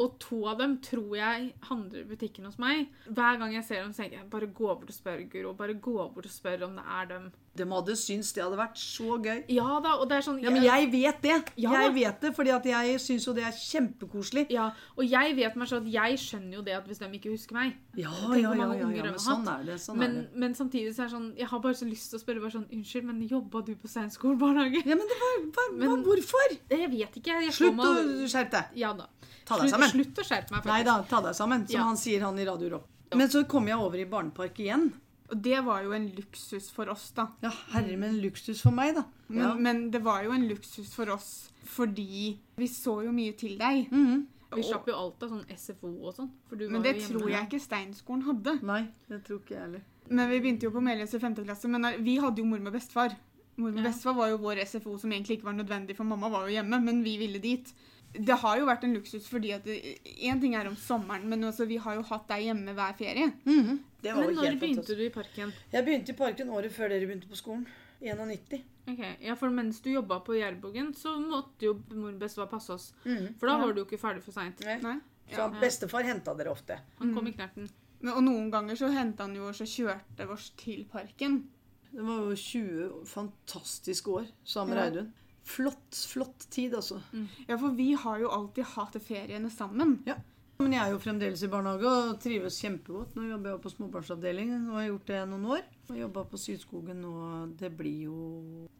Og 0.02 0.18
to 0.18 0.46
av 0.50 0.58
dem 0.58 0.78
tror 0.82 1.12
jeg 1.14 1.52
handler 1.62 2.00
i 2.00 2.04
butikken 2.04 2.44
hos 2.44 2.58
meg. 2.58 2.88
Hver 3.06 3.38
gang 3.38 3.52
jeg 3.54 3.62
ser 3.64 3.82
dem, 3.84 3.92
så 3.92 4.02
tenker 4.02 4.18
jeg 4.18 4.30
bare 4.30 4.48
gå 4.50 4.66
bort 4.66 4.90
og 4.90 4.96
spør, 4.96 5.22
Guro. 5.30 5.52
Bare 5.54 5.74
gå 5.74 5.94
bort 6.12 6.26
og 6.26 6.30
spør 6.30 6.64
om 6.66 6.74
det 6.74 6.84
er 6.84 7.06
dem. 7.06 7.32
De 7.60 7.66
hadde 7.68 7.94
syntes 8.00 8.32
det 8.36 8.42
hadde 8.42 8.58
vært 8.58 8.78
så 8.80 9.16
gøy. 9.20 9.44
Ja 9.52 9.78
da, 9.84 9.94
og 10.00 10.08
det 10.10 10.16
er 10.18 10.24
sånn 10.26 10.40
Ja, 10.42 10.50
men 10.54 10.64
jeg 10.64 10.88
vet 10.92 11.20
det. 11.24 11.36
Ja 11.60 11.74
jeg 11.76 11.92
vet 11.98 12.20
det, 12.24 12.32
fordi 12.36 12.52
at 12.56 12.66
jeg 12.70 13.00
syns 13.04 13.26
jo 13.28 13.34
det 13.36 13.44
er 13.46 13.54
kjempekoselig. 13.56 14.46
Ja, 14.54 14.70
og 14.96 15.04
jeg 15.04 15.36
vet 15.38 15.56
meg 15.60 15.68
sånn 15.70 15.84
at 15.84 15.92
jeg 15.92 16.18
skjønner 16.22 16.58
jo 16.58 16.62
det 16.66 16.74
at 16.78 16.86
hvis 16.90 17.00
de 17.02 17.10
ikke 17.20 17.32
husker 17.34 17.58
meg 17.58 17.76
Ja, 17.98 18.10
ja, 18.34 18.52
ja, 18.54 18.68
ja, 18.74 18.90
ja, 18.96 19.04
men 19.10 19.18
sånn 19.22 19.46
er 19.52 19.64
det. 19.68 19.78
Sånn 19.82 19.98
men, 20.00 20.16
er 20.16 20.22
det. 20.28 20.40
men 20.44 20.54
samtidig 20.58 20.94
så 20.96 21.04
er 21.04 21.10
det 21.10 21.14
sånn 21.16 21.28
Jeg 21.38 21.50
har 21.52 21.62
bare 21.64 21.78
så 21.80 21.88
lyst 21.88 22.10
til 22.10 22.20
å 22.20 22.22
spørre 22.24 22.44
bare 22.44 22.54
sånn 22.56 22.68
Unnskyld, 22.70 23.04
men 23.10 23.20
jobba 23.28 23.62
du 23.66 23.74
på 23.76 23.90
Steinskolen 23.90 24.38
barnehage? 24.40 24.82
Ja, 24.86 24.96
men 24.96 25.06
det 25.10 25.18
var, 25.20 25.36
var, 25.58 25.72
men, 25.76 25.88
var 25.90 26.04
hvorfor? 26.08 26.56
Jeg 26.70 26.90
vet 26.96 27.20
ikke. 27.20 27.40
Jeg 27.46 27.52
Slutt 27.56 27.82
å 27.84 27.92
skjerpe 28.30 28.56
deg. 28.56 28.78
Ja 28.80 28.92
da. 28.96 29.06
Ta 29.44 29.58
deg 29.58 29.66
Slutt- 29.66 29.74
sammen. 29.74 29.90
Slutt 29.92 30.18
å 30.22 30.24
skjerpe 30.26 30.50
meg, 30.54 30.62
faktisk. 30.62 30.72
Nei 30.72 30.82
da, 30.86 30.94
ta 31.10 31.20
deg 31.26 31.34
sammen, 31.36 31.66
som 31.68 31.78
Ja. 31.80 31.84
han 31.90 31.96
sier, 32.00 32.20
han 32.24 32.38
i 32.38 32.44
Radio 32.48 32.70
Rock. 32.76 32.88
Men 33.14 33.28
så 33.28 33.42
kom 33.48 33.66
jeg 33.66 33.76
over 33.76 33.98
i 33.98 34.04
barnepark 34.06 34.54
igjen. 34.62 34.92
Og 35.30 35.42
det 35.42 35.60
var 35.64 35.82
jo 35.84 35.92
en 35.92 36.08
luksus 36.16 36.70
for 36.74 36.90
oss, 36.90 37.10
da. 37.14 37.28
Ja, 37.42 37.50
herre 37.72 37.96
min 37.96 38.16
luksus 38.20 38.62
for 38.62 38.72
meg, 38.74 38.94
da. 38.96 39.04
Men, 39.28 39.38
Ja. 39.38 39.54
men 39.54 39.90
det 39.90 40.02
var 40.02 40.24
jo 40.24 40.32
en 40.32 40.48
luksus 40.48 40.92
for 40.94 41.08
oss 41.10 41.50
fordi 41.64 42.36
vi 42.56 42.66
så 42.66 43.04
jo 43.04 43.12
mye 43.12 43.32
til 43.38 43.56
deg. 43.58 43.90
Mhm. 43.92 44.26
Vi 44.56 44.62
slapp 44.66 44.88
jo 44.88 44.94
alt 44.98 45.22
av 45.22 45.30
sånn 45.30 45.44
SFO 45.56 45.86
og 46.08 46.14
sånn. 46.16 46.30
Men 46.50 46.82
det 46.82 46.96
tror 47.06 47.28
jeg 47.30 47.46
ikke 47.48 47.60
Steinskolen 47.62 48.24
hadde. 48.26 48.60
Nei, 48.66 48.88
det 49.08 49.22
tror 49.24 49.38
ikke 49.38 49.54
jeg 49.54 49.60
heller. 49.60 49.82
Men 50.10 50.28
vi 50.28 50.40
begynte 50.40 50.62
jo 50.66 50.70
på 50.72 50.82
Melius 50.82 51.14
i 51.14 51.18
5. 51.20 51.36
klasse, 51.44 51.68
men 51.70 51.86
vi 52.02 52.16
hadde 52.18 52.38
jo 52.38 52.44
mormor 52.44 52.66
og 52.66 52.72
bestefar. 52.74 53.14
Mormor 53.56 53.78
og 53.78 53.84
Ja. 53.84 53.90
bestefar 53.92 54.16
var 54.16 54.28
jo 54.30 54.38
vår 54.38 54.58
SFO 54.66 54.98
som 54.98 55.10
egentlig 55.12 55.38
ikke 55.38 55.44
var 55.44 55.52
nødvendig, 55.52 55.94
for 55.96 56.02
mamma 56.02 56.28
var 56.28 56.48
jo 56.48 56.54
hjemme, 56.60 56.82
men 56.82 57.04
vi 57.04 57.16
ville 57.18 57.38
dit. 57.38 57.72
Det 58.12 58.36
har 58.42 58.58
jo 58.58 58.64
vært 58.66 58.82
en 58.84 58.94
luksus 58.96 59.28
fordi 59.30 59.52
at 59.54 59.64
Én 59.66 60.40
ting 60.40 60.54
er 60.58 60.66
om 60.66 60.74
sommeren, 60.76 61.28
men 61.30 61.44
altså, 61.44 61.66
vi 61.66 61.76
har 61.76 61.94
jo 61.94 62.02
hatt 62.02 62.26
deg 62.28 62.42
hjemme 62.48 62.74
hver 62.74 62.96
ferie. 62.98 63.32
Mhm. 63.44 63.78
Det 64.02 64.14
var 64.14 64.24
Men 64.26 64.34
når 64.34 64.44
helt 64.48 64.60
begynte 64.60 64.96
du 64.96 65.02
i 65.04 65.10
parken? 65.10 65.52
Jeg 65.72 65.84
begynte 65.84 66.10
i 66.10 66.16
parken 66.16 66.48
året 66.48 66.72
før 66.72 66.88
dere 66.88 67.06
begynte 67.06 67.28
på 67.28 67.36
skolen. 67.36 67.66
91. 68.00 68.62
Ok, 68.88 69.02
ja, 69.20 69.34
For 69.36 69.50
mens 69.50 69.80
du 69.84 69.90
jobba 69.92 70.20
på 70.24 70.32
Jærbogen, 70.38 70.94
så 70.96 71.18
måtte 71.20 71.60
jo 71.68 71.74
mor 71.94 72.12
bestefar 72.18 72.48
passe 72.48 72.70
oss. 72.72 72.92
Mm. 73.04 73.34
For 73.38 73.46
da 73.46 73.58
Ja. 73.58 73.66
var 73.66 73.72
du 73.74 73.80
jo 73.82 73.84
ikke 73.84 74.00
ferdig 74.00 74.22
for 74.24 74.32
seint. 74.32 74.58
Nei. 74.82 74.98
Så 75.30 75.50
bestefar 75.60 76.02
henta 76.02 76.34
dere 76.36 76.50
ofte. 76.50 76.78
Han 76.98 77.14
kom 77.14 77.26
i 77.28 77.32
knerten. 77.32 77.68
Men, 78.00 78.14
og 78.14 78.22
noen 78.24 78.50
ganger 78.50 78.74
så 78.74 78.88
henta 78.90 79.24
han 79.28 79.34
jo 79.36 79.48
oss 79.48 79.60
og 79.60 79.66
kjørte 79.68 80.28
oss 80.30 80.50
til 80.56 80.84
parken. 80.90 81.44
Det 81.92 82.02
var 82.02 82.18
jo 82.30 82.34
20 82.34 83.04
fantastiske 83.06 84.06
år 84.08 84.26
sammen 84.44 84.74
med 84.74 84.78
Ja. 84.78 84.84
Reidun. 84.90 85.12
Flott, 85.46 85.96
flott 86.10 86.44
tid, 86.52 86.74
altså. 86.78 87.00
Ja, 87.48 87.56
for 87.56 87.72
vi 87.74 87.92
har 87.98 88.20
jo 88.20 88.28
alltid 88.34 88.68
hatt 88.74 88.98
feriene 89.02 89.50
sammen. 89.50 89.98
Ja. 90.06 90.18
Men 90.60 90.74
jeg 90.76 90.82
er 90.82 90.92
jo 90.92 91.00
fremdeles 91.00 91.40
i 91.42 91.48
barnehage 91.48 91.88
og 91.88 92.18
trives 92.20 92.58
kjempegodt. 92.60 93.14
Nå 93.16 93.30
jobber 93.30 93.54
jeg 93.54 93.62
på 93.64 93.72
småbarnsavdeling 93.72 94.50
og 94.58 94.76
har 94.76 94.88
gjort 94.90 95.06
det 95.08 95.20
noen 95.30 95.46
år. 95.56 95.62
Og 95.88 96.00
jobba 96.02 96.24
på 96.28 96.40
Sydskogen 96.40 97.00
nå 97.00 97.12
Det 97.58 97.70
blir 97.78 98.02
jo 98.10 98.18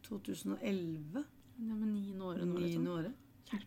2011. 0.05 1.23
Ja, 1.61 1.73
men 1.73 1.95
niende 1.95 2.27
året 2.29 2.45
nå, 2.45 2.59
liksom. 2.61 2.85
året. 2.93 3.17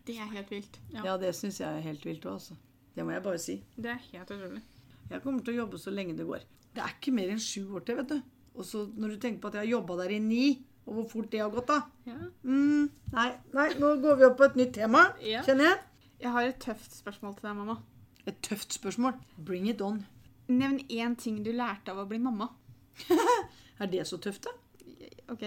Det 0.07 0.15
er 0.17 0.31
helt 0.31 0.53
vilt. 0.53 0.79
Ja. 0.93 1.03
Ja, 1.11 1.17
det 1.21 1.33
syns 1.37 1.59
jeg 1.61 1.69
er 1.69 1.83
helt 1.85 2.05
vilt 2.07 2.23
òg, 2.25 2.39
altså. 2.39 2.55
Det 2.95 3.03
må 3.03 3.11
jeg 3.11 3.23
bare 3.25 3.41
si. 3.41 3.57
Det 3.75 3.91
er 3.91 3.99
helt 4.13 4.31
utrolig. 4.31 4.63
Jeg 5.11 5.21
kommer 5.21 5.43
til 5.45 5.53
å 5.53 5.59
jobbe 5.65 5.81
så 5.81 5.91
lenge 5.93 6.15
det 6.17 6.25
går. 6.25 6.47
Det 6.75 6.83
er 6.83 6.95
ikke 6.95 7.13
mer 7.15 7.33
enn 7.35 7.43
sju 7.43 7.67
år 7.75 7.83
til, 7.85 7.99
vet 7.99 8.15
du. 8.15 8.31
Og 8.55 8.65
så 8.65 8.85
når 8.95 9.13
du 9.13 9.19
tenker 9.21 9.43
på 9.43 9.51
at 9.51 9.59
jeg 9.59 9.65
har 9.67 9.73
jobba 9.75 9.99
der 10.01 10.15
i 10.15 10.21
ni, 10.23 10.45
og 10.85 10.93
hvor 10.99 11.07
fort 11.09 11.29
det 11.31 11.39
har 11.41 11.49
gått, 11.53 11.67
da. 11.67 11.79
Ja. 12.05 12.17
Mm, 12.43 12.89
nei, 13.13 13.27
nei, 13.53 13.67
nå 13.81 13.93
går 14.03 14.19
vi 14.19 14.25
opp 14.29 14.37
på 14.37 14.45
et 14.49 14.55
nytt 14.59 14.73
tema, 14.77 15.05
Ja. 15.25 15.41
kjenner 15.47 15.71
jeg. 15.71 15.79
Jeg 16.21 16.31
har 16.31 16.43
et 16.49 16.59
tøft 16.63 16.93
spørsmål 16.95 17.33
til 17.39 17.47
deg, 17.49 17.55
mamma. 17.57 17.77
Et 18.27 18.37
tøft 18.41 18.73
spørsmål. 18.73 19.17
Bring 19.37 19.67
it 19.69 19.81
on. 19.81 20.05
Nevn 20.47 20.79
én 20.89 21.15
ting 21.17 21.43
du 21.43 21.51
lærte 21.51 21.89
av 21.91 21.97
å 22.03 22.07
bli 22.09 22.17
mamma. 22.21 22.49
Er 23.79 23.87
det 23.91 24.05
så 24.07 24.17
tøft, 24.23 24.45
da? 24.45 24.53
Ok, 25.33 25.41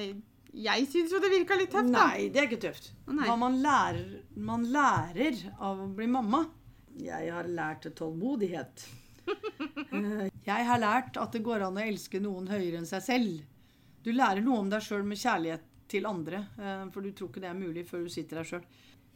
jeg 0.53 0.87
syns 0.91 1.13
jo 1.15 1.21
det 1.23 1.31
virka 1.33 1.57
litt 1.57 1.71
tøft, 1.73 1.93
da. 1.95 2.09
Nei, 2.11 2.29
det 2.29 2.43
er 2.43 2.49
ikke 2.51 2.61
tøft. 2.67 2.91
Nei. 3.09 3.25
Hva 3.29 3.37
man 3.41 3.57
lærer, 3.63 4.19
man 4.37 4.67
lærer 4.75 5.39
av 5.59 5.81
å 5.81 5.87
bli 5.97 6.07
mamma. 6.11 6.43
Jeg 6.99 7.31
har 7.33 7.47
lært 7.49 7.87
tålmodighet. 7.95 8.89
Eh, 9.29 10.29
Jeg 10.47 10.65
har 10.65 10.79
lært 10.81 11.17
at 11.21 11.33
det 11.35 11.43
går 11.45 11.61
an 11.67 11.77
å 11.77 11.83
elske 11.85 12.17
noen 12.21 12.47
høyere 12.49 12.79
enn 12.81 12.87
seg 12.89 13.03
selv. 13.05 13.43
Du 14.09 14.13
lærer 14.17 14.41
noe 14.45 14.63
om 14.65 14.69
deg 14.73 14.85
sjøl 14.85 15.05
med 15.05 15.21
kjærlighet 15.21 15.65
til 15.93 16.07
andre, 16.09 16.47
eh, 16.61 16.85
for 16.95 17.05
du 17.05 17.11
tror 17.13 17.29
ikke 17.31 17.43
det 17.45 17.51
er 17.51 17.59
mulig 17.59 17.85
før 17.89 18.07
du 18.07 18.13
sitter 18.13 18.41
der 18.41 18.49
sjøl. 18.49 18.65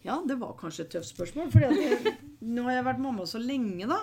Ja, 0.04 0.16
det 0.26 0.34
var 0.40 0.52
kanskje 0.58 0.84
et 0.84 0.90
tøft 0.96 1.12
spørsmål, 1.14 1.50
for 1.52 1.62
nå 2.56 2.64
har 2.66 2.74
jeg 2.78 2.84
vært 2.90 3.00
mamma 3.04 3.24
så 3.30 3.40
lenge, 3.40 3.86
da. 3.88 4.00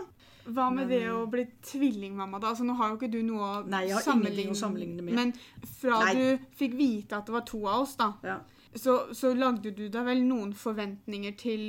Hva 0.50 0.70
med 0.74 0.88
Men- 0.88 0.90
det 0.90 1.02
å 1.14 1.26
bli 1.30 1.44
tvillingmamma, 1.62 2.40
da? 2.42 2.54
Altså, 2.54 2.64
nå 2.66 2.74
har 2.80 2.90
jo 2.94 2.98
ikke 2.98 3.12
du 3.12 3.20
noe 3.28 3.50
å 3.50 3.66
Nei, 3.68 3.84
jeg 3.90 3.98
har 4.00 4.16
ingenting 4.16 4.50
å 4.54 4.58
sammenligne 4.58 5.04
med. 5.04 5.14
Men 5.20 5.34
fra 5.82 6.00
Nei. 6.06 6.14
du 6.16 6.48
fikk 6.58 6.74
vite 6.80 7.18
at 7.20 7.28
det 7.30 7.36
var 7.36 7.46
to 7.46 7.60
av 7.68 7.82
oss, 7.84 7.96
da, 8.00 8.14
Ja. 8.24 8.40
så, 8.74 8.96
så 9.14 9.34
lagde 9.38 9.76
du 9.76 9.90
deg 9.90 10.06
vel 10.08 10.24
noen 10.26 10.54
forventninger 10.58 11.36
til 11.38 11.68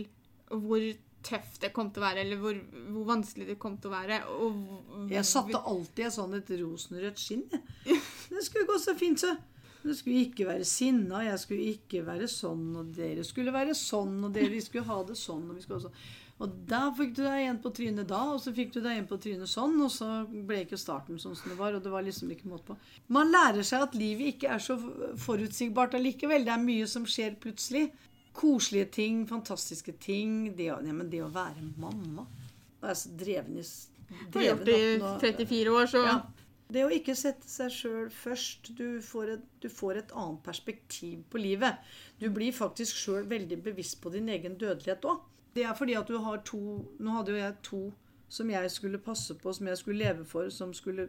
hvor 0.48 0.80
tøft 1.26 1.61
det 1.64 1.72
kom 1.76 1.90
til 1.92 2.02
å 2.02 2.06
være, 2.06 2.24
eller 2.24 2.40
hvor, 2.40 2.56
hvor 2.94 3.06
vanskelig 3.11 3.48
det 3.50 3.59
kom 3.61 3.76
til 3.80 3.90
å 3.90 3.94
være. 3.94 4.20
Og, 4.40 5.09
Jeg 5.12 5.28
satte 5.28 5.62
alltid 5.72 6.06
et 6.09 6.16
sånn 6.16 6.37
et 6.38 6.52
rosenrødt 6.62 7.22
skinn. 7.22 7.46
Det 8.30 8.44
skulle 8.46 8.68
gå 8.68 8.76
så 8.78 8.94
fint, 8.98 9.20
så. 9.20 9.35
Det 9.80 9.94
skulle 9.96 10.26
ikke 10.26 10.44
være 10.44 10.64
sinna, 10.68 11.22
jeg 11.24 11.40
skulle 11.40 11.68
ikke 11.72 12.02
være 12.04 12.26
sånn, 12.28 12.66
og 12.76 12.90
dere 12.94 13.22
skulle 13.24 13.52
være 13.54 13.72
sånn, 13.76 14.18
og 14.26 14.35
dere 14.37 14.59
skulle 14.61 14.85
ha 14.90 14.98
det 15.09 15.16
sånn. 15.16 15.46
Og 15.48 15.56
vi 15.56 15.64
skulle 15.64 15.80
ha 15.80 15.87
sånn. 15.87 16.02
Og 16.40 16.52
da 16.68 16.87
fikk 16.96 17.14
du 17.18 17.22
deg 17.24 17.46
en 17.50 17.59
på 17.61 17.72
trynet 17.76 18.09
da, 18.09 18.20
og 18.33 18.38
så 18.40 18.52
fikk 18.56 18.72
du 18.76 18.78
deg 18.80 18.96
en 18.96 19.09
på 19.09 19.18
trynet 19.20 19.50
sånn, 19.50 19.74
og 19.85 19.90
så 19.92 20.09
ble 20.28 20.62
ikke 20.64 20.78
starten 20.80 21.20
sånn 21.20 21.37
som 21.37 21.52
det 21.52 21.56
var, 21.59 21.76
og 21.76 21.85
det 21.85 21.92
var 21.92 22.04
liksom 22.06 22.33
ikke 22.33 22.48
måte 22.48 22.70
på. 22.70 22.76
Man 23.12 23.33
lærer 23.33 23.66
seg 23.66 23.85
at 23.85 23.96
livet 23.98 24.35
ikke 24.35 24.54
er 24.54 24.62
så 24.64 24.78
forutsigbart 25.20 25.98
allikevel. 25.98 26.46
Det 26.46 26.54
er 26.54 26.64
mye 26.64 26.88
som 26.88 27.04
skjer 27.09 27.37
plutselig. 27.42 27.90
Koselige 28.33 28.90
ting, 28.97 29.25
fantastiske 29.29 29.93
ting. 29.93 30.57
Det, 30.57 30.69
ja, 30.71 30.79
men 30.83 31.11
det 31.11 31.23
å 31.25 31.31
være 31.35 31.64
mamma 31.81 32.27
Det 32.81 32.93
er 32.93 32.99
så 32.99 33.14
dreven 33.21 33.59
i 33.59 33.64
Du 34.31 34.38
har 34.38 34.47
gjort 34.47 34.64
det 34.66 34.77
i 34.77 34.85
dreven 34.85 35.07
opp 35.07 35.25
nå. 35.25 35.33
34 35.40 35.75
år, 35.81 35.90
så 35.90 36.05
Ja. 36.07 36.21
Det 36.71 36.85
å 36.87 36.90
ikke 36.95 37.16
sette 37.19 37.49
seg 37.51 37.73
sjøl 37.75 38.11
først 38.14 38.69
du 38.79 39.01
får, 39.03 39.33
et, 39.35 39.47
du 39.59 39.66
får 39.69 39.97
et 40.05 40.12
annet 40.14 40.38
perspektiv 40.47 41.25
på 41.33 41.40
livet. 41.43 41.81
Du 42.21 42.29
blir 42.31 42.55
faktisk 42.55 42.95
sjøl 42.95 43.27
veldig 43.27 43.59
bevisst 43.64 43.99
på 44.03 44.12
din 44.14 44.29
egen 44.31 44.55
dødelighet 44.55 45.03
òg. 45.11 45.25
Det 45.55 45.64
er 45.66 45.75
fordi 45.75 45.97
at 45.99 46.07
du 46.07 46.21
har 46.23 46.38
to 46.47 46.61
Nå 47.03 47.16
hadde 47.16 47.35
jo 47.35 47.40
jeg 47.40 47.57
to 47.66 47.81
som 48.31 48.51
jeg 48.53 48.71
skulle 48.71 49.01
passe 49.03 49.35
på, 49.35 49.53
som 49.53 49.66
jeg 49.66 49.81
skulle 49.81 50.05
leve 50.05 50.25
for, 50.25 50.47
som, 50.55 50.71
skulle, 50.75 51.09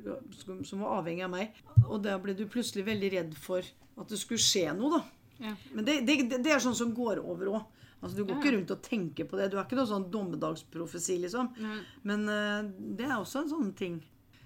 som 0.65 0.81
var 0.81 0.95
avhengig 0.97 1.27
av 1.27 1.29
meg. 1.35 1.59
Og 1.85 2.01
da 2.01 2.15
ble 2.17 2.33
du 2.33 2.47
plutselig 2.49 2.87
veldig 2.87 3.11
redd 3.13 3.35
for 3.37 3.61
at 3.61 4.09
det 4.09 4.17
skulle 4.17 4.41
skje 4.41 4.71
noe, 4.73 4.97
da. 4.97 5.20
Ja. 5.41 5.55
Men 5.73 5.85
det, 5.87 5.99
det, 6.07 6.15
det 6.45 6.51
er 6.53 6.61
sånn 6.63 6.77
som 6.77 6.93
går 6.95 7.19
over 7.25 7.49
òg. 7.55 7.61
Altså, 8.01 8.15
du 8.17 8.23
går 8.25 8.35
Ja. 8.35 8.39
ikke 8.41 8.53
rundt 8.55 8.71
og 8.73 8.81
tenker 8.85 9.25
på 9.29 9.37
det. 9.37 9.49
Du 9.53 9.57
er 9.59 9.65
ikke 9.65 9.77
noe 9.77 9.89
sånn 9.89 10.07
dommedagsprofesi, 10.13 11.19
liksom. 11.21 11.51
Nei, 11.61 11.79
Men 12.07 12.23
uh, 12.29 12.61
det 12.97 13.05
er 13.09 13.17
også 13.19 13.43
en 13.43 13.51
sånn 13.51 13.73
ting. 13.77 13.99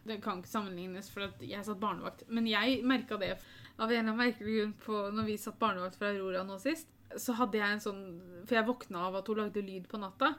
det 0.05 0.19
kan 0.21 0.37
ikke 0.41 0.51
sammenlignes, 0.51 1.07
for 1.09 1.23
at 1.25 1.39
jeg 1.41 1.63
satt 1.65 1.79
barnevakt. 1.81 2.25
Men 2.29 2.45
jeg 2.47 2.81
merka 2.85 3.17
det 3.17 3.31
av 3.79 3.89
en 3.89 3.95
eller 3.95 4.03
annen 4.03 4.19
merkelig 4.19 4.57
grunn 4.59 4.73
på 4.83 4.99
når 5.15 5.25
vi 5.31 5.37
satt 5.41 5.57
barnevakt 5.59 5.95
for 5.97 6.05
Aurora 6.11 6.43
nå 6.45 6.59
sist. 6.61 6.87
Så 7.17 7.33
hadde 7.37 7.57
jeg 7.57 7.71
en 7.77 7.81
sånn 7.83 8.03
For 8.45 8.55
jeg 8.57 8.67
våkna 8.67 9.07
av 9.07 9.15
at 9.21 9.27
hun 9.31 9.37
lagde 9.39 9.61
lyd 9.63 9.87
på 9.87 9.97
natta. 10.01 10.33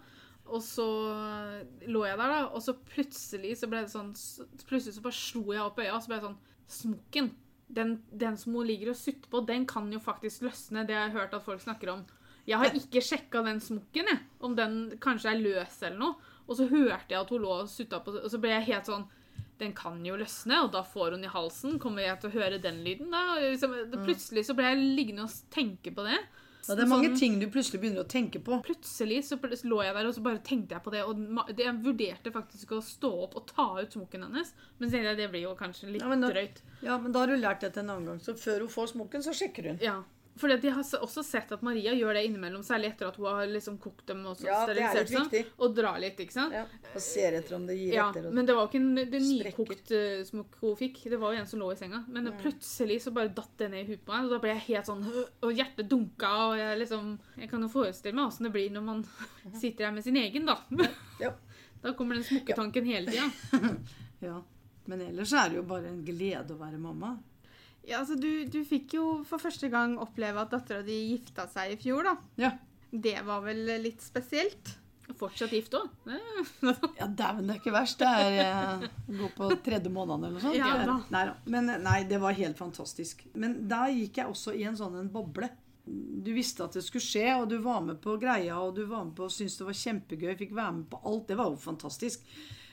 Og 0.47 0.61
så 0.62 0.85
lå 1.90 2.05
jeg 2.07 2.19
der, 2.21 2.29
da, 2.31 2.40
og 2.55 2.62
så 2.62 2.77
plutselig 2.92 3.57
så 3.59 3.66
ble 3.71 3.81
det 3.83 3.90
sånn 3.90 4.12
Plutselig 4.69 4.95
så 4.95 5.03
bare 5.03 5.16
slo 5.19 5.42
jeg 5.51 5.62
opp 5.64 5.81
øya, 5.83 5.95
og 5.97 6.03
så 6.05 6.12
ble 6.12 6.21
det 6.21 6.29
sånn 6.29 6.38
Smokken. 6.77 7.29
Den, 7.68 7.96
den 8.14 8.37
som 8.38 8.55
hun 8.55 8.66
ligger 8.66 8.92
og 8.92 8.98
sutter 8.98 9.31
på, 9.31 9.42
den 9.46 9.66
kan 9.66 9.88
jo 9.92 9.98
faktisk 10.02 10.46
løsne. 10.46 10.87
Det 10.87 10.94
har 10.94 11.09
jeg 11.09 11.16
hørt 11.16 11.35
at 11.35 11.44
folk 11.44 11.62
snakker 11.62 11.90
om. 11.96 12.05
Jeg 12.46 12.62
har 12.62 12.79
ikke 12.79 13.02
sjekka 13.02 13.42
den 13.42 13.61
smokken, 13.61 14.07
jeg. 14.07 14.22
Om 14.46 14.55
den 14.59 14.76
kanskje 15.02 15.33
er 15.33 15.42
løs 15.42 15.81
eller 15.83 15.98
noe. 15.98 16.33
Og 16.46 16.59
så 16.61 16.68
hørte 16.70 17.11
jeg 17.11 17.18
at 17.18 17.31
hun 17.35 17.42
lå 17.42 17.55
og 17.64 17.70
sutta 17.70 17.98
på 18.05 18.12
Og 18.20 18.29
så 18.31 18.38
ble 18.38 18.52
jeg 18.52 18.68
helt 18.68 18.87
sånn 18.87 19.09
Den 19.59 19.72
kan 19.74 19.96
jo 20.07 20.14
løsne, 20.20 20.61
og 20.62 20.68
da 20.76 20.85
får 20.87 21.16
hun 21.16 21.24
i 21.26 21.33
halsen. 21.33 21.79
Kommer 21.83 22.05
jeg 22.05 22.20
til 22.22 22.31
å 22.31 22.37
høre 22.37 22.62
den 22.62 22.83
lyden, 22.85 23.11
da? 23.11 23.22
Og 23.35 23.46
Liksom, 23.50 23.74
plutselig 24.05 24.46
så 24.46 24.55
ble 24.55 24.68
jeg 24.68 24.85
liggende 24.85 25.26
og 25.26 25.38
tenke 25.50 25.90
på 25.96 26.05
det. 26.07 26.20
Ja, 26.68 26.74
det 26.74 26.83
er 26.85 26.88
mange 26.90 27.09
Sånn- 27.11 27.18
ting 27.18 27.38
du 27.40 27.46
plutselig 27.48 27.81
begynner 27.81 28.05
å 28.05 28.09
tenke 28.09 28.42
på. 28.42 28.59
Plutselig 28.64 29.22
så 29.24 29.37
lå 29.64 29.83
jeg 29.85 29.94
der 29.94 30.07
og 30.07 30.14
så 30.14 30.22
bare 30.22 30.38
tenkte 30.38 30.70
jeg 30.74 30.83
på 30.83 30.90
det. 30.90 31.02
Og 31.05 31.16
det- 31.55 31.64
jeg 31.64 31.83
vurderte 31.83 32.33
faktisk 32.33 32.66
å 32.76 32.83
stå 32.83 33.11
opp 33.24 33.37
og 33.37 33.46
ta 33.46 33.79
ut 33.81 33.90
smokken 33.92 34.22
hennes. 34.24 34.52
Men 34.79 34.88
så 34.88 34.92
tenkte 34.94 35.14
jeg 35.14 35.16
det 35.16 35.31
blir 35.31 35.42
jo 35.42 35.55
kanskje 35.55 35.92
litt 35.92 36.02
Ja, 36.02 36.09
da- 36.20 36.31
drøyt. 36.31 36.61
Ja, 36.83 36.98
men 36.98 37.12
da 37.12 37.20
har 37.20 37.26
du 37.29 37.37
lært 37.37 37.61
dette 37.61 37.79
en 37.79 37.88
annen 37.90 38.07
gang. 38.07 38.18
Så 38.20 38.35
før 38.35 38.61
hun 38.61 38.68
får 38.68 38.92
smokken, 38.94 39.22
så 39.22 39.33
sjekker 39.33 39.64
hun. 39.68 39.79
Ja. 39.81 40.02
For 40.37 40.53
jeg 40.53 40.72
har 40.75 40.85
også 41.01 41.22
sett 41.25 41.53
at 41.55 41.62
Maria 41.64 41.94
gjør 41.96 42.18
det 42.18 42.27
innimellom, 42.29 42.61
særlig 42.66 42.90
etter 42.92 43.09
at 43.09 43.16
hun 43.16 43.29
har 43.31 43.46
liksom 43.49 43.79
kokt 43.81 44.05
dem 44.11 44.25
og 44.29 44.42
Ja, 44.44 44.59
er 44.66 44.68
sterilisert 44.68 45.33
dem. 45.33 45.53
Og 45.64 45.77
drar 45.77 45.96
litt, 46.03 46.18
ikke 46.20 46.35
sant? 46.35 46.53
Ja, 46.53 46.66
og 46.92 47.05
ser 47.05 47.38
etter 47.38 47.57
om 47.57 47.64
det 47.68 47.79
gir 47.79 47.94
Ja, 47.96 48.09
etter. 48.11 48.29
Men 48.37 48.49
det 48.49 48.57
var 48.57 48.66
jo 48.66 48.70
ikke 48.70 48.83
en, 48.83 49.01
det 49.14 49.20
nykokt 49.25 49.92
uh, 49.96 50.25
smokk 50.29 50.59
hun 50.61 50.75
fikk. 50.81 51.01
Det 51.12 51.20
var 51.22 51.33
jo 51.33 51.40
en 51.40 51.49
som 51.49 51.62
lå 51.62 51.70
i 51.72 51.79
senga. 51.81 52.03
Men 52.12 52.29
plutselig 52.42 52.99
så 53.07 53.14
bare 53.16 53.33
datt 53.37 53.55
det 53.62 53.70
ned 53.72 53.85
i 53.87 53.94
huet 53.94 54.05
på 54.05 54.12
meg, 54.12 54.27
og 54.29 54.37
da 54.37 54.40
ble 54.42 54.53
jeg 54.53 54.64
helt 54.66 54.90
sånn 54.90 55.07
Og 55.07 55.49
hjertet 55.55 55.88
dunka, 55.88 56.33
og 56.51 56.59
jeg 56.61 56.83
liksom 56.83 57.14
Jeg 57.40 57.51
kan 57.53 57.64
jo 57.64 57.70
forestille 57.72 58.16
meg 58.16 58.29
åssen 58.29 58.49
det 58.49 58.53
blir 58.55 58.75
når 58.75 58.85
man 58.85 59.01
sitter 59.57 59.88
her 59.88 59.96
med 59.96 60.05
sin 60.05 60.18
egen, 60.20 60.49
da. 60.49 60.61
Ja. 61.22 61.33
Da 61.83 61.92
kommer 61.94 62.16
den 62.16 62.25
smokketanken 62.25 62.87
hele 62.88 63.12
tida. 63.12 63.29
ja. 64.25 64.40
Men 64.87 65.01
ellers 65.01 65.33
er 65.33 65.51
det 65.53 65.59
jo 65.61 65.64
bare 65.68 65.90
en 65.90 66.01
glede 66.07 66.55
å 66.55 66.59
være 66.59 66.81
mamma. 66.83 67.12
Ja, 67.87 68.01
altså 68.03 68.16
du, 68.18 68.44
du 68.51 68.61
fikk 68.66 68.96
jo 68.99 69.05
for 69.29 69.38
første 69.42 69.70
gang 69.70 69.94
oppleve 70.03 70.42
at 70.42 70.51
dattera 70.55 70.83
di 70.87 70.96
gifta 71.12 71.46
seg 71.51 71.77
i 71.77 71.79
fjor, 71.81 72.09
da. 72.09 72.16
Ja. 72.40 72.51
Det 72.90 73.14
var 73.27 73.44
vel 73.46 73.62
litt 73.83 74.03
spesielt? 74.03 74.75
Fortsatt 75.14 75.53
gift 75.55 75.75
òg. 75.79 75.87
Ja, 76.99 77.07
dæven, 77.07 77.46
det 77.46 77.55
er 77.55 77.61
ikke 77.61 77.75
verst. 77.75 78.01
Det 78.01 78.09
er 78.09 78.40
eh, 78.42 78.88
gå 79.20 79.29
på 79.37 79.51
tredje 79.62 79.92
måneden 79.92 80.25
eller 80.27 80.35
noe 80.35 80.42
sånt. 80.42 80.59
Ja. 80.59 80.96
Nei. 81.14 81.22
Men 81.46 81.70
eh, 81.70 81.79
nei, 81.83 82.01
det 82.11 82.18
var 82.22 82.35
helt 82.35 82.59
fantastisk. 82.59 83.22
Men 83.38 83.61
da 83.70 83.85
gikk 83.92 84.18
jeg 84.18 84.33
også 84.33 84.57
i 84.57 84.66
en 84.66 84.79
sånn 84.79 84.99
en 84.99 85.12
boble. 85.12 85.49
Du 85.87 86.33
visste 86.35 86.66
at 86.66 86.75
det 86.75 86.83
skulle 86.83 87.07
skje, 87.07 87.29
og 87.38 87.46
du 87.53 87.61
var 87.62 87.85
med 87.87 88.01
på 88.03 88.16
greia, 88.18 88.59
og 88.59 88.75
du 88.75 88.83
var 88.90 89.07
med 89.07 89.14
på 89.14 89.29
og 89.29 89.35
syntes 89.35 89.61
det 89.61 89.68
var 89.68 89.79
kjempegøy. 89.85 90.33
Fikk 90.42 90.57
være 90.59 90.77
med 90.81 90.88
på 90.90 91.03
alt. 91.07 91.29
Det 91.31 91.38
var 91.38 91.53
jo 91.53 91.62
fantastisk. 91.62 92.27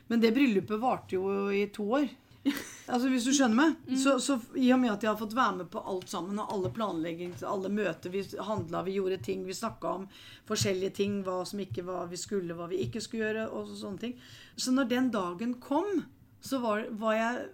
Men 0.09 0.23
det 0.23 0.33
bryllupet 0.35 0.81
varte 0.81 1.19
jo 1.19 1.27
i 1.53 1.67
to 1.75 1.85
år. 2.01 2.09
Altså, 2.93 3.07
Hvis 3.09 3.23
du 3.23 3.31
skjønner 3.31 3.55
meg? 3.55 3.75
Så, 3.97 4.17
så 4.19 4.35
I 4.59 4.67
og 4.75 4.79
med 4.81 4.91
at 4.91 5.03
jeg 5.05 5.09
har 5.13 5.19
fått 5.19 5.35
være 5.37 5.55
med 5.61 5.69
på 5.71 5.79
alt 5.87 6.09
sammen, 6.11 6.39
og 6.43 6.49
alle 6.51 6.69
planlegging, 6.75 7.31
alle 7.47 7.69
møter, 7.71 8.11
vi 8.11 8.23
handla, 8.43 8.81
vi 8.83 8.97
gjorde 8.97 9.21
ting, 9.23 9.45
vi 9.47 9.55
snakka 9.55 9.93
om 10.01 10.07
forskjellige 10.49 10.91
ting, 10.99 11.21
hva 11.23 11.37
som 11.47 11.61
ikke 11.63 11.85
var 11.87 12.09
vi 12.11 12.19
skulle, 12.19 12.53
hva 12.59 12.67
vi 12.67 12.81
ikke 12.83 13.01
skulle 13.01 13.23
gjøre, 13.29 13.45
og 13.55 13.69
så- 13.69 13.79
sånne 13.85 13.99
ting. 14.03 14.17
Så 14.57 14.71
når 14.75 14.89
den 14.91 15.07
dagen 15.15 15.53
kom, 15.63 16.03
så 16.43 16.59
var, 16.59 16.83
var 16.91 17.13
jeg 17.15 17.47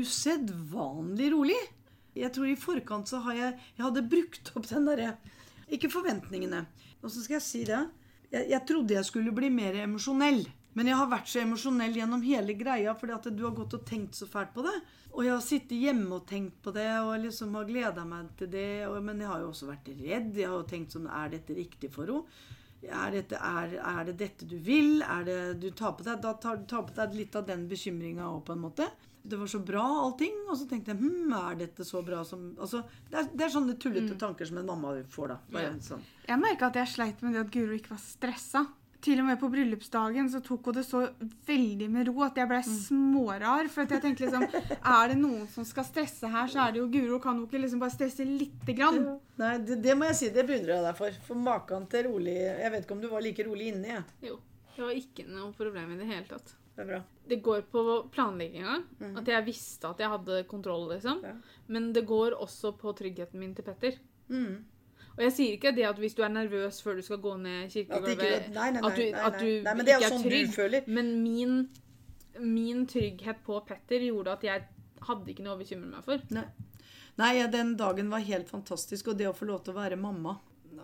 usedvanlig 0.00 1.30
rolig. 1.34 1.60
Jeg 2.16 2.32
tror 2.34 2.48
i 2.50 2.56
forkant 2.58 3.06
så 3.08 3.20
har 3.22 3.34
jeg 3.38 3.52
Jeg 3.76 3.84
hadde 3.84 4.02
brukt 4.10 4.50
opp 4.56 4.66
den 4.68 4.84
derre 4.88 5.12
Ikke 5.70 5.90
forventningene. 5.92 6.64
Så 7.04 7.22
skal 7.22 7.34
jeg 7.38 7.42
si 7.46 7.64
det. 7.64 7.78
Jeg, 8.32 8.48
jeg 8.50 8.66
trodde 8.66 8.94
jeg 8.96 9.04
skulle 9.06 9.32
bli 9.34 9.48
mer 9.50 9.74
emosjonell. 9.84 10.42
Men 10.78 10.86
jeg 10.86 10.96
har 11.00 11.08
vært 11.10 11.26
så 11.26 11.40
emosjonell 11.42 11.96
gjennom 11.98 12.22
hele 12.22 12.54
greia 12.54 12.92
fordi 12.94 13.14
at 13.16 13.24
du 13.34 13.42
har 13.42 13.56
gått 13.56 13.74
og 13.74 13.84
tenkt 13.88 14.14
så 14.14 14.28
fælt 14.30 14.52
på 14.54 14.62
det. 14.62 14.76
Og 15.10 15.24
jeg 15.26 15.32
har 15.34 15.42
sittet 15.42 15.80
hjemme 15.82 16.14
og 16.20 16.26
tenkt 16.30 16.60
på 16.62 16.70
det 16.76 16.86
og 17.02 17.16
liksom 17.24 17.56
har 17.58 17.66
gleda 17.66 18.04
meg 18.06 18.28
til 18.38 18.52
det. 18.52 18.86
Og, 18.86 19.00
men 19.02 19.18
jeg 19.18 19.26
har 19.32 19.42
jo 19.42 19.50
også 19.50 19.66
vært 19.72 19.90
redd. 19.98 20.30
Jeg 20.38 20.46
har 20.46 20.54
jo 20.60 20.68
tenkt 20.70 20.94
sånn 20.94 21.10
Er 21.10 21.32
dette 21.34 21.56
riktig 21.58 21.90
for 21.94 22.06
henne? 22.06 22.48
Er, 22.80 23.10
dette, 23.12 23.36
er, 23.36 23.74
er 23.76 24.04
det 24.08 24.14
dette 24.22 24.46
du 24.48 24.54
vil? 24.64 25.02
Er 25.04 25.26
det 25.26 25.40
du 25.60 25.66
tar 25.76 25.92
på 25.98 26.06
deg, 26.06 26.22
Da 26.22 26.32
tar 26.40 26.62
du 26.62 26.64
tar 26.70 26.86
på 26.88 26.94
deg 26.96 27.18
litt 27.18 27.34
av 27.36 27.44
den 27.50 27.66
bekymringa 27.68 28.30
òg, 28.30 28.44
på 28.46 28.54
en 28.56 28.62
måte. 28.62 28.86
Det 29.20 29.36
var 29.36 29.50
så 29.52 29.58
bra, 29.60 29.82
allting. 30.06 30.38
Og 30.48 30.56
så 30.56 30.64
tenkte 30.70 30.94
jeg 30.94 31.02
hm, 31.02 31.34
er 31.36 31.58
dette 31.66 31.84
så 31.84 32.00
bra 32.06 32.22
som 32.24 32.54
altså, 32.56 32.80
det, 33.10 33.18
er, 33.20 33.28
det 33.34 33.44
er 33.44 33.52
sånne 33.52 33.74
tullete 33.82 34.16
tanker 34.22 34.48
som 34.48 34.62
en 34.62 34.70
mamma 34.70 34.94
får, 35.12 35.34
da. 35.34 35.40
Bare 35.52 35.66
Ja. 35.66 35.74
sånn. 35.90 36.06
Jeg 36.30 36.40
merka 36.40 36.70
at 36.70 36.78
jeg 36.80 36.94
sleit 36.94 37.20
med 37.26 37.34
det 37.36 37.42
at 37.44 37.50
Guro 37.52 37.74
ikke 37.76 37.92
var 37.98 38.00
stressa. 38.06 38.64
Til 39.00 39.22
og 39.22 39.26
med 39.30 39.38
på 39.40 39.48
bryllupsdagen 39.48 40.26
så 40.28 40.42
tok 40.44 40.66
hun 40.68 40.76
det 40.76 40.84
så 40.84 41.00
veldig 41.48 41.86
med 41.92 42.10
ro 42.10 42.20
at 42.26 42.36
jeg 42.36 42.50
ble 42.50 42.58
smårar. 42.66 43.70
For 43.72 43.86
at 43.86 43.94
jeg 43.96 44.04
tenkte 44.04 44.26
liksom 44.26 44.44
Er 44.44 45.12
det 45.12 45.16
noen 45.20 45.46
som 45.48 45.64
skal 45.64 45.86
stresse 45.88 46.28
her, 46.28 46.50
så 46.52 46.66
er 46.66 46.74
det 46.74 46.82
jo 46.82 46.88
Guro. 46.92 47.20
Kan 47.22 47.38
hun 47.38 47.48
ikke 47.48 47.62
liksom 47.62 47.80
bare 47.80 47.94
stresse 47.94 48.26
lite 48.28 48.76
grann? 48.76 49.00
Nei, 49.40 49.54
det, 49.64 49.80
det 49.84 49.96
må 49.96 50.10
jeg 50.10 50.18
si, 50.20 50.30
det 50.34 50.44
beundrer 50.48 50.76
jeg 50.76 50.86
deg 50.90 51.00
for. 51.00 51.20
For 51.30 51.44
maken 51.48 51.88
til 51.90 52.10
rolig 52.10 52.36
Jeg 52.36 52.72
vet 52.74 52.84
ikke 52.84 52.98
om 52.98 53.04
du 53.04 53.10
var 53.12 53.24
like 53.24 53.46
rolig 53.48 53.72
inni, 53.72 53.94
jeg. 53.94 54.06
Jo. 54.30 54.40
Det 54.74 54.84
var 54.84 54.96
ikke 54.96 55.26
noe 55.28 55.52
problem 55.56 55.94
i 55.94 56.00
det 56.00 56.08
hele 56.08 56.26
tatt. 56.28 56.54
Det 56.76 56.84
er 56.84 56.88
bra. 56.88 57.00
Det 57.28 57.40
går 57.44 57.64
på 57.72 57.82
planlegginga. 58.14 58.76
At 59.20 59.26
jeg 59.28 59.44
visste 59.48 59.90
at 59.90 60.00
jeg 60.00 60.08
hadde 60.12 60.42
kontroll, 60.48 60.86
liksom. 60.94 61.24
Ja. 61.26 61.34
Men 61.68 61.90
det 61.96 62.06
går 62.08 62.36
også 62.40 62.72
på 62.80 62.94
tryggheten 62.96 63.40
min 63.40 63.52
til 63.56 63.66
Petter. 63.66 63.98
Mm. 64.30 64.62
Og 65.20 65.26
jeg 65.26 65.32
sier 65.36 65.56
ikke 65.58 65.74
det 65.76 65.84
at 65.84 65.98
hvis 66.00 66.14
du 66.16 66.22
er 66.24 66.32
nervøs 66.32 66.78
før 66.80 66.96
du 66.96 67.02
skal 67.04 67.18
gå 67.20 67.34
ned 67.36 67.66
ikke, 67.68 67.90
kirkegulvet 67.92 68.56
at 68.56 69.00
at 69.20 69.36
du 69.36 69.44
nei, 69.44 69.74
er 69.74 69.82
ikke 69.84 69.96
er 69.98 70.14
sånn 70.14 70.22
trygg. 70.24 70.54
du. 70.56 70.88
Men 70.96 71.10
min, 71.20 71.58
min 72.40 72.86
trygghet 72.88 73.42
på 73.44 73.58
Petter 73.68 74.06
gjorde 74.06 74.38
at 74.38 74.46
jeg 74.48 74.64
hadde 75.04 75.28
ikke 75.34 75.44
noe 75.44 75.58
å 75.58 75.60
bekymre 75.60 75.90
meg 75.92 76.08
for. 76.08 76.24
Nei. 76.32 76.46
Nei, 77.20 77.34
den 77.52 77.74
dagen 77.76 78.08
var 78.08 78.24
helt 78.24 78.48
fantastisk. 78.48 79.12
Og 79.12 79.20
det 79.20 79.28
å 79.28 79.36
få 79.36 79.50
lov 79.50 79.60
til 79.66 79.74
å 79.74 79.80
være 79.82 80.00
mamma, 80.00 80.38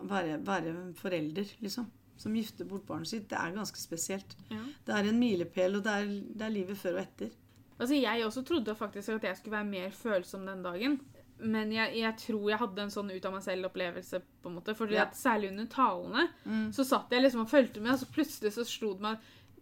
være, 0.04 0.36
være 0.44 0.76
forelder, 1.00 1.56
liksom, 1.64 1.88
som 2.20 2.36
gifter 2.36 2.68
bort 2.68 2.84
barnet 2.88 3.08
sitt, 3.08 3.30
det 3.32 3.40
er 3.40 3.56
ganske 3.56 3.80
spesielt. 3.80 4.36
Ja. 4.52 4.60
Det 4.84 5.00
er 5.00 5.08
en 5.08 5.20
milepæl, 5.20 5.80
og 5.80 5.88
det 5.88 5.96
er, 5.96 6.14
det 6.36 6.48
er 6.50 6.56
livet 6.60 6.80
før 6.80 6.98
og 6.98 7.06
etter. 7.06 7.32
Altså, 7.78 7.94
Jeg 7.96 8.24
også 8.24 8.44
trodde 8.44 8.76
faktisk 8.76 9.16
at 9.16 9.30
jeg 9.30 9.40
skulle 9.40 9.56
være 9.56 9.72
mer 9.72 9.96
følsom 9.96 10.44
den 10.48 10.64
dagen. 10.64 11.00
Men 11.38 11.70
jeg, 11.70 11.94
jeg 12.00 12.16
tror 12.16 12.48
jeg 12.48 12.58
hadde 12.58 12.78
en 12.82 12.88
sånn 12.90 13.10
ut 13.14 13.24
av 13.26 13.32
meg 13.32 13.42
selv-opplevelse. 13.42 14.22
på 14.42 14.48
en 14.48 14.54
måte, 14.56 14.74
fordi 14.74 14.94
Ja. 14.94 15.02
at 15.02 15.12
Særlig 15.14 15.50
under 15.50 15.66
talene 15.66 16.28
Mm. 16.46 16.70
så 16.72 16.84
satt 16.84 17.10
jeg 17.10 17.22
liksom 17.22 17.40
og 17.42 17.48
fulgte 17.50 17.80
med, 17.80 17.92
og 17.92 17.98
så 17.98 18.06
plutselig 18.12 18.52
så 18.52 18.64
slo 18.64 18.92
det 18.94 19.00
meg 19.02 19.18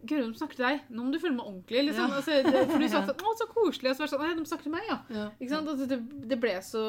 Gud, 0.06 0.20
de 0.34 0.38
snakker 0.38 0.56
til 0.56 0.66
deg. 0.66 0.80
Nå 0.90 1.02
må 1.02 1.12
du 1.12 1.18
følge 1.18 1.34
med 1.36 1.46
ordentlig. 1.46 1.86
liksom. 1.88 2.10
Ja. 2.10 2.16
Altså, 2.16 2.42
det, 2.44 2.68
for 2.70 2.78
du 2.78 2.88
satt 2.88 3.06
sånn, 3.08 3.24
å, 3.24 3.36
så 3.38 3.46
koselig. 3.48 3.90
Og 3.90 3.96
så 3.96 3.98
var 3.98 4.06
det 4.06 4.12
sånn, 4.12 4.20
nei, 4.20 4.34
de 4.36 4.44
snakker 4.50 4.62
til 4.62 4.72
meg, 4.72 4.82
ja. 4.86 4.98
Ja. 5.08 5.30
Ikke 5.40 5.48
sant? 5.48 5.66
Altså, 5.68 5.88
det, 5.88 6.28
det 6.28 6.40
ble 6.40 6.50
så 6.60 6.82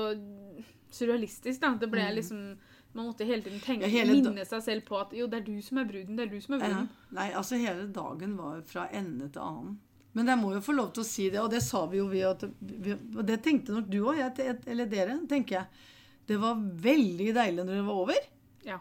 surrealistisk, 0.92 1.60
da. 1.62 1.74
Det 1.76 1.90
ble 1.92 2.02
Mm. 2.12 2.16
liksom 2.16 2.58
Man 2.96 3.08
måtte 3.12 3.26
hele 3.28 3.42
tiden 3.44 3.60
tenke, 3.60 3.82
Ja, 3.82 3.88
hele 3.90 4.14
minne 4.24 4.46
seg 4.48 4.62
selv 4.64 4.86
på 4.86 4.96
at 5.02 5.12
jo, 5.12 5.28
det 5.28 5.42
er 5.42 5.46
du 5.46 5.62
som 5.62 5.78
er 5.80 5.84
bruden. 5.84 6.16
Det 6.16 6.28
er 6.28 6.32
du 6.32 6.40
som 6.40 6.54
er 6.56 6.60
Ja. 6.60 6.68
bruden. 6.76 6.90
Nei, 7.12 7.32
altså 7.34 7.58
hele 7.60 7.88
dagen 7.92 8.38
var 8.38 8.62
fra 8.62 8.88
ende 8.90 9.28
til 9.30 9.42
annen. 9.42 9.80
Men 10.16 10.32
jeg 10.32 10.40
må 10.40 10.54
jo 10.56 10.64
få 10.64 10.76
lov 10.78 10.94
til 10.96 11.04
å 11.04 11.08
si 11.08 11.28
det, 11.32 11.42
og 11.42 11.52
det 11.52 11.62
sa 11.66 11.84
vi 11.92 12.00
jo 12.00 12.08
vi 12.08 12.24
at 12.24 12.46
vi, 12.60 12.96
Og 12.96 13.22
det 13.28 13.42
tenkte 13.44 13.76
nok 13.76 13.92
du 13.92 14.00
òg, 14.06 14.24
eller 14.40 14.88
dere, 14.90 15.20
tenker 15.30 15.60
jeg. 15.60 15.86
Det 16.26 16.40
var 16.42 16.58
veldig 16.58 17.30
deilig 17.36 17.66
når 17.66 17.76
det 17.76 17.86
var 17.86 18.02
over. 18.06 18.28
Ja. 18.66 18.80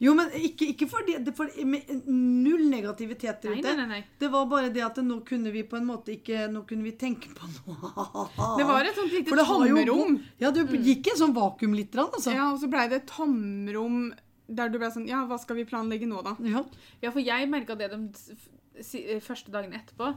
Jo, 0.00 0.14
men 0.16 0.30
ikke, 0.32 0.70
ikke 0.72 0.86
fordi 0.88 1.18
det, 1.20 1.34
for, 1.36 1.50
med 1.68 1.90
Null 2.08 2.62
negativitet 2.72 3.42
der 3.42 3.52
ute. 3.52 3.66
nei, 3.66 3.74
nei. 3.82 3.88
nei. 3.90 3.98
Det 4.22 4.30
var 4.32 4.46
bare 4.48 4.70
det 4.72 4.80
at 4.86 4.96
nå 5.04 5.18
kunne 5.28 5.52
vi 5.52 5.60
på 5.68 5.76
en 5.76 5.84
måte 5.90 6.14
ikke 6.14 6.46
Nå 6.48 6.62
kunne 6.68 6.86
vi 6.86 6.94
tenke 6.96 7.28
på 7.36 7.50
noe 7.52 8.24
Det 8.56 8.64
var 8.64 8.88
et 8.88 8.96
sånt 8.96 9.12
lite 9.12 9.34
For 9.34 9.44
tomrom. 9.44 10.16
Ja, 10.40 10.54
det 10.56 10.64
gikk 10.80 11.10
i 11.10 11.12
en 11.12 11.20
sånn 11.20 11.36
vakuum 11.36 11.76
litt, 11.76 11.92
grann, 11.92 12.08
altså. 12.16 12.32
Ja, 12.32 12.48
og 12.54 12.62
så 12.62 12.70
blei 12.72 12.86
det 12.88 13.02
et 13.02 13.10
tomrom 13.12 14.06
der 14.50 14.72
du 14.72 14.80
ble 14.80 14.88
sånn 14.94 15.08
Ja, 15.10 15.20
hva 15.28 15.36
skal 15.42 15.60
vi 15.60 15.68
planlegge 15.68 16.08
nå, 16.08 16.24
da? 16.24 16.32
Ja. 16.48 16.64
Ja, 17.04 17.12
for 17.12 17.20
jeg 17.20 17.50
merka 17.52 17.76
det 17.78 17.92
de 17.92 19.20
første 19.20 19.52
dagen 19.52 19.76
etterpå. 19.76 20.14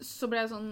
Så 0.00 0.28
ble 0.28 0.38
jeg 0.40 0.48
sånn 0.50 0.70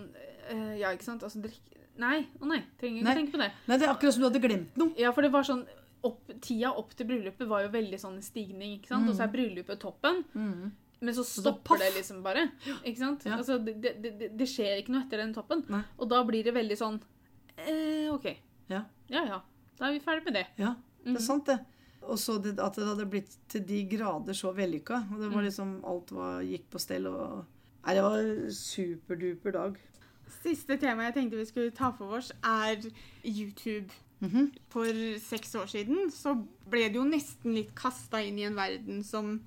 eh, 0.50 0.78
Ja, 0.80 0.90
ikke 0.92 1.04
sant? 1.04 1.22
Altså, 1.22 1.40
drikk 1.42 1.60
Nei, 1.98 2.26
å 2.40 2.46
nei. 2.48 2.62
Trenger 2.80 3.02
ikke 3.02 3.04
Nei. 3.04 3.14
tenke 3.14 3.32
på 3.32 3.38
det. 3.42 3.50
Nei, 3.68 3.76
det 3.78 3.84
er 3.86 3.92
akkurat 3.92 4.14
som 4.14 4.22
du 4.22 4.28
hadde 4.30 4.40
glemt 4.40 4.76
noe. 4.80 4.94
Ja, 4.96 5.10
for 5.12 5.22
det 5.22 5.30
var 5.30 5.42
sånn 5.44 5.66
opp, 6.02 6.30
Tida 6.40 6.70
opp 6.74 6.94
til 6.96 7.06
bryllupet 7.06 7.46
var 7.46 7.62
jo 7.62 7.68
veldig 7.68 7.98
sånn 8.00 8.16
stigning, 8.24 8.78
ikke 8.80 8.88
sant? 8.88 9.08
Og 9.10 9.14
så 9.14 9.22
er 9.26 9.28
bryllupet 9.34 9.78
toppen. 9.78 10.24
Men 10.34 11.14
så 11.14 11.22
stopper 11.26 11.76
så 11.76 11.82
det 11.84 11.90
liksom 11.98 12.22
bare. 12.24 12.46
Ikke 12.82 12.96
sant? 12.98 13.24
Ja. 13.28 13.36
Altså, 13.36 13.58
det, 13.62 13.76
det, 13.82 13.92
det, 14.18 14.30
det 14.38 14.46
skjer 14.48 14.80
ikke 14.80 14.92
noe 14.96 15.04
etter 15.04 15.18
den 15.20 15.34
toppen. 15.36 15.62
Nei. 15.68 15.82
Og 15.98 16.08
da 16.08 16.22
blir 16.24 16.42
det 16.48 16.54
veldig 16.56 16.78
sånn 16.80 16.98
eh, 17.58 18.08
OK. 18.14 18.26
Ja. 18.72 18.82
Ja 19.12 19.24
ja. 19.28 19.40
Da 19.78 19.88
er 19.90 19.92
vi 19.98 20.00
ferdig 20.04 20.24
med 20.30 20.34
det. 20.40 20.46
Ja, 20.58 20.74
det 21.04 21.10
Mhm. 21.12 21.16
er 21.16 21.20
sant, 21.28 21.46
det. 21.46 21.58
Og 22.02 22.16
så 22.18 22.40
det, 22.42 22.58
at 22.58 22.74
det 22.74 22.86
hadde 22.88 23.06
blitt 23.10 23.36
til 23.48 23.60
de 23.66 23.84
grader 23.84 24.32
så 24.34 24.50
vellykka. 24.54 25.04
Og 25.12 25.18
det 25.20 25.28
Mm. 25.28 25.34
var 25.34 25.42
liksom 25.42 25.84
Alt 25.84 26.10
var, 26.10 26.40
gikk 26.42 26.70
på 26.70 26.80
stell 26.80 27.06
og 27.06 27.44
Nei, 27.82 27.94
det 27.94 28.02
var 28.04 28.18
en 28.18 28.52
superduper 28.54 29.54
dag. 29.56 29.78
Siste 30.42 30.76
tema 30.80 31.08
jeg 31.08 31.16
tenkte 31.16 31.40
vi 31.40 31.46
skulle 31.48 31.74
ta 31.76 31.90
for 31.96 32.18
oss, 32.18 32.32
er 32.46 32.78
YouTube. 33.26 33.90
Mhm. 34.22 34.52
For 34.70 34.86
seks 35.18 35.54
år 35.58 35.66
siden 35.66 36.10
så 36.14 36.36
ble 36.70 36.86
det 36.88 36.94
jo 37.00 37.04
nesten 37.08 37.56
litt 37.56 37.74
kasta 37.74 38.20
inn 38.22 38.38
i 38.38 38.46
en 38.46 38.54
verden 38.54 39.02
som 39.04 39.40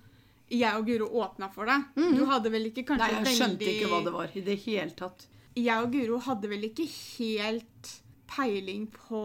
jeg 0.51 0.75
og 0.77 0.85
Guro 0.85 1.07
åpna 1.23 1.47
for 1.53 1.65
deg. 1.65 1.87
Du 1.95 2.25
hadde 2.29 2.51
vel 2.51 2.67
ikke 2.69 2.83
kanskje 2.85 3.07
veldig 3.07 3.23
Nei, 3.23 3.31
jeg 3.31 3.39
skjønte 3.39 3.59
veldig 3.63 3.75
ikke 3.79 3.91
hva 3.93 4.01
det 4.03 4.13
var 4.13 4.35
i 4.35 4.43
det 4.45 4.57
hele 4.65 4.91
tatt. 4.99 5.27
Jeg 5.55 5.85
og 5.85 5.91
Guro 5.95 6.19
hadde 6.27 6.49
vel 6.51 6.67
ikke 6.67 6.85
helt 6.91 7.91
peiling 8.27 8.89
på 8.91 9.21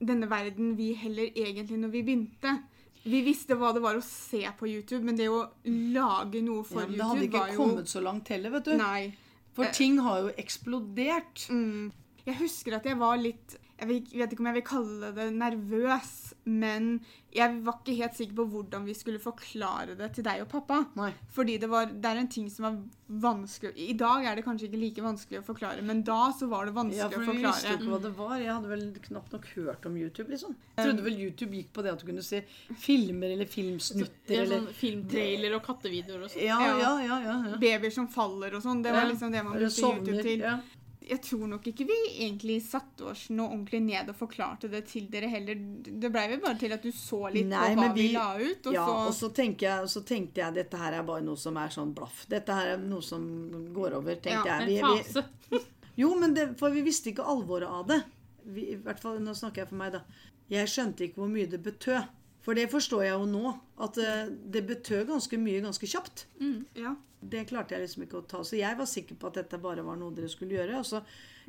denne 0.00 0.30
verden 0.30 0.76
vi 0.78 0.94
heller 0.96 1.28
egentlig 1.36 1.78
når 1.78 1.92
vi 1.92 2.02
begynte. 2.02 2.56
Vi 3.04 3.22
visste 3.24 3.56
hva 3.56 3.72
det 3.72 3.80
var 3.80 3.96
å 3.96 4.02
se 4.04 4.42
på 4.58 4.68
YouTube, 4.68 5.02
men 5.04 5.16
det 5.16 5.28
å 5.32 5.46
lage 5.64 6.42
noe 6.44 6.62
for 6.64 6.82
Ja, 6.82 6.86
men 6.86 6.98
det 6.98 7.06
hadde 7.06 7.28
ikke 7.30 7.56
kommet 7.56 7.86
jo 7.88 7.98
så 7.98 8.02
langt 8.04 8.28
heller, 8.28 8.50
vet 8.50 8.64
du. 8.64 8.76
Nei. 8.76 9.14
For 9.56 9.64
Eh. 9.64 9.72
ting 9.72 9.98
har 9.98 10.20
jo 10.22 10.28
eksplodert. 10.36 11.46
Mm. 11.50 11.92
Jeg 12.26 12.34
husker 12.36 12.76
at 12.76 12.84
jeg 12.84 12.98
var 12.98 13.16
litt 13.16 13.56
Jeg 13.80 13.88
vet 13.88 14.12
vet 14.12 14.32
ikke 14.32 14.40
om 14.40 14.46
jeg 14.46 14.54
vil 14.54 14.68
kalle 14.68 15.14
det 15.16 15.32
nervøs, 15.32 16.29
men 16.50 16.92
jeg 17.30 17.60
var 17.62 17.76
ikke 17.78 17.94
helt 17.94 18.16
sikker 18.18 18.34
på 18.40 18.44
hvordan 18.50 18.86
vi 18.88 18.94
skulle 18.98 19.20
forklare 19.22 19.94
det 19.98 20.08
til 20.16 20.24
deg 20.26 20.42
og 20.42 20.48
pappa. 20.50 20.80
Nei. 20.98 21.12
Fordi 21.30 21.58
det, 21.62 21.68
var, 21.70 21.86
det 21.86 22.10
er 22.10 22.18
en 22.18 22.30
ting 22.30 22.48
som 22.50 22.66
var 22.66 22.78
vanskelig 23.10 23.72
I 23.90 23.94
dag 23.98 24.26
er 24.26 24.38
det 24.38 24.44
kanskje 24.46 24.68
ikke 24.68 24.78
like 24.78 25.02
vanskelig 25.02 25.40
å 25.40 25.44
forklare, 25.46 25.82
men 25.86 26.02
da 26.06 26.18
så 26.36 26.46
var 26.50 26.66
det 26.66 26.74
vanskelig 26.76 27.00
Ja, 27.00 27.08
for 27.12 27.22
å 27.22 27.34
vi 27.34 27.44
visste 27.44 27.46
jo 27.46 27.52
forklare. 27.54 27.76
ikke 27.78 27.92
hva 27.92 28.00
det 28.02 28.12
var. 28.18 28.34
Jeg 28.40 28.50
hadde 28.50 28.72
vel 28.72 28.84
knapt 29.06 29.36
nok 29.36 29.48
hørt 29.54 29.86
om 29.90 29.96
YouTube, 30.00 30.28
liksom. 30.34 30.58
Jeg 30.74 30.88
trodde 30.88 31.06
vel 31.06 31.22
YouTube 31.22 31.60
gikk 31.60 31.70
på 31.76 31.86
det 31.86 31.94
at 31.94 32.02
du 32.02 32.08
kunne 32.10 32.26
se 32.26 32.42
filmer 32.82 33.36
eller 33.36 33.50
filmsnutter 33.50 34.34
Ja, 34.34 34.42
eller 34.44 34.64
sånn 34.64 34.78
filmtrailer 34.80 35.56
og 35.58 35.64
kattevideoer 35.66 36.26
og 36.26 36.34
sånn. 36.34 36.46
Ja, 36.46 36.58
ja, 36.66 36.76
ja. 36.82 36.92
ja, 37.06 37.38
ja. 37.52 37.62
Babyer 37.62 37.94
som 37.94 38.10
faller 38.10 38.58
og 38.58 38.66
sånn. 38.66 38.82
Det 38.82 38.94
var 38.94 39.06
liksom 39.10 39.34
det 39.34 39.46
man 39.46 39.58
brukte 39.58 39.90
YouTube 39.94 40.26
til. 40.26 40.46
Jeg 41.10 41.20
tror 41.26 41.48
nok 41.50 41.64
ikke 41.66 41.84
vi 41.88 41.96
egentlig 42.22 42.60
satte 42.62 43.08
oss 43.10 43.24
noe 43.34 43.48
ordentlig 43.50 43.80
ned 43.82 44.12
og 44.12 44.16
forklarte 44.20 44.68
det 44.70 44.84
til 44.92 45.08
dere 45.10 45.26
heller. 45.32 45.58
Det 45.90 46.10
blei 46.14 46.26
vel 46.30 46.40
bare 46.44 46.58
til 46.60 46.74
at 46.76 46.84
du 46.86 46.92
så 46.94 47.24
litt 47.34 47.48
Nei, 47.50 47.72
på 47.74 47.80
hva 47.82 47.88
vi, 47.96 48.04
vi- 48.06 48.12
la 48.14 48.28
ut, 48.38 48.68
og 48.70 48.76
ja, 48.76 48.84
så 48.86 48.94
og 49.08 49.14
så, 49.18 49.30
jeg, 49.64 49.88
så 49.90 50.02
tenkte 50.06 50.40
jeg 50.44 50.54
dette 50.60 50.78
her 50.78 50.98
er 51.00 51.02
bare 51.08 51.24
noe 51.26 51.36
som 51.40 51.58
er 51.58 51.74
sånn 51.74 51.90
blaff. 51.96 52.22
Dette 52.30 52.54
her 52.54 52.76
er 52.76 52.84
noe 52.84 53.02
som 53.02 53.24
går 53.74 53.98
over, 53.98 54.14
tenkte 54.22 54.46
Ja, 54.46 54.60
jeg. 54.62 54.78
En 54.84 54.94
Vi, 54.94 55.56
vi, 55.56 55.62
jo, 56.04 56.14
men 56.20 56.34
det, 56.38 56.46
for 56.60 56.70
vi 56.70 56.86
visste 56.86 57.10
ikke 57.10 57.26
alvoret 57.26 57.68
av 57.68 57.88
det. 57.90 58.00
Vi, 58.44 58.70
I 58.72 58.78
hvert 58.80 59.02
fall, 59.02 59.18
Nå 59.24 59.34
snakker 59.34 59.64
jeg 59.64 59.72
for 59.72 59.80
meg, 59.82 59.92
da. 59.98 60.04
Jeg 60.50 60.70
skjønte 60.70 61.04
ikke 61.06 61.20
hvor 61.22 61.30
mye 61.30 61.50
det 61.50 61.60
betød. 61.62 62.06
For 62.40 62.54
det 62.56 62.70
forstår 62.72 63.02
jeg 63.04 63.12
jo 63.18 63.26
nå. 63.28 63.52
At 63.78 63.98
eh, 63.98 64.30
det 64.50 64.62
betød 64.66 65.06
ganske 65.10 65.38
mye 65.38 65.60
ganske 65.66 65.86
kjapt. 65.86 66.26
ja. 66.74 66.94
Det 67.20 67.42
klarte 67.50 67.74
jeg 67.76 67.82
liksom 67.84 68.06
ikke 68.06 68.16
å 68.22 68.26
ta. 68.26 68.38
Så 68.40 68.56
jeg 68.56 68.78
var 68.78 68.86
sikker 68.88 69.14
på 69.20 69.26
at 69.28 69.34
dette 69.42 69.58
bare 69.60 69.82
var 69.84 69.98
noe 70.00 70.14
dere 70.16 70.28
skulle 70.32 70.56
gjøre. 70.56 70.78
Og 70.80 70.86
så 70.88 71.02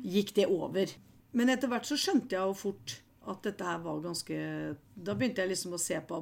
gikk 0.04 0.34
det 0.36 0.44
over. 0.52 0.90
Men 1.32 1.48
etter 1.48 1.70
hvert 1.72 1.88
så 1.88 1.96
skjønte 1.96 2.36
jeg 2.36 2.44
jo 2.44 2.52
fort 2.52 2.98
at 3.24 3.40
dette 3.46 3.64
her 3.64 3.78
var 3.78 4.00
ganske 4.02 4.36
Da 4.98 5.14
begynte 5.14 5.40
jeg 5.44 5.52
liksom 5.54 5.72
å 5.72 5.78
se 5.80 5.94
på 6.04 6.18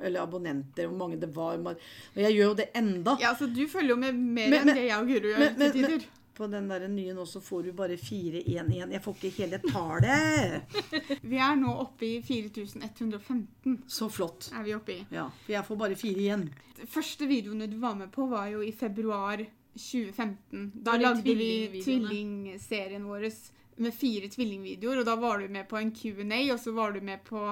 eller 0.00 0.20
abonnenter, 0.22 0.86
hvor 0.88 0.96
mange 0.96 1.18
det 1.20 1.28
var. 1.34 1.58
Og 1.58 1.76
jeg 2.22 2.32
gjør 2.38 2.48
jo 2.52 2.54
det 2.54 2.70
enda. 2.74 3.18
ja, 3.20 3.34
så 3.34 3.52
du 3.52 3.66
følger 3.68 3.90
jo 3.90 3.96
med 3.96 4.14
mer 4.14 4.48
Men- 4.50 4.60
enn 4.60 4.66
men- 4.66 4.74
det 4.76 4.86
jeg 4.88 4.98
og 4.98 5.06
Guro 5.08 5.28
gjør 5.28 5.38
men- 5.38 5.58
til 5.60 5.72
tider. 5.72 6.06
På 6.36 6.46
den 6.52 6.68
der 6.68 6.84
nye 6.92 7.14
nå 7.16 7.24
så 7.26 7.40
får 7.40 7.62
du 7.68 7.72
bare 7.76 7.96
411. 7.96 8.92
Jeg 8.92 9.02
får 9.04 9.14
ikke 9.16 9.30
hele 9.38 9.60
tallet. 9.64 10.76
Vi 11.30 11.40
er 11.40 11.56
nå 11.56 11.72
oppe 11.80 12.08
i 12.08 12.14
4115. 12.24 13.78
Så 13.88 14.08
flott. 14.12 14.50
er 14.52 14.66
vi 14.66 14.74
oppe 14.76 14.98
i. 14.98 14.98
Ja, 15.16 15.30
for 15.44 15.54
jeg 15.54 15.64
får 15.64 15.78
bare 15.80 15.96
fire 15.96 16.24
igjen. 16.26 16.48
Første 16.92 17.28
videoene 17.30 17.70
du 17.72 17.78
var 17.80 17.96
med 17.96 18.12
på, 18.12 18.26
var 18.28 18.50
jo 18.52 18.60
i 18.60 18.72
februar 18.76 19.40
2015. 19.76 20.72
Da 20.84 20.96
lagde 21.00 21.34
vi 21.40 21.82
tvillingserien 21.84 23.08
vår 23.08 23.30
med 23.76 23.94
fire 23.94 24.28
tvillingvideoer, 24.32 25.00
og 25.00 25.08
da 25.08 25.16
var 25.20 25.40
du 25.40 25.48
med 25.52 25.68
på 25.68 25.80
en 25.80 25.92
Q&A, 25.92 26.40
og 26.52 26.60
så 26.60 26.72
var 26.76 26.96
du 26.96 27.00
med 27.04 27.24
på 27.24 27.42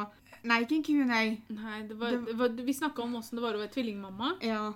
Nei, 0.45 0.59
ikke 0.61 0.77
en 0.77 0.85
Q&A. 0.85 1.21
Nei, 1.57 1.79
det 1.89 1.97
var, 1.97 2.19
det 2.21 2.35
var, 2.37 2.53
vi 2.67 2.73
snakka 2.77 3.01
om 3.01 3.15
åssen 3.17 3.39
det 3.39 3.45
var 3.45 3.57
å 3.57 3.63
være 3.63 3.73
tvillingmamma. 3.73 4.35
Ja. 4.45 4.75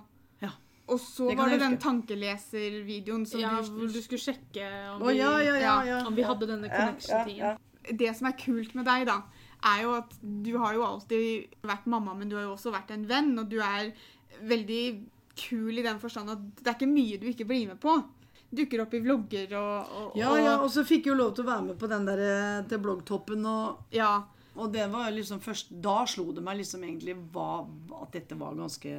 Og 0.89 0.99
så 1.01 1.29
Det 1.29 1.37
var 1.37 1.51
det 1.53 1.59
den 1.61 1.77
tankeleservideoen 1.81 3.25
som 3.29 3.41
Ja, 3.43 3.55
du, 3.61 3.71
hvor 3.77 3.91
du 3.93 3.99
skulle 4.01 4.21
sjekke 4.21 4.65
om, 4.95 5.03
oh, 5.03 5.11
vi, 5.11 5.19
ja, 5.21 5.35
ja, 5.45 5.57
Ja, 5.61 5.75
ja. 5.85 5.99
om 6.07 6.15
vi 6.17 6.25
hadde 6.25 6.49
denne 6.49 6.69
ja. 7.35 7.55
Det 7.89 8.11
som 8.17 8.29
er 8.29 8.37
kult 8.37 8.75
med 8.77 8.85
deg, 8.89 9.05
da, 9.09 9.21
er 9.65 9.83
jo 9.85 9.95
at 9.97 10.13
du 10.21 10.51
har 10.61 10.75
jo 10.75 10.85
alltid 10.85 11.55
vært 11.65 11.87
mamma, 11.89 12.13
men 12.17 12.29
du 12.29 12.37
har 12.37 12.45
jo 12.47 12.55
også 12.55 12.73
vært 12.73 12.91
en 12.95 13.07
venn, 13.09 13.31
og 13.39 13.49
du 13.51 13.57
er 13.63 13.91
veldig 14.45 14.83
kul 15.39 15.79
i 15.79 15.85
den 15.85 15.99
forstand 16.01 16.31
at 16.33 16.41
det 16.59 16.67
er 16.67 16.77
ikke 16.77 16.91
mye 16.91 17.19
du 17.19 17.29
ikke 17.31 17.47
blir 17.49 17.69
med 17.71 17.79
på. 17.81 17.95
Dukker 18.49 18.83
opp 18.83 18.93
i 18.97 19.01
vlogger 19.03 19.51
og, 19.59 19.95
og, 20.01 20.17
Ja, 20.17 20.33
ja, 20.41 20.53
og 20.57 20.71
så 20.73 20.83
fikk 20.87 21.05
jeg 21.05 21.13
jo 21.13 21.19
lov 21.19 21.35
til 21.37 21.45
å 21.45 21.51
være 21.51 21.67
med 21.69 21.79
på 21.81 21.89
den 21.91 22.07
der 22.07 22.23
eh, 22.25 22.61
til 22.69 22.81
bloggtoppen, 22.81 23.45
og, 23.45 23.83
ja. 23.93 24.13
og 24.57 24.71
det 24.73 24.87
var 24.89 25.11
liksom 25.13 25.41
først 25.43 25.75
Da 25.85 25.99
slo 26.09 26.31
det 26.33 26.43
meg 26.45 26.57
liksom 26.63 26.85
egentlig 26.87 27.17
hva, 27.33 27.61
at 28.01 28.15
dette 28.17 28.37
var 28.39 28.57
ganske 28.57 28.95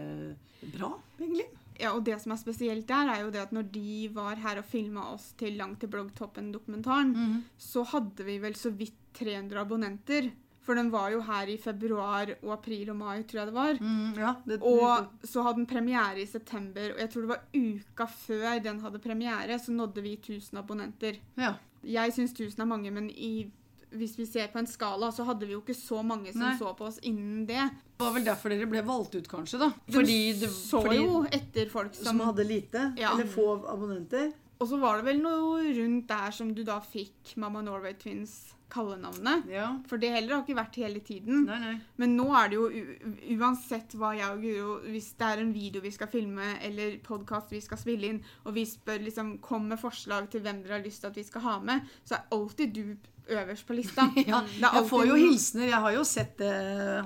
bra, 0.70 0.92
egentlig. 1.18 1.48
Ja, 1.80 1.94
og 1.96 2.04
det 2.06 2.18
som 2.22 2.34
er 2.34 2.40
spesielt 2.40 2.86
der, 2.88 3.08
er 3.14 3.24
jo 3.24 3.32
det 3.32 3.42
at 3.42 3.54
når 3.56 3.70
de 3.72 4.10
var 4.14 4.40
her 4.42 4.60
og 4.60 4.68
filma 4.68 5.08
oss 5.14 5.32
til 5.40 5.56
Langt 5.60 5.80
til 5.82 5.90
bloggtoppen-dokumentaren, 5.92 7.14
mm. 7.16 7.40
så 7.58 7.84
hadde 7.94 8.26
vi 8.26 8.38
vel 8.42 8.56
så 8.58 8.72
vidt 8.74 8.96
300 9.18 9.60
abonnenter. 9.64 10.30
For 10.60 10.76
den 10.76 10.90
var 10.92 11.08
jo 11.10 11.22
her 11.24 11.48
i 11.48 11.56
februar 11.58 12.30
og 12.44 12.50
april 12.58 12.92
og 12.92 12.98
mai, 13.00 13.22
tror 13.26 13.40
jeg 13.40 13.48
det 13.48 13.54
var. 13.56 13.78
Mm, 13.80 14.18
ja, 14.20 14.34
det, 14.46 14.58
Og 14.62 15.24
så 15.26 15.42
hadde 15.42 15.62
den 15.62 15.70
premiere 15.70 16.20
i 16.20 16.28
september, 16.28 16.92
og 16.92 17.00
jeg 17.00 17.10
tror 17.10 17.24
det 17.24 17.32
var 17.32 17.46
uka 17.56 18.06
før 18.12 18.60
den 18.62 18.82
hadde 18.84 19.00
premiere, 19.02 19.58
så 19.58 19.72
nådde 19.72 20.04
vi 20.04 20.14
1000 20.20 20.60
abonnenter. 20.60 21.18
ja. 21.40 21.56
Jeg 21.80 22.12
syns 22.12 22.34
1000 22.36 22.60
er 22.60 22.68
mange, 22.68 22.90
men 22.92 23.06
i, 23.10 23.50
hvis 23.92 24.16
vi 24.18 24.26
ser 24.28 24.50
på 24.52 24.58
en 24.60 24.68
skala, 24.70 25.10
så 25.12 25.24
hadde 25.28 25.46
vi 25.48 25.54
jo 25.56 25.62
ikke 25.62 25.76
så 25.76 26.02
mange 26.06 26.32
som 26.32 26.44
Nei. 26.44 26.56
så 26.58 26.74
på 26.78 26.86
oss 26.86 27.00
innen 27.02 27.46
det. 27.48 27.62
Det 27.96 28.04
var 28.04 28.14
vel 28.16 28.24
derfor 28.28 28.52
dere 28.54 28.68
ble 28.70 28.82
valgt 28.86 29.14
ut, 29.18 29.28
kanskje? 29.28 29.58
da? 29.60 29.70
Fordi, 29.90 30.20
De 30.40 30.46
så 30.52 30.82
fordi 30.84 31.00
jo 31.02 31.24
etter 31.30 31.68
folk 31.72 31.94
som, 31.94 32.04
som 32.12 32.20
hadde 32.28 32.46
lite, 32.48 32.92
Ja. 33.00 33.12
eller 33.14 33.26
få 33.26 33.64
abonnenter. 33.68 34.32
Og 34.60 34.68
så 34.68 34.78
var 34.80 35.00
det 35.00 35.06
vel 35.08 35.20
noe 35.24 35.72
rundt 35.72 36.08
der 36.08 36.30
som 36.36 36.54
du 36.54 36.62
da 36.64 36.80
fikk 36.84 37.36
Mamma 37.40 37.62
Norway 37.64 37.94
Twins 37.94 38.54
kallenavnet. 38.70 39.48
Ja. 39.50 39.80
For 39.88 39.98
det 39.98 40.12
heller 40.14 40.36
har 40.36 40.44
ikke 40.44 40.58
vært 40.58 40.76
hele 40.78 41.00
tiden. 41.04 41.44
Nei, 41.48 41.58
nei. 41.58 41.72
Men 42.00 42.16
nå 42.18 42.28
er 42.38 42.50
det 42.52 42.58
jo 42.58 42.68
u 42.70 43.40
uansett 43.40 43.96
hva 43.98 44.12
jeg 44.16 44.28
og 44.30 44.44
Guro 44.44 44.76
Hvis 44.92 45.08
det 45.18 45.26
er 45.26 45.42
en 45.42 45.52
video 45.54 45.82
vi 45.82 45.90
skal 45.94 46.10
filme, 46.12 46.52
eller 46.62 46.98
podkast 47.02 47.50
vi 47.54 47.60
skal 47.64 47.80
spille 47.80 48.12
inn, 48.12 48.20
og 48.44 48.54
vi 48.54 48.64
spør 48.68 49.02
liksom 49.06 49.38
Kom 49.42 49.66
med 49.72 49.80
forslag 49.82 50.30
til 50.30 50.44
hvem 50.44 50.62
dere 50.62 50.78
har 50.78 50.84
lyst 50.86 51.02
til 51.02 51.10
at 51.10 51.18
vi 51.18 51.26
skal 51.26 51.44
ha 51.48 51.56
med, 51.60 51.88
så 52.04 52.18
er 52.20 52.28
alltid 52.36 52.74
du 52.76 52.84
øverst 53.30 53.66
på 53.66 53.74
lista. 53.78 54.04
Ja, 54.30 54.42
jeg 54.60 54.84
får 54.90 55.06
jo 55.06 55.14
hilsener. 55.20 55.66
Jeg 55.70 55.80
har 55.86 55.92
jo 55.96 56.04
sett 56.04 56.36
det. 56.38 56.52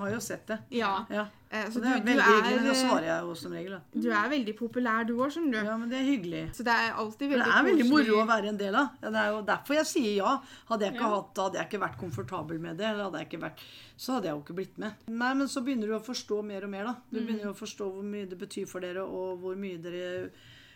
Har 0.01 0.09
jo 0.11 0.19
sett 0.19 0.47
det. 0.47 0.57
Ja. 0.71 1.05
Ja. 1.09 1.25
eh, 1.51 1.65
Så 1.69 1.73
Så 1.77 1.81
det 1.83 1.91
er 1.91 1.99
du, 1.99 2.05
veldig 2.09 2.25
hyggelig. 2.25 2.57
er, 2.59 2.63
da 2.65 2.71
eh, 2.73 2.79
svarer 2.81 3.07
jeg 3.09 3.21
jo 3.27 3.35
som 3.35 3.51
regel. 3.55 3.71
Da. 3.77 4.01
du 4.01 4.09
er 4.11 4.29
veldig 4.33 4.55
populær, 4.59 5.03
du 5.07 5.13
òg, 5.17 5.31
skjønner 5.35 5.51
du. 5.61 5.69
Ja, 5.69 5.77
men 5.77 5.89
det 5.89 5.97
er 6.01 6.07
hyggelig. 6.09 6.43
Så 6.57 6.63
det 6.67 6.73
er 6.75 6.93
alltid 7.03 7.29
veldig 7.29 7.45
veldig 7.45 7.51
det 7.51 7.59
er 7.59 7.67
veldig 7.69 7.85
koselig. 7.89 8.07
moro 8.09 8.21
å 8.23 8.27
være 8.33 8.47
en 8.53 8.57
del 8.63 8.75
av. 8.81 8.87
Ja, 9.01 9.09
Det 9.15 9.21
er 9.23 9.29
jo 9.35 9.41
derfor 9.51 9.73
jeg 9.79 9.85
sier 9.91 10.13
ja. 10.17 10.33
Hadde 10.69 10.85
jeg 10.85 10.93
ikke, 10.95 11.05
Ja. 11.09 11.13
hatt, 11.15 11.43
hadde 11.45 11.59
jeg 11.61 11.67
ikke 11.69 11.83
vært 11.85 11.97
komfortabel 12.01 12.59
med 12.59 12.77
det, 12.77 12.85
eller 12.89 13.03
hadde 13.09 13.19
jeg 13.23 13.29
ikke 13.31 13.41
vært, 13.45 13.59
så 13.97 14.13
hadde 14.17 14.27
jeg 14.29 14.35
jo 14.35 14.41
ikke 14.43 14.57
blitt 14.61 14.77
med. 14.77 14.91
Nei, 15.07 15.33
men 15.33 15.47
så 15.47 15.61
begynner 15.63 15.87
du 15.87 15.95
å 15.99 16.03
forstå 16.03 16.41
mer 16.43 16.63
og 16.63 16.69
mer, 16.69 16.83
da. 16.85 16.95
Du 17.11 17.19
Mm. 17.19 17.25
begynner 17.27 17.51
å 17.53 17.55
forstå 17.55 17.91
hvor 17.93 18.03
mye 18.03 18.25
det 18.29 18.37
betyr 18.39 18.67
for 18.67 18.79
dere, 18.81 19.03
og 19.05 19.39
hvor 19.41 19.55
mye, 19.55 19.77
dere, 19.81 20.29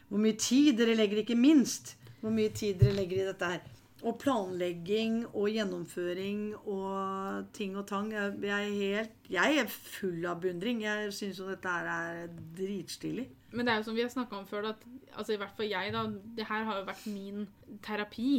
hvor 0.09 0.19
mye 0.19 0.37
tid 0.37 0.77
dere 0.77 0.95
legger, 0.95 1.23
ikke 1.25 1.35
minst. 1.37 1.95
Hvor 2.21 2.31
mye 2.31 2.49
tid 2.53 2.79
dere 2.79 2.93
legger 2.93 3.21
i 3.21 3.27
dette 3.31 3.45
her. 3.47 3.61
Og 4.07 4.15
planlegging 4.21 5.25
og 5.33 5.49
gjennomføring 5.51 6.43
og 6.61 7.49
ting 7.55 7.75
og 7.77 7.87
tang. 7.89 8.13
Jeg, 8.13 8.37
er, 8.47 8.69
helt, 8.79 9.17
jeg 9.27 9.57
er 9.59 9.73
full 9.73 10.23
av 10.29 10.39
beundring. 10.43 10.85
Jeg 10.85 11.11
syns 11.15 11.41
jo 11.41 11.49
dette 11.49 11.67
er 11.67 12.29
dritstilig. 12.55 13.27
Men 13.51 13.65
det 13.65 13.73
er 13.73 13.81
jo 13.81 13.89
som 13.89 13.97
vi 13.97 14.05
har 14.05 14.13
snakka 14.13 14.39
om 14.39 14.47
før, 14.47 14.69
at 14.71 14.85
altså 15.17 15.35
i 15.35 15.39
hvert 15.41 15.55
fall 15.57 15.67
jeg, 15.67 15.91
da 15.95 16.05
Det 16.37 16.45
her 16.47 16.63
har 16.69 16.79
jo 16.79 16.87
vært 16.87 17.07
min 17.11 17.47
terapi. 17.83 18.33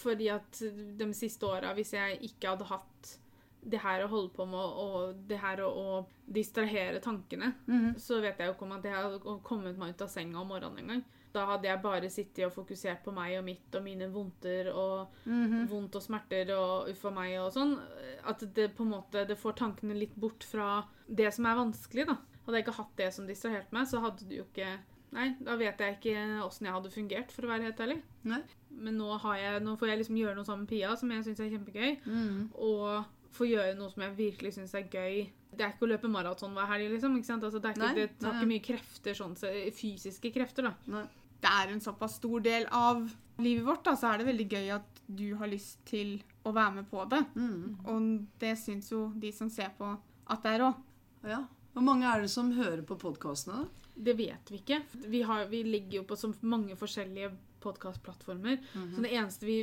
Fordi 0.00 0.30
at 0.32 0.62
de 0.98 1.10
siste 1.12 1.44
åra, 1.44 1.74
hvis 1.76 1.92
jeg 1.92 2.16
ikke 2.30 2.54
hadde 2.54 2.70
hatt 2.70 3.16
det 3.62 3.78
her 3.78 4.02
å 4.02 4.08
holde 4.10 4.32
på 4.34 4.44
med, 4.48 4.58
og 4.58 5.18
det 5.28 5.38
her 5.38 5.60
å, 5.62 5.68
å 5.68 6.32
distrahere 6.32 7.02
tankene, 7.04 7.52
så 8.00 8.22
vet 8.24 8.40
jeg 8.40 8.48
jo 8.48 8.54
ikke 8.56 8.64
om 8.66 8.72
at 8.78 8.88
jeg 8.88 8.96
hadde 8.96 9.36
kommet 9.44 9.76
meg 9.78 9.92
ut 9.92 10.02
av 10.02 10.08
senga 10.10 10.40
om 10.40 10.48
morgenen 10.50 10.80
engang. 10.82 11.04
Da 11.32 11.46
hadde 11.48 11.68
jeg 11.68 11.82
bare 11.84 12.10
sittet 12.12 12.44
og 12.46 12.54
fokusert 12.54 13.02
på 13.04 13.14
meg 13.16 13.38
og 13.38 13.46
mitt 13.46 13.78
og 13.78 13.84
mine 13.86 14.08
vondter 14.12 14.68
og 14.72 15.22
vondt 15.70 15.96
og 15.96 16.04
smerter 16.04 16.52
og 16.56 16.90
uff 16.92 17.06
a 17.08 17.14
meg 17.16 17.38
og 17.40 17.50
sånn. 17.54 17.76
At 18.28 18.44
det 18.56 18.70
på 18.76 18.84
en 18.86 18.92
måte 18.92 19.24
det 19.28 19.38
får 19.40 19.56
tankene 19.62 19.96
litt 19.96 20.14
bort 20.16 20.44
fra 20.44 20.82
det 21.08 21.30
som 21.34 21.48
er 21.48 21.58
vanskelig, 21.58 22.08
da. 22.10 22.18
Hadde 22.42 22.58
jeg 22.58 22.66
ikke 22.66 22.78
hatt 22.80 22.96
det 22.98 23.12
som 23.14 23.28
distraherte 23.28 23.74
meg, 23.74 23.86
så 23.88 24.02
hadde 24.02 24.26
du 24.26 24.40
jo 24.40 24.48
ikke 24.48 24.72
Nei, 25.12 25.26
da 25.44 25.58
vet 25.60 25.80
jeg 25.82 25.98
ikke 25.98 26.20
åssen 26.40 26.64
jeg 26.64 26.72
hadde 26.72 26.92
fungert, 26.92 27.32
for 27.34 27.44
å 27.44 27.50
være 27.50 27.66
helt 27.68 27.80
ærlig. 27.84 27.98
Nei. 28.24 28.38
Men 28.72 28.96
nå, 28.96 29.10
har 29.20 29.36
jeg, 29.36 29.58
nå 29.60 29.74
får 29.76 29.90
jeg 29.90 30.00
liksom 30.00 30.20
gjøre 30.22 30.38
noe 30.38 30.48
sammen 30.48 30.64
med 30.64 30.70
Pia 30.72 30.94
som 30.96 31.12
jeg 31.12 31.26
syns 31.26 31.42
er 31.44 31.50
kjempegøy. 31.52 31.90
Mm. 32.06 32.38
Og 32.56 32.86
få 33.36 33.48
gjøre 33.48 33.76
noe 33.76 33.92
som 33.92 34.06
jeg 34.06 34.16
virkelig 34.16 34.54
syns 34.56 34.72
er 34.78 34.88
gøy. 34.88 35.26
Det 35.52 35.66
er 35.66 35.74
ikke 35.74 35.84
å 35.84 35.90
løpe 35.90 36.08
maraton 36.08 36.56
hver 36.56 36.70
helg, 36.70 36.88
liksom. 36.94 37.18
ikke 37.18 37.28
sant? 37.28 37.44
Altså, 37.44 37.60
det, 37.60 37.72
er 37.72 37.76
ikke, 37.76 37.90
Nei, 37.90 38.06
det 38.06 38.22
tar 38.22 38.38
ikke 38.38 38.50
mye 38.54 38.64
krefter, 38.64 39.18
sånn, 39.18 39.36
fysiske 39.76 40.32
krefter, 40.32 40.70
da. 40.70 40.72
Nei. 40.96 41.04
Det 41.42 41.50
er 41.50 41.72
en 41.72 41.82
såpass 41.82 42.16
stor 42.20 42.42
del 42.44 42.66
av 42.70 43.02
livet 43.42 43.66
vårt, 43.66 43.84
da, 43.86 43.96
så 43.98 44.12
er 44.12 44.20
det 44.20 44.28
veldig 44.28 44.46
gøy 44.52 44.70
at 44.76 45.02
du 45.06 45.26
har 45.40 45.50
lyst 45.50 45.80
til 45.88 46.14
å 46.46 46.52
være 46.54 46.78
med 46.78 46.88
på 46.90 47.04
det. 47.10 47.22
Mm. 47.34 47.62
Og 47.90 48.08
det 48.40 48.54
syns 48.60 48.92
jo 48.92 49.08
de 49.18 49.32
som 49.34 49.50
ser 49.50 49.72
på, 49.78 49.88
at 50.30 50.44
det 50.44 50.56
er 50.56 50.66
òg. 50.68 50.82
Ja. 51.26 51.42
Hvor 51.72 51.86
mange 51.86 52.08
er 52.08 52.22
det 52.22 52.30
som 52.30 52.52
hører 52.54 52.82
på 52.86 52.98
podkastene? 53.00 53.66
Det 53.92 54.14
vet 54.16 54.52
vi 54.52 54.60
ikke. 54.60 54.82
Vi, 55.08 55.22
har, 55.26 55.46
vi 55.50 55.62
ligger 55.66 56.00
jo 56.00 56.04
på 56.08 56.18
så 56.20 56.32
mange 56.40 56.76
forskjellige 56.78 57.32
podkastplattformer. 57.62 58.60
Mhm. 58.74 58.92
Så 58.94 59.04
det 59.04 59.14
eneste 59.16 59.48
vi 59.48 59.58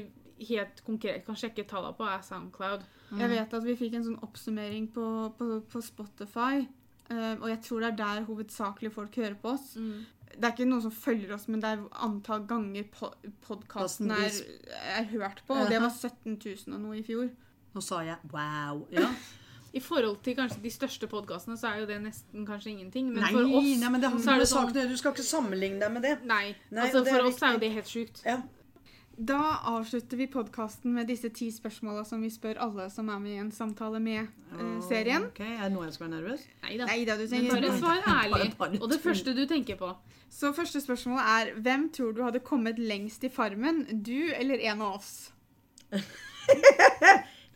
helt 0.49 0.83
konkret 0.87 1.25
kan 1.27 1.37
sjekke 1.39 1.67
tallene 1.67 1.95
på, 1.97 2.07
er 2.07 2.23
Soundcloud. 2.23 2.83
Jeg 3.19 3.31
vet 3.31 3.55
at 3.57 3.65
vi 3.65 3.75
fikk 3.75 3.97
en 3.97 4.05
sånn 4.05 4.21
oppsummering 4.23 4.85
på, 4.95 5.05
på, 5.39 5.47
på 5.71 5.81
Spotify, 5.83 6.67
Uh, 7.09 7.33
og 7.41 7.47
jeg 7.49 7.57
tror 7.65 7.81
det 7.81 7.87
er 7.89 7.95
der 7.97 8.25
hovedsakelig 8.27 8.91
folk 8.93 9.15
hører 9.17 9.37
på 9.41 9.55
oss. 9.55 9.71
Det 10.35 10.45
er 10.45 10.53
ikke 10.53 10.69
noen 10.69 10.83
som 10.85 10.93
følger 10.93 11.33
oss, 11.35 11.47
men 11.51 11.63
det 11.63 11.73
er 11.73 11.81
antall 12.05 12.45
ganger 12.47 12.85
po 12.93 13.09
podkasten 13.43 14.11
er, 14.13 14.31
er 14.95 15.07
hørt 15.11 15.41
på, 15.47 15.57
og 15.57 15.71
det 15.71 15.81
var 15.81 15.91
17 15.91 16.37
000 16.37 16.75
og 16.77 16.81
noe 16.85 16.99
i 16.99 17.03
fjor. 17.03 17.27
Nå 17.75 17.83
sa 17.85 18.01
jeg 18.05 18.17
wow. 18.33 18.85
Ja. 18.93 19.09
I 19.77 19.81
forhold 19.85 20.23
til 20.25 20.33
kanskje 20.37 20.63
de 20.63 20.71
største 20.73 21.07
podkastene, 21.09 21.57
så 21.59 21.69
er 21.69 21.83
jo 21.83 21.89
det 21.89 21.99
nesten 22.01 22.45
kanskje 22.47 22.71
ingenting. 22.71 23.11
Men 23.13 23.21
Nei, 23.21 23.33
for 23.35 23.57
oss 23.59 23.67
nei, 23.83 23.89
men 23.93 24.01
det, 24.01 24.09
så 24.23 24.31
er 24.33 24.41
det 24.41 24.47
sånn 24.49 24.71
du 24.73 24.95
skal 24.97 25.13
ikke 25.13 25.25
sammenligne 25.27 25.83
deg 25.83 25.93
med 25.93 26.07
det. 26.07 26.15
Nei. 26.25 26.55
Nei, 26.71 26.87
altså 26.87 27.03
For 27.05 27.27
oss 27.29 27.43
er 27.45 27.53
jo 27.53 27.61
det 27.61 27.69
helt 27.75 27.91
sjukt. 27.91 28.23
Ja. 28.25 28.39
Da 29.19 29.59
avslutter 29.67 30.17
vi 30.17 30.27
podkasten 30.31 30.93
med 30.95 31.07
disse 31.11 31.27
ti 31.35 31.49
spørsmåla 31.51 32.05
som 32.07 32.21
vi 32.23 32.29
spør 32.31 32.59
alle 32.63 32.85
som 32.93 33.09
er 33.11 33.17
med 33.19 33.33
i 33.33 33.39
en 33.41 33.49
samtale 33.51 33.99
med-serien. 33.99 35.25
Ok, 35.27 35.41
Er 35.43 35.65
det 35.65 35.73
nå 35.73 35.81
jeg 35.83 35.93
skal 35.97 36.05
være 36.07 36.13
nervøs? 36.21 36.45
Nei 36.63 36.77
da. 36.79 36.85
Du 36.87 37.25
trenger 37.27 37.51
bare 37.57 37.73
svar 37.81 38.07
ærlig. 38.13 38.79
Og 38.79 38.87
det 38.93 38.99
første 39.03 39.33
du 39.35 39.41
tenker 39.49 39.75
på. 39.81 39.89
Så 40.31 40.53
første 40.55 40.79
spørsmål 40.79 41.19
er 41.19 41.51
hvem 41.59 41.89
tror 41.91 42.13
du 42.15 42.21
hadde 42.23 42.39
kommet 42.39 42.79
lengst 42.79 43.25
i 43.27 43.29
Farmen? 43.33 43.81
Du 44.05 44.31
eller 44.37 44.63
en 44.71 44.85
av 44.87 44.95
oss? 45.01 45.11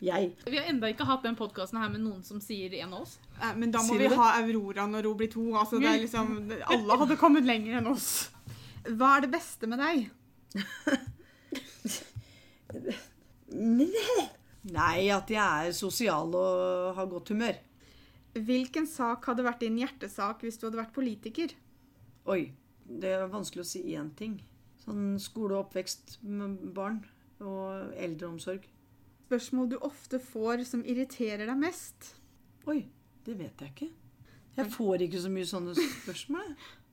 Jeg. 0.04 0.34
Vi 0.44 0.58
har 0.58 0.68
enda 0.68 0.90
ikke 0.92 1.06
hatt 1.08 1.24
den 1.24 1.36
podkasten 1.38 1.80
her 1.80 1.88
med 1.88 2.02
noen 2.04 2.20
som 2.26 2.42
sier 2.44 2.74
en 2.82 2.92
av 2.92 3.06
oss. 3.06 3.16
Eh, 3.40 3.54
Men 3.56 3.70
da 3.72 3.80
må 3.80 3.94
Sier 3.94 4.02
du 4.02 4.04
vi 4.04 4.10
det? 4.12 4.18
ha 4.20 4.34
Aurora 4.42 4.84
når 4.90 5.08
hun 5.08 5.16
blir 5.22 5.32
to. 5.32 5.46
Altså, 5.56 5.80
det 5.80 5.88
er 5.88 6.02
liksom, 6.04 6.34
alle 6.76 6.98
hadde 7.06 7.16
kommet 7.16 7.48
lenger 7.48 7.78
enn 7.80 7.88
oss. 7.94 8.10
Hva 8.84 9.14
er 9.16 9.24
det 9.24 9.32
beste 9.38 9.70
med 9.70 9.80
deg? 9.80 10.10
Nei, 14.64 15.08
at 15.12 15.30
jeg 15.30 15.68
er 15.68 15.76
sosial 15.76 16.34
og 16.34 16.94
har 16.96 17.08
godt 17.10 17.34
humør. 17.34 17.58
Hvilken 18.34 18.86
sak 18.90 19.28
hadde 19.30 19.44
vært 19.46 19.62
din 19.62 19.78
hjertesak 19.78 20.42
hvis 20.42 20.58
du 20.58 20.66
hadde 20.66 20.80
vært 20.80 20.94
politiker? 20.96 21.52
Oi, 22.32 22.48
det 22.84 23.12
er 23.14 23.30
vanskelig 23.30 23.62
å 23.62 23.68
si 23.68 23.84
én 23.94 24.10
ting. 24.18 24.38
Sånn 24.82 25.18
skole 25.22 25.54
og 25.54 25.68
oppvekst 25.68 26.18
med 26.26 26.56
barn 26.76 27.02
og 27.44 27.92
eldreomsorg. 28.00 28.64
Spørsmål 29.28 29.70
du 29.70 29.76
ofte 29.86 30.20
får 30.20 30.64
som 30.68 30.82
irriterer 30.84 31.46
deg 31.48 31.60
mest? 31.60 32.14
Oi, 32.68 32.82
det 33.24 33.36
vet 33.38 33.62
jeg 33.62 33.72
ikke. 33.74 33.90
Jeg 34.54 34.70
får 34.70 35.06
ikke 35.06 35.20
så 35.22 35.30
mye 35.32 35.50
sånne 35.50 35.76
spørsmål. 35.78 36.50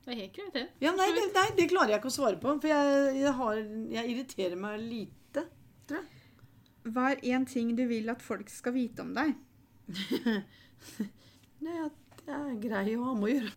jeg. 0.00 0.06
Det 0.06 0.12
er 0.14 0.20
helt 0.20 0.36
greit, 0.36 0.52
det. 0.54 0.66
Ja, 0.80 0.92
nei, 0.96 1.08
det, 1.16 1.26
nei, 1.36 1.46
det 1.58 1.68
klarer 1.70 1.94
jeg 1.94 2.00
ikke 2.00 2.10
å 2.10 2.16
svare 2.16 2.40
på. 2.40 2.56
For 2.62 2.72
jeg, 2.72 3.14
jeg, 3.20 3.32
har, 3.36 3.62
jeg 3.94 4.12
irriterer 4.14 4.58
meg 4.60 4.80
lite. 4.82 5.46
Hva 6.88 7.10
er 7.12 7.24
én 7.34 7.44
ting 7.48 7.74
du 7.76 7.84
vil 7.90 8.08
at 8.12 8.22
folk 8.24 8.48
skal 8.52 8.74
vite 8.76 9.04
om 9.04 9.12
deg? 9.16 9.34
Nei, 11.64 11.74
at 11.84 12.22
jeg 12.24 12.38
er 12.38 12.54
grei 12.62 12.94
å 12.96 13.08
ha 13.10 13.16
med 13.18 13.26
å 13.26 13.32
gjøre. 13.34 13.50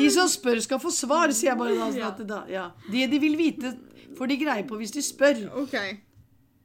De 0.00 0.08
som 0.10 0.30
spør, 0.30 0.58
skal 0.64 0.80
få 0.82 0.90
svar, 0.94 1.32
sier 1.34 1.52
jeg 1.52 1.60
bare 1.60 1.76
da. 1.78 1.90
Sånn 1.92 2.08
at, 2.08 2.24
da 2.28 2.40
ja. 2.50 2.64
Det 2.88 3.06
de 3.12 3.20
vil 3.22 3.36
vite, 3.38 3.74
får 4.18 4.32
de 4.32 4.40
greie 4.40 4.66
på 4.66 4.78
hvis 4.80 4.94
de 4.96 5.04
spør. 5.04 5.44
Ok. 5.62 5.76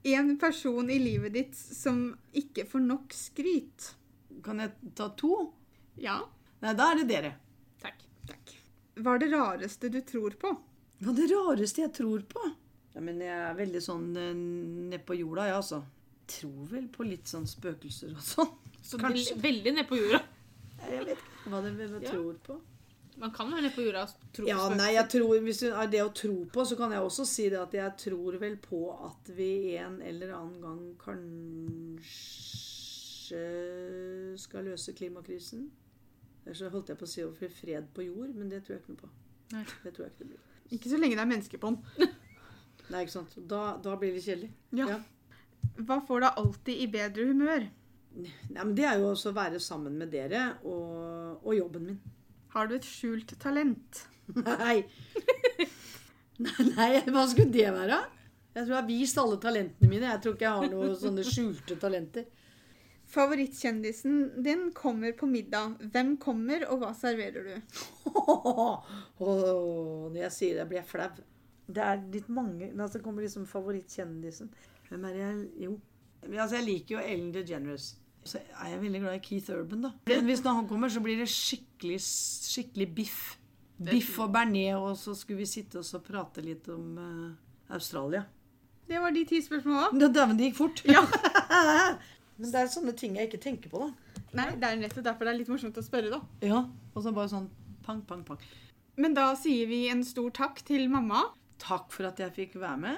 En 0.09 0.33
person 0.39 0.89
i 0.89 0.97
livet 1.01 1.35
ditt 1.35 1.57
som 1.59 2.07
ikke 2.37 2.65
får 2.69 2.85
nok 2.85 3.13
skryt. 3.13 3.91
Kan 4.45 4.63
jeg 4.63 4.93
ta 4.97 5.11
to? 5.19 5.49
Ja. 5.99 6.21
Nei, 6.63 6.73
da 6.79 6.89
er 6.93 7.01
det 7.01 7.09
dere. 7.11 7.35
Hva 8.99 9.13
er 9.15 9.19
det 9.23 9.29
rareste 9.33 9.89
du 9.93 9.99
tror 10.07 10.31
på? 10.41 10.49
Hva 10.99 11.09
er 11.13 11.17
det 11.21 11.27
rareste 11.31 11.81
jeg 11.85 11.93
tror 11.95 12.19
på? 12.27 12.41
Ja, 12.95 12.99
men 13.05 13.15
jeg 13.23 13.31
er 13.31 13.53
veldig 13.55 13.81
sånn 13.85 14.07
nedpå 14.15 14.89
ned 14.89 15.01
på 15.07 15.13
jorda, 15.19 15.41
jeg, 15.47 15.53
ja, 15.53 15.59
altså. 15.61 15.79
Tror 16.29 16.63
vel 16.73 16.87
på 16.93 17.01
litt 17.07 17.27
sånn 17.29 17.47
spøkelser 17.49 18.11
og 18.15 18.23
sånn. 18.25 18.51
Så 18.89 18.95
Kanskje. 19.01 19.35
veldig 19.43 19.71
ned 19.77 19.85
på 19.89 19.95
jorda. 19.99 20.21
Jeg 20.89 20.99
vet 21.05 21.17
ikke 21.19 21.49
hva 21.51 21.57
det 21.65 21.69
er 21.75 21.79
jeg 21.81 21.89
Ja. 22.07 22.11
tror 22.13 22.35
på. 22.45 22.53
Man 23.19 23.31
kan 23.35 23.49
være 23.51 23.63
ned 23.65 23.73
på 23.75 23.83
jorda 23.83 24.01
og 24.05 24.09
tro 24.31 24.45
Ja, 24.47 24.59
nei, 24.71 24.93
jeg 24.95 25.07
tror, 25.11 25.33
Hvis 25.43 25.59
det 25.65 25.71
er 25.75 25.87
det 25.91 25.99
å 26.05 26.13
tro 26.15 26.37
på, 26.53 26.63
så 26.65 26.77
kan 26.79 26.91
jeg 26.95 27.03
også 27.03 27.25
si 27.27 27.49
det 27.51 27.59
at 27.59 27.73
jeg 27.75 27.91
tror 27.99 28.37
vel 28.39 28.55
på 28.63 28.79
at 29.09 29.27
vi 29.35 29.75
en 29.75 29.97
eller 30.01 30.31
annen 30.37 30.61
gang 30.63 30.79
kanskje 31.03 31.99
skal 34.39 34.63
løse 34.69 34.93
klimakrisen. 34.95 35.67
Så 36.57 36.69
holdt 36.73 36.89
jeg 36.91 36.99
på 36.99 37.07
å 37.07 37.11
si 37.11 37.23
å 37.25 37.31
få 37.35 37.49
fred 37.53 37.89
på 37.95 38.05
jord, 38.07 38.33
men 38.35 38.49
det 38.51 38.63
tror 38.65 38.77
jeg 38.77 38.83
ikke 38.83 38.95
noe 38.95 39.03
på. 39.03 39.11
Nei. 39.53 39.63
Det 39.83 39.93
tror 39.95 40.05
jeg 40.05 40.13
ikke 40.13 40.23
det 40.23 40.29
blir. 40.31 40.45
Ikke 40.77 40.91
så 40.91 40.99
lenge 41.01 41.17
det 41.17 41.23
er 41.23 41.31
mennesker 41.31 41.61
på 41.61 41.71
den. 41.73 42.11
Nei, 42.93 43.03
ikke 43.03 43.15
sant. 43.15 43.35
Da, 43.49 43.63
da 43.83 43.95
blir 44.01 44.15
det 44.15 44.23
kjedelig. 44.25 44.51
Ja. 44.77 44.87
Ja. 44.95 44.99
Hva 45.85 45.99
får 46.07 46.23
deg 46.25 46.39
alltid 46.41 46.81
i 46.81 46.87
bedre 46.91 47.25
humør? 47.29 47.67
Nei, 48.19 48.31
men 48.55 48.71
Det 48.77 48.85
er 48.89 49.01
jo 49.01 49.11
også 49.11 49.31
å 49.31 49.37
være 49.37 49.59
sammen 49.61 49.97
med 49.99 50.11
dere 50.13 50.45
og, 50.65 51.43
og 51.43 51.51
jobben 51.55 51.91
min. 51.91 51.99
Har 52.55 52.69
du 52.69 52.75
et 52.79 52.87
skjult 52.87 53.35
talent? 53.41 54.05
Nei. 54.39 54.79
Nei, 56.39 56.89
hva 57.11 57.25
skulle 57.29 57.51
det 57.53 57.67
være? 57.75 57.99
Jeg 58.55 58.65
tror 58.65 58.73
jeg 58.73 58.79
har 58.79 58.87
vist 58.89 59.19
alle 59.21 59.37
talentene 59.41 59.89
mine. 59.91 60.09
Jeg 60.09 60.21
tror 60.23 60.35
ikke 60.35 60.47
jeg 60.47 60.61
har 60.63 60.71
noen 60.73 60.95
sånne 60.97 61.25
skjulte 61.27 61.77
talenter. 61.79 62.25
Favorittkjendisen 63.09 64.43
din 64.43 64.71
kommer 64.75 65.11
på 65.17 65.25
middag. 65.25 65.79
Hvem 65.93 66.15
kommer, 66.21 66.67
og 66.69 66.83
hva 66.83 66.91
serverer 66.93 67.47
du? 67.47 67.79
oh, 68.13 68.85
når 70.11 70.19
jeg 70.27 70.35
sier 70.35 70.59
det, 70.59 70.67
blir 70.69 70.81
jeg 70.83 70.89
flau. 70.91 71.09
Det 71.69 71.81
er 71.85 71.99
litt 72.09 72.29
mange 72.33 72.71
altså, 72.71 72.97
Det 72.97 73.05
kommer 73.05 73.25
liksom 73.25 73.45
favorittkjendisen. 73.49 74.51
Hvem 74.89 75.09
er 75.09 75.17
jeg 75.19 75.41
Jo. 75.65 75.79
Altså, 76.29 76.59
jeg 76.59 76.65
liker 76.67 76.95
jo 76.95 77.01
Ellen 77.01 77.33
DeGeneres. 77.33 77.91
Så 78.25 78.41
er 78.41 78.73
jeg 78.73 78.81
veldig 78.81 79.01
glad 79.01 79.17
i 79.17 79.21
Keith 79.23 79.53
Urban, 79.55 79.85
da. 79.87 79.91
Men 80.09 80.25
Hvis 80.25 80.43
når 80.43 80.57
han 80.59 80.67
kommer, 80.67 80.89
så 80.91 81.01
blir 81.01 81.17
det 81.17 81.29
skikkelig, 81.31 81.99
skikkelig 82.03 82.89
biff. 82.95 83.21
Biff 83.79 84.17
og 84.19 84.33
bearnés, 84.35 84.75
og 84.75 84.97
så 84.99 85.15
skulle 85.15 85.39
vi 85.39 85.47
sitte 85.47 85.79
og 85.79 86.03
prate 86.03 86.43
litt 86.43 86.67
om 86.69 86.97
uh, 86.99 87.73
Australia. 87.73 88.25
Det 88.89 88.99
var 88.99 89.13
de 89.15 89.23
ti 89.25 89.39
spørsmålene. 89.41 90.09
Dæven, 90.13 90.37
det 90.37 90.49
gikk 90.49 90.57
fort. 90.59 90.83
Ja. 90.89 91.05
Men 92.39 92.51
det 92.53 92.59
er 92.61 92.71
sånne 92.71 92.93
ting 92.97 93.17
jeg 93.19 93.27
ikke 93.29 93.41
tenker 93.43 93.71
på, 93.73 93.81
da. 93.83 94.23
Nei, 94.39 94.49
det 94.61 94.67
er 94.69 94.79
nettopp 94.79 95.03
derfor 95.09 95.27
det 95.27 95.33
er 95.33 95.39
litt 95.41 95.51
morsomt 95.51 95.77
å 95.77 95.83
spørre, 95.83 96.09
da. 96.13 96.19
Ja, 96.45 96.63
Og 96.95 97.03
så 97.03 97.11
bare 97.15 97.31
sånn 97.31 97.49
pang, 97.85 98.01
pang, 98.07 98.23
pang. 98.27 98.39
Men 98.99 99.13
da 99.17 99.29
sier 99.39 99.67
vi 99.67 99.87
en 99.91 100.03
stor 100.07 100.29
takk 100.35 100.61
til 100.67 100.87
mamma. 100.91 101.25
Takk 101.59 101.91
for 101.91 102.07
at 102.09 102.19
jeg 102.21 102.31
fikk 102.35 102.55
være 102.61 102.77
med. 102.83 102.97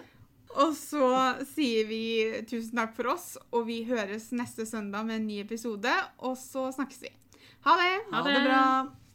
Og 0.62 0.74
så 0.76 1.06
sier 1.48 1.86
vi 1.88 2.02
tusen 2.50 2.76
takk 2.82 2.94
for 2.98 3.14
oss, 3.14 3.38
og 3.56 3.66
vi 3.70 3.82
høres 3.88 4.30
neste 4.36 4.66
søndag 4.68 5.06
med 5.08 5.22
en 5.22 5.28
ny 5.30 5.40
episode. 5.46 5.94
Og 6.20 6.36
så 6.38 6.68
snakkes 6.76 7.02
vi. 7.06 7.12
Ha 7.66 7.78
det! 7.80 7.94
Ha 8.12 8.18
Ha 8.18 8.24
det 8.28 8.34
det. 8.36 8.44
bra. 8.50 8.64